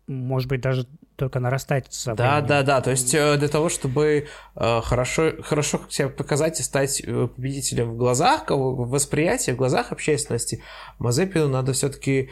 может 0.07 0.49
быть, 0.49 0.61
даже 0.61 0.85
только 1.15 1.39
нарастать 1.39 1.85
со 1.93 2.15
Да, 2.15 2.35
временем. 2.35 2.47
да, 2.47 2.63
да. 2.63 2.81
То 2.81 2.91
есть 2.91 3.13
э, 3.13 3.37
для 3.37 3.47
того, 3.47 3.69
чтобы 3.69 4.27
э, 4.55 4.81
хорошо, 4.81 5.31
хорошо 5.43 5.79
себя 5.89 6.09
показать 6.09 6.59
и 6.59 6.63
стать 6.63 7.01
э, 7.05 7.27
победителем 7.27 7.91
в 7.91 7.97
глазах, 7.97 8.49
в 8.49 8.89
восприятии, 8.89 9.51
в 9.51 9.55
глазах 9.55 9.91
общественности, 9.91 10.61
Мазепину 10.99 11.47
надо 11.47 11.73
все-таки 11.73 12.29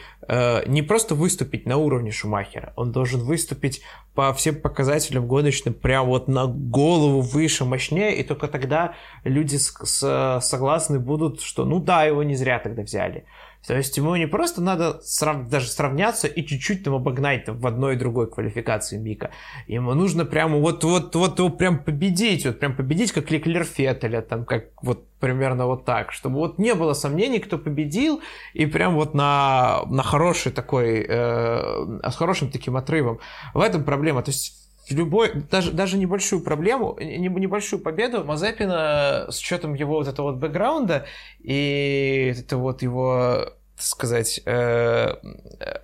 не 0.66 0.82
просто 0.82 1.14
выступить 1.14 1.66
на 1.66 1.76
уровне 1.76 2.10
Шумахера, 2.10 2.72
он 2.76 2.92
должен 2.92 3.20
выступить 3.20 3.82
по 4.14 4.32
всем 4.32 4.60
показателям 4.60 5.26
гоночным 5.26 5.74
прям 5.74 6.06
вот 6.06 6.28
на 6.28 6.46
голову 6.46 7.20
выше, 7.20 7.64
мощнее, 7.64 8.16
и 8.16 8.22
только 8.22 8.48
тогда 8.48 8.94
люди 9.24 9.56
согласны 9.56 10.98
будут, 10.98 11.40
что 11.40 11.64
ну 11.64 11.80
да, 11.80 12.04
его 12.04 12.22
не 12.22 12.34
зря 12.36 12.58
тогда 12.58 12.82
взяли. 12.82 13.24
То 13.66 13.76
есть 13.76 13.96
ему 13.96 14.16
не 14.16 14.26
просто 14.26 14.60
надо 14.60 15.00
срав... 15.02 15.48
даже 15.48 15.68
сравняться 15.68 16.26
и 16.26 16.44
чуть-чуть 16.44 16.82
там 16.84 16.94
обогнать 16.94 17.44
там, 17.44 17.58
в 17.58 17.66
одной 17.66 17.94
и 17.94 17.98
другой 17.98 18.28
квалификации 18.28 18.98
Мика. 18.98 19.30
Ему 19.66 19.94
нужно 19.94 20.24
прямо 20.24 20.58
вот, 20.58 20.82
вот, 20.84 21.14
вот 21.14 21.38
его 21.38 21.48
прям 21.48 21.78
победить, 21.78 22.44
вот 22.44 22.58
прям 22.58 22.74
победить, 22.74 23.12
как 23.12 23.30
Леклер 23.30 23.64
Феттеля, 23.64 24.20
там, 24.22 24.44
как 24.44 24.64
вот 24.82 25.06
примерно 25.20 25.66
вот 25.66 25.84
так, 25.84 26.10
чтобы 26.10 26.36
вот 26.36 26.58
не 26.58 26.74
было 26.74 26.94
сомнений, 26.94 27.38
кто 27.38 27.56
победил, 27.56 28.20
и 28.54 28.66
прям 28.66 28.96
вот 28.96 29.14
на, 29.14 29.82
на 29.86 30.02
хороший 30.02 30.50
такой, 30.50 31.06
э, 31.08 32.00
с 32.10 32.16
хорошим 32.16 32.50
таким 32.50 32.76
отрывом. 32.76 33.20
В 33.54 33.60
этом 33.60 33.84
проблема. 33.84 34.22
То 34.22 34.30
есть 34.30 34.61
любой, 34.94 35.32
даже, 35.50 35.72
даже 35.72 35.98
небольшую 35.98 36.42
проблему, 36.42 36.96
небольшую 37.00 37.82
победу 37.82 38.24
Мазепина 38.24 39.26
с 39.30 39.38
учетом 39.40 39.74
его 39.74 39.96
вот 39.96 40.08
этого 40.08 40.32
вот 40.32 40.36
бэкграунда 40.36 41.06
и 41.40 42.34
это 42.38 42.56
вот 42.56 42.82
его, 42.82 43.52
сказать, 43.76 44.40
э, 44.44 45.16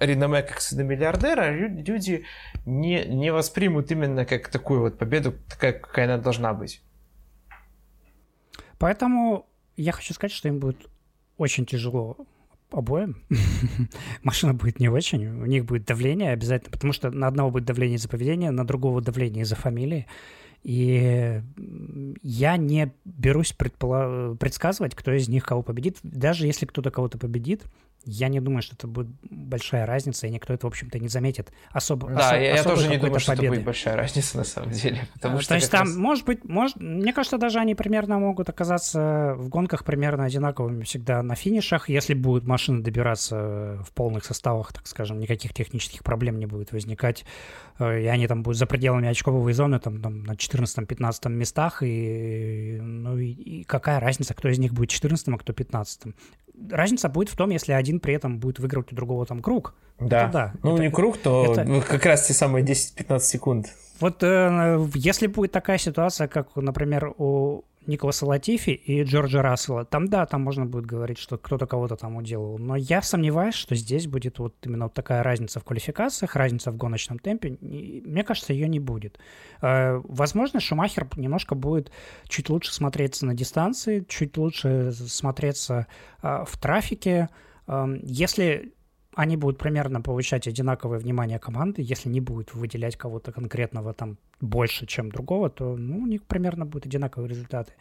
реноме 0.01 0.43
как 0.43 0.61
миллиардера, 0.73 1.51
люди 1.51 2.25
не, 2.67 3.05
не 3.05 3.33
воспримут 3.33 3.91
именно 3.91 4.25
как 4.25 4.49
такую 4.49 4.81
вот 4.81 4.99
победу, 4.99 5.35
такая, 5.49 5.73
какая 5.73 6.07
она 6.07 6.19
должна 6.19 6.55
быть. 6.55 6.83
Поэтому 8.79 9.47
я 9.77 9.93
хочу 9.93 10.15
сказать, 10.15 10.33
что 10.33 10.49
им 10.49 10.59
будет 10.61 10.89
очень 11.37 11.67
тяжело 11.67 12.17
обоим. 12.71 13.16
Машина 14.23 14.55
будет 14.55 14.81
не 14.81 14.89
очень, 14.89 15.27
у 15.27 15.47
них 15.47 15.64
будет 15.64 15.85
давление 15.85 16.33
обязательно, 16.33 16.71
потому 16.71 16.93
что 16.93 17.11
на 17.11 17.27
одного 17.27 17.51
будет 17.51 17.64
давление 17.64 17.97
из-за 17.97 18.09
поведения, 18.09 18.51
на 18.51 18.66
другого 18.66 19.01
давление 19.01 19.43
из-за 19.43 19.57
фамилии. 19.57 20.07
И 20.64 21.41
я 22.23 22.57
не 22.57 22.93
берусь 23.05 23.55
предпола- 23.57 24.37
предсказывать, 24.37 24.95
кто 24.95 25.12
из 25.12 25.29
них 25.29 25.45
кого 25.45 25.62
победит. 25.62 25.99
Даже 26.03 26.47
если 26.47 26.66
кто-то 26.66 26.91
кого-то 26.91 27.16
победит, 27.16 27.62
я 28.09 28.29
не 28.29 28.41
думаю, 28.41 28.63
что 28.63 28.75
это 28.75 28.87
будет 28.87 29.09
большая 29.31 29.85
разница, 29.85 30.27
и 30.27 30.31
никто 30.31 30.55
это, 30.55 30.67
в 30.67 30.69
общем-то, 30.69 30.99
не 30.99 31.09
заметит. 31.09 31.53
Особо, 31.73 32.09
да, 32.09 32.33
осо- 32.33 32.41
я, 32.41 32.57
я 32.57 32.65
тоже 32.65 32.89
не 32.89 32.97
думаю, 32.97 33.21
что 33.21 33.35
это 33.35 33.43
будет 33.43 33.65
большая 33.65 33.97
разница 33.97 34.39
на 34.39 34.45
самом 34.45 34.71
деле. 34.71 35.07
Потому 35.15 35.37
а, 35.37 35.41
что 35.41 35.49
То 35.51 35.55
есть 35.57 35.71
там, 35.71 35.87
раз... 35.87 35.97
может 35.97 36.25
быть, 36.25 36.45
может, 36.45 36.77
мне 36.77 37.13
кажется, 37.13 37.37
даже 37.37 37.59
они 37.59 37.75
примерно 37.75 38.19
могут 38.19 38.49
оказаться 38.49 39.35
в 39.37 39.49
гонках 39.51 39.85
примерно 39.85 40.25
одинаковыми 40.25 40.85
всегда 40.85 41.23
на 41.23 41.35
финишах. 41.35 41.91
Если 41.91 42.15
будет 42.15 42.45
машина 42.45 42.83
добираться 42.83 43.83
в 43.87 43.93
полных 43.93 44.25
составах, 44.25 44.73
так 44.73 44.87
скажем, 44.87 45.19
никаких 45.19 45.53
технических 45.53 46.03
проблем 46.03 46.39
не 46.39 46.47
будет 46.47 46.73
возникать, 46.73 47.27
э, 47.79 48.03
и 48.03 48.07
они 48.07 48.27
там 48.27 48.43
будут 48.43 48.59
за 48.59 48.67
пределами 48.67 49.09
очковой 49.09 49.53
зоны, 49.53 49.79
там, 49.81 50.01
там 50.01 50.23
на 50.23 50.33
14-15 50.33 51.29
местах, 51.29 51.83
и, 51.83 52.79
ну, 52.81 53.19
и, 53.19 53.27
и 53.27 53.65
какая 53.65 54.01
разница, 54.01 54.33
кто 54.33 54.49
из 54.49 54.59
них 54.59 54.73
будет 54.73 54.89
14 54.89 55.29
а 55.29 55.39
кто 55.39 55.53
15 55.53 56.15
разница 56.71 57.09
будет 57.09 57.29
в 57.29 57.37
том, 57.37 57.51
если 57.51 57.73
один 57.73 58.01
при 58.01 58.15
этом 58.15 58.39
будет 58.39 58.59
выигрывать 58.59 58.93
у 58.93 58.97
другого 58.97 59.27
там 59.27 59.41
круг. 59.41 59.75
Да. 59.99 60.25
Это, 60.25 60.33
да 60.33 60.53
ну, 60.63 60.75
это, 60.75 60.83
не 60.83 60.91
круг, 60.91 61.19
то 61.19 61.53
это... 61.53 61.81
как 61.81 62.07
раз 62.07 62.27
те 62.27 62.33
самые 62.33 62.65
10-15 62.65 63.21
секунд. 63.21 63.75
Вот 64.01 64.23
э, 64.23 64.87
если 64.95 65.27
будет 65.27 65.53
такая 65.53 65.79
ситуация, 65.79 66.29
как, 66.29 66.55
например, 66.55 67.15
у 67.19 67.63
Николаса 67.89 68.26
Латифи 68.26 68.70
и 68.70 69.03
Джорджа 69.03 69.43
Рассела, 69.43 69.84
там, 69.84 70.09
да, 70.09 70.26
там 70.26 70.43
можно 70.43 70.66
будет 70.66 70.86
говорить, 70.86 71.18
что 71.18 71.39
кто-то 71.39 71.66
кого-то 71.66 71.97
там 71.97 72.16
уделал. 72.16 72.59
Но 72.59 72.76
я 72.76 73.03
сомневаюсь, 73.03 73.55
что 73.55 73.74
здесь 73.74 74.07
будет 74.07 74.39
вот 74.39 74.55
именно 74.62 74.84
вот 74.84 74.95
такая 74.95 75.22
разница 75.22 75.59
в 75.59 75.64
квалификациях, 75.64 76.36
разница 76.36 76.70
в 76.70 76.76
гоночном 76.76 77.18
темпе. 77.18 77.55
И, 77.61 78.03
мне 78.05 78.22
кажется, 78.24 78.53
ее 78.53 78.68
не 78.68 78.78
будет. 78.78 79.18
Э, 79.62 80.01
возможно, 80.05 80.61
Шумахер 80.61 81.09
немножко 81.16 81.55
будет 81.55 81.91
чуть 82.28 82.51
лучше 82.51 82.72
смотреться 82.74 83.24
на 83.24 83.34
дистанции, 83.34 84.05
чуть 84.07 84.36
лучше 84.36 84.93
смотреться 84.93 85.86
э, 86.22 86.45
в 86.47 86.59
трафике. 86.59 87.30
Э, 87.66 87.86
если 88.03 88.74
они 89.19 89.37
будут 89.37 89.59
примерно 89.59 90.01
повышать 90.01 90.47
одинаковое 90.47 91.01
внимание 91.01 91.41
команды. 91.41 91.83
Если 91.83 92.09
не 92.09 92.21
будет 92.21 92.55
выделять 92.55 92.97
кого-то 92.97 93.33
конкретного 93.33 93.93
там 93.93 94.16
больше, 94.41 94.87
чем 94.87 95.11
другого, 95.11 95.51
то 95.51 95.77
ну, 95.77 95.99
у 95.99 96.07
них 96.07 96.23
примерно 96.23 96.64
будут 96.64 96.87
одинаковые 96.87 97.29
результаты. 97.29 97.73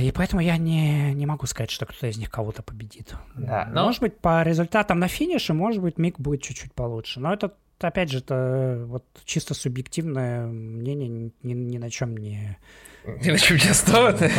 И 0.00 0.12
поэтому 0.14 0.40
я 0.40 0.56
не, 0.56 1.12
не 1.14 1.26
могу 1.26 1.46
сказать, 1.46 1.72
что 1.72 1.84
кто-то 1.84 2.06
из 2.06 2.16
них 2.16 2.30
кого-то 2.30 2.62
победит. 2.62 3.16
Да, 3.34 3.68
но... 3.72 3.86
Может 3.86 4.02
быть, 4.02 4.18
по 4.18 4.44
результатам 4.44 5.00
на 5.00 5.08
финише, 5.08 5.52
может 5.52 5.82
быть, 5.82 5.98
Мик 5.98 6.20
будет 6.20 6.42
чуть-чуть 6.42 6.72
получше. 6.72 7.18
Но 7.18 7.32
это, 7.32 7.52
опять 7.88 8.10
же, 8.10 8.18
это 8.18 8.84
вот 8.86 9.04
чисто 9.24 9.54
субъективное 9.54 10.46
мнение, 10.46 11.08
ни, 11.42 11.52
ни 11.52 11.78
на 11.78 11.90
чем 11.90 12.16
не, 12.16 12.58
ни 13.06 13.30
на 13.30 13.38
чем 13.38 13.56
не 13.56 13.66
основаны. 13.70 14.30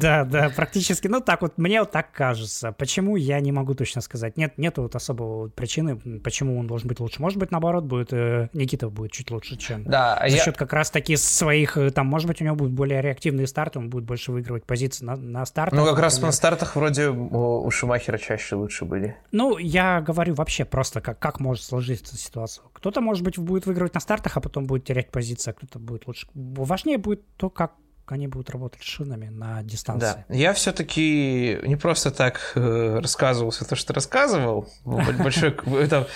Да, 0.00 0.24
да, 0.24 0.50
практически. 0.54 1.08
Ну, 1.08 1.20
так 1.20 1.42
вот, 1.42 1.58
мне 1.58 1.80
вот 1.80 1.90
так 1.90 2.12
кажется. 2.12 2.72
Почему, 2.72 3.16
я 3.16 3.40
не 3.40 3.52
могу 3.52 3.74
точно 3.74 4.00
сказать. 4.00 4.36
Нет, 4.36 4.58
нету 4.58 4.82
вот 4.82 4.94
особого 4.94 5.48
причины, 5.48 5.96
почему 6.20 6.58
он 6.58 6.66
должен 6.66 6.88
быть 6.88 7.00
лучше. 7.00 7.20
Может 7.20 7.38
быть, 7.38 7.50
наоборот, 7.50 7.84
будет 7.84 8.12
э, 8.12 8.48
Никита 8.52 8.88
будет 8.88 9.12
чуть 9.12 9.30
лучше, 9.30 9.56
чем 9.56 9.84
да, 9.84 10.22
за 10.28 10.38
счет 10.38 10.56
как 10.56 10.72
раз-таки 10.72 11.16
своих, 11.16 11.76
э, 11.76 11.90
там, 11.90 12.06
может 12.06 12.28
быть, 12.28 12.40
у 12.40 12.44
него 12.44 12.56
будут 12.56 12.72
более 12.72 13.00
реактивные 13.00 13.46
старты, 13.46 13.78
он 13.78 13.90
будет 13.90 14.04
больше 14.04 14.32
выигрывать 14.32 14.64
позиции 14.64 15.04
на, 15.04 15.16
на 15.16 15.44
стартах. 15.46 15.78
Ну, 15.78 15.86
как 15.86 15.98
раз 15.98 16.20
на 16.20 16.32
стартах 16.32 16.76
вроде 16.76 17.08
у 17.08 17.70
Шумахера 17.70 18.18
чаще 18.18 18.56
лучше 18.56 18.84
были. 18.84 19.16
Ну, 19.32 19.58
я 19.58 20.00
говорю 20.00 20.34
вообще 20.34 20.64
просто, 20.64 21.00
как, 21.00 21.18
как 21.18 21.40
может 21.40 21.64
сложиться 21.64 22.16
ситуация. 22.16 22.62
Кто-то, 22.76 23.00
может 23.00 23.24
быть, 23.24 23.38
будет 23.38 23.64
выигрывать 23.64 23.94
на 23.94 24.00
стартах, 24.00 24.36
а 24.36 24.40
потом 24.40 24.66
будет 24.66 24.84
терять 24.84 25.10
позиции, 25.10 25.50
а 25.50 25.54
кто-то 25.54 25.78
будет 25.78 26.06
лучше. 26.06 26.28
Важнее 26.34 26.98
будет 26.98 27.26
то, 27.36 27.48
как 27.48 27.72
они 28.04 28.28
будут 28.28 28.50
работать 28.50 28.82
шинами 28.82 29.28
на 29.28 29.62
дистанции. 29.62 30.24
Да, 30.28 30.34
я 30.34 30.52
все-таки 30.52 31.58
не 31.62 31.76
просто 31.76 32.10
так 32.10 32.52
э, 32.54 32.98
рассказывал 33.00 33.50
все 33.50 33.64
то, 33.64 33.76
что 33.76 33.94
рассказывал, 33.94 34.68
большой 34.84 35.56
это 35.80 36.06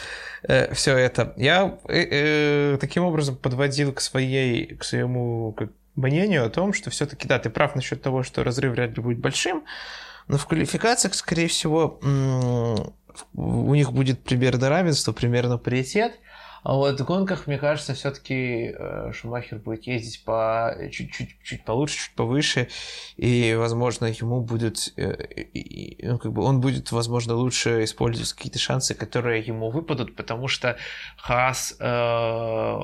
э, 0.42 0.74
все 0.74 0.98
это. 0.98 1.32
Я 1.38 1.78
э, 1.88 2.76
таким 2.78 3.04
образом 3.04 3.36
подводил 3.36 3.94
к 3.94 4.02
своей, 4.02 4.76
к 4.76 4.84
своему 4.84 5.56
мнению 5.96 6.44
о 6.44 6.50
том, 6.50 6.74
что 6.74 6.90
все-таки 6.90 7.26
да, 7.26 7.38
ты 7.38 7.48
прав 7.48 7.74
насчет 7.74 8.02
того, 8.02 8.22
что 8.22 8.44
разрыв 8.44 8.72
вряд 8.72 8.96
ли 8.98 9.02
будет 9.02 9.18
большим, 9.18 9.64
но 10.28 10.36
в 10.36 10.46
квалификациях, 10.46 11.14
скорее 11.14 11.48
всего, 11.48 11.98
у 13.34 13.74
них 13.74 13.92
будет 13.92 14.22
примерно 14.22 14.68
равенство, 14.68 15.12
примерно 15.12 15.56
паритет. 15.56 16.12
А 16.62 16.74
вот 16.74 17.00
в 17.00 17.04
гонках, 17.04 17.46
мне 17.46 17.58
кажется, 17.58 17.94
все-таки 17.94 18.74
э, 18.76 19.12
Шумахер 19.12 19.58
будет 19.58 19.86
ездить 19.86 20.24
по 20.24 20.76
чуть-чуть 20.90 21.42
чуть 21.42 21.64
получше, 21.64 21.98
чуть 21.98 22.14
повыше, 22.14 22.68
и, 23.16 23.54
возможно, 23.58 24.06
ему 24.06 24.42
будет, 24.42 24.92
э, 24.96 25.46
ну, 26.02 26.18
как 26.18 26.32
бы 26.32 26.42
он 26.42 26.60
будет, 26.60 26.92
возможно, 26.92 27.34
лучше 27.34 27.84
использовать 27.84 28.32
какие-то 28.32 28.58
шансы, 28.58 28.94
которые 28.94 29.42
ему 29.42 29.70
выпадут, 29.70 30.16
потому 30.16 30.48
что 30.48 30.76
Хас, 31.16 31.76
э, 31.80 32.78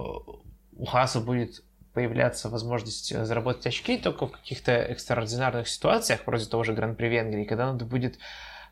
у 0.78 0.84
Хаса 0.86 1.20
будет 1.20 1.62
появляться 1.92 2.50
возможность 2.50 3.16
заработать 3.24 3.66
очки 3.66 3.96
только 3.96 4.26
в 4.26 4.32
каких-то 4.32 4.72
экстраординарных 4.72 5.66
ситуациях, 5.66 6.20
вроде 6.26 6.46
того 6.46 6.62
же 6.62 6.74
Гран-при 6.74 7.08
Венгрии, 7.08 7.44
когда 7.44 7.72
надо 7.72 7.86
будет 7.86 8.18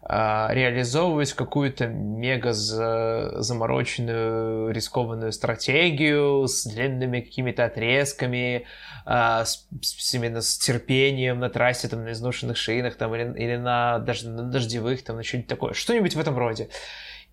реализовывать 0.07 1.33
какую-то 1.33 1.87
мега 1.87 2.53
замороченную, 2.53 4.71
рискованную 4.71 5.33
стратегию 5.33 6.47
с 6.47 6.67
длинными 6.67 7.21
какими-то 7.21 7.65
отрезками, 7.65 8.67
а, 9.07 9.45
с, 9.45 9.67
именно 10.13 10.43
с 10.43 10.59
терпением 10.59 11.41
на 11.41 11.51
трассе, 11.51 11.89
там, 11.89 12.05
на 12.05 12.13
изношенных 12.13 12.57
шинах, 12.57 12.97
там, 12.97 13.15
или, 13.15 13.39
или 13.39 13.57
на, 13.57 13.99
даже 13.99 14.29
на 14.29 14.45
дождевых, 14.45 15.03
там, 15.05 15.17
на 15.17 15.23
что-нибудь 15.23 15.49
такое, 15.49 15.75
что-нибудь 15.75 16.15
в 16.15 16.21
этом 16.21 16.37
роде. 16.37 16.69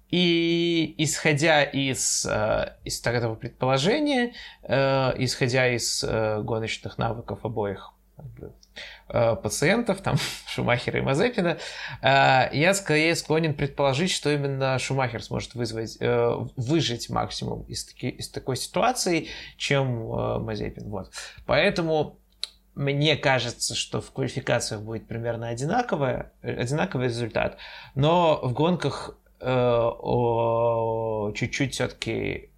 И 0.09 0.93
исходя 0.97 1.63
из, 1.63 2.25
э, 2.25 2.75
из 2.83 3.05
этого 3.05 3.35
предположения, 3.35 4.33
э, 4.63 5.13
исходя 5.17 5.73
из 5.73 6.03
э, 6.03 6.41
гоночных 6.41 6.97
навыков 6.97 7.39
обоих 7.43 7.93
пациентов, 9.07 10.01
там, 10.01 10.15
Шумахера 10.47 10.99
и 10.99 11.01
Мазепина, 11.01 11.57
э, 12.01 12.49
я 12.53 12.73
скорее 12.73 13.15
склонен 13.15 13.53
предположить, 13.53 14.11
что 14.11 14.31
именно 14.31 14.79
Шумахер 14.79 15.21
сможет 15.21 15.53
вызвать, 15.55 15.97
э, 15.99 16.33
выжить 16.55 17.09
максимум 17.09 17.63
из, 17.63 17.85
таки, 17.85 18.09
из 18.09 18.29
такой 18.29 18.55
ситуации, 18.55 19.27
чем 19.57 20.07
Мазепин. 20.43 20.89
Вот. 20.89 21.11
Поэтому 21.45 22.19
мне 22.73 23.17
кажется, 23.17 23.75
что 23.75 23.99
в 23.99 24.11
квалификациях 24.11 24.81
будет 24.81 25.07
примерно 25.07 25.49
одинаковое, 25.49 26.31
одинаковый 26.41 27.07
результат, 27.07 27.57
но 27.95 28.39
в 28.41 28.53
гонках 28.53 29.17
чуть-чуть 31.33 31.73
все-таки 31.73 32.51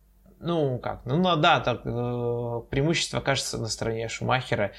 ну, 0.43 0.78
как, 0.78 1.05
ну, 1.05 1.18
ну 1.18 1.36
да, 1.38 1.59
так, 1.61 1.82
э, 1.86 2.61
преимущество 2.70 3.22
кажется 3.22 3.57
на 3.57 3.68
стороне 3.68 4.09
Шумахера. 4.09 4.74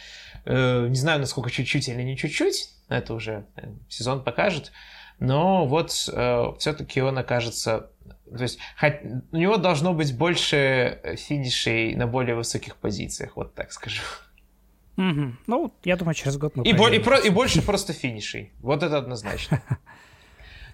Э, 0.45 0.86
не 0.88 0.97
знаю, 0.97 1.20
насколько 1.20 1.51
чуть-чуть 1.51 1.88
или 1.88 2.03
не 2.03 2.16
чуть-чуть, 2.16 2.70
это 2.88 3.14
уже 3.14 3.47
э, 3.57 3.68
сезон 3.88 4.22
покажет, 4.22 4.72
но 5.18 5.66
вот 5.66 6.09
э, 6.12 6.45
все-таки 6.59 7.01
он 7.01 7.18
окажется... 7.18 7.90
То 8.36 8.42
есть 8.42 8.59
у 9.32 9.36
него 9.36 9.57
должно 9.59 9.92
быть 9.95 10.16
больше 10.16 11.01
финишей 11.16 11.95
на 11.95 12.07
более 12.07 12.34
высоких 12.34 12.76
позициях, 12.76 13.36
вот 13.36 13.55
так 13.55 13.72
скажу. 13.72 14.03
Угу. 14.97 15.32
Ну, 15.47 15.74
я 15.84 15.97
думаю, 15.97 16.14
через 16.14 16.36
год 16.36 16.57
мы 16.57 16.64
и, 16.64 16.72
бо- 16.72 16.90
и, 16.90 16.99
про- 16.99 17.18
и 17.18 17.30
больше 17.30 17.62
просто 17.62 17.92
финишей. 17.92 18.53
Вот 18.61 18.82
это 18.82 18.99
однозначно. 18.99 19.62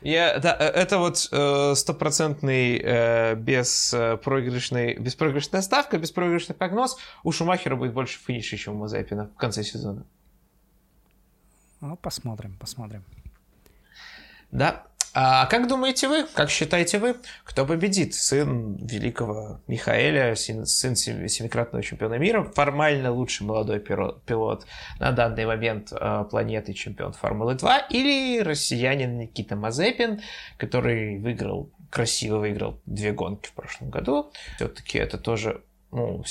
Я, 0.03 0.38
да, 0.38 0.57
э, 0.59 0.64
это 0.64 0.98
вот 0.98 1.28
э, 1.30 1.74
стопроцентный 1.74 2.80
э, 2.82 3.34
беспроигрышный, 3.34 4.94
беспроигрышная 4.94 5.61
ставка, 5.61 5.98
беспроигрышный 5.98 6.55
прогноз. 6.55 6.96
У 7.22 7.32
Шумахера 7.32 7.76
будет 7.76 7.92
больше 7.92 8.18
финишей, 8.18 8.59
чем 8.59 8.76
у 8.76 8.78
Мазепина 8.78 9.26
в 9.26 9.36
конце 9.36 9.62
сезона. 9.62 10.07
Ну, 11.80 11.96
посмотрим, 11.96 12.57
посмотрим. 12.59 13.05
Да. 14.51 14.86
А 15.12 15.46
как 15.46 15.66
думаете 15.66 16.06
вы, 16.06 16.24
как 16.34 16.50
считаете 16.50 16.98
вы, 16.98 17.16
кто 17.42 17.66
победит? 17.66 18.14
Сын 18.14 18.76
великого 18.76 19.61
Михаэля, 19.66 20.36
сын, 20.36 20.64
семикратного 20.66 21.82
чемпиона 21.82 22.14
мира, 22.14 22.44
формально 22.44 23.11
лучший 23.11 23.44
молодой 23.44 23.80
пилот 23.80 24.66
на 25.00 25.11
данный 25.11 25.46
момент 25.46 25.92
э, 25.92 26.24
планеты, 26.30 26.74
чемпион 26.74 27.12
Формулы 27.12 27.56
2, 27.56 27.78
или 27.90 28.40
россиянин 28.40 29.18
Никита 29.18 29.56
Мазепин, 29.56 30.20
который 30.58 31.18
выиграл, 31.18 31.70
красиво 31.90 32.38
выиграл 32.38 32.80
две 32.86 33.11
гонки 33.12 33.48
в 33.48 33.52
прошлом 33.52 33.90
году. 33.90 34.30
Все-таки 34.56 34.98
это 34.98 35.18
тоже, 35.18 35.62
ну, 35.90 36.22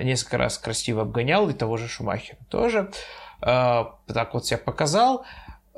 несколько 0.00 0.38
раз 0.38 0.56
красиво 0.56 1.02
обгонял, 1.02 1.50
и 1.50 1.52
того 1.52 1.76
же 1.76 1.86
Шумахера 1.86 2.38
тоже. 2.48 2.90
Э, 3.42 3.84
так 4.06 4.32
вот 4.32 4.46
себя 4.46 4.56
показал. 4.58 5.26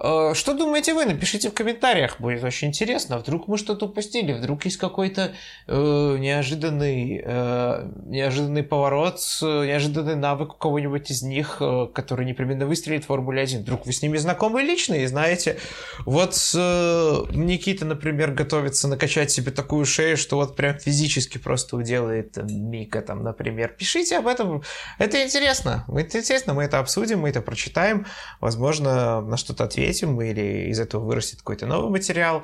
Э, 0.01 0.33
что 0.35 0.55
думаете 0.55 0.95
вы? 0.95 1.05
Напишите 1.05 1.51
в 1.51 1.55
комментариях, 1.55 2.21
будет 2.21 2.45
очень 2.45 2.69
интересно. 2.69 3.19
Вдруг 3.19 3.49
мы 3.49 3.59
что-то 3.59 3.87
упустили, 3.87 4.33
вдруг 4.33 4.65
есть 4.65 4.77
какой-то 4.77 5.33
э, 5.67 6.17
неожиданный, 6.19 7.21
э, 7.25 7.91
неожиданный 8.07 8.63
поворот, 8.63 9.19
неожиданный 9.43 10.15
навык 10.15 10.55
у 10.55 10.57
кого-нибудь 10.57 11.11
из 11.11 11.23
них, 11.23 11.57
э, 11.61 11.89
который 11.93 12.27
непременно 12.27 12.67
выстрелит 12.67 13.05
в 13.05 13.07
Формуле 13.09 13.43
1. 13.43 13.63
Вдруг 13.63 13.87
вы 13.87 13.93
с 13.93 14.01
ними 14.01 14.17
знакомы 14.19 14.63
лично 14.63 14.95
и 14.95 15.07
знаете, 15.07 15.59
вот 16.07 16.35
э, 16.55 17.25
Никита, 17.33 17.85
например, 17.85 18.33
готовится 18.33 18.87
накачать 18.87 19.33
себе 19.33 19.51
такую 19.51 19.85
шею, 19.85 20.17
что 20.17 20.37
вот 20.37 20.55
прям 20.55 20.79
физически 20.79 21.39
просто 21.39 21.77
уделает 21.77 22.37
Мика, 22.37 23.03
там, 23.03 23.25
например. 23.25 23.75
Пишите 23.77 24.19
об 24.19 24.29
этом, 24.29 24.63
это 24.99 25.25
интересно, 25.25 25.85
это 25.89 26.19
интересно, 26.19 26.55
мы 26.55 26.63
это 26.65 26.79
обсудим, 26.79 27.21
мы 27.21 27.31
это 27.31 27.41
прочитаем, 27.41 28.07
возможно, 28.41 29.21
на 29.21 29.37
что-то 29.37 29.65
ответим 29.65 29.88
ответим 29.89 30.21
или 30.21 30.69
из 30.71 30.81
этого 30.81 31.05
вырастет 31.05 31.39
какой-то 31.39 31.67
новый 31.67 31.91
материал. 31.91 32.43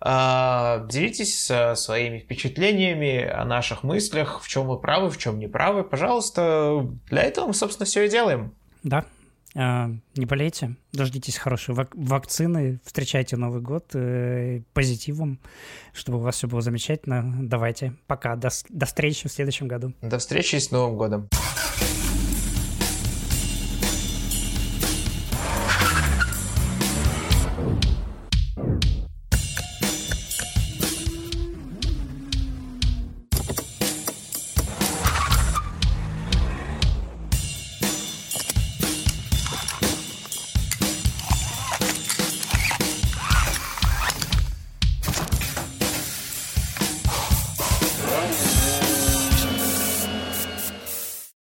А, 0.00 0.86
делитесь 0.88 1.50
своими 1.74 2.18
впечатлениями 2.18 3.24
о 3.24 3.44
наших 3.44 3.82
мыслях, 3.82 4.42
в 4.42 4.48
чем 4.48 4.66
вы 4.66 4.78
правы, 4.78 5.10
в 5.10 5.18
чем 5.18 5.38
не 5.38 5.46
правы. 5.46 5.84
Пожалуйста, 5.84 6.86
для 7.10 7.22
этого 7.22 7.48
мы, 7.48 7.54
собственно, 7.54 7.86
все 7.86 8.04
и 8.04 8.08
делаем. 8.08 8.54
Да, 8.82 9.04
а, 9.54 9.90
не 10.16 10.26
болейте, 10.26 10.76
дождитесь 10.92 11.38
хорошей 11.38 11.74
вак- 11.74 11.94
вакцины, 11.94 12.78
встречайте 12.84 13.36
Новый 13.36 13.62
год 13.62 13.86
э, 13.94 14.60
позитивом, 14.74 15.38
чтобы 15.94 16.18
у 16.18 16.20
вас 16.20 16.36
все 16.36 16.46
было 16.46 16.60
замечательно. 16.60 17.24
Давайте, 17.40 17.94
пока, 18.06 18.36
до, 18.36 18.50
до 18.68 18.86
встречи 18.86 19.28
в 19.28 19.32
следующем 19.32 19.66
году. 19.66 19.94
До 20.02 20.18
встречи 20.18 20.56
с 20.56 20.70
Новым 20.70 20.96
годом. 20.96 21.28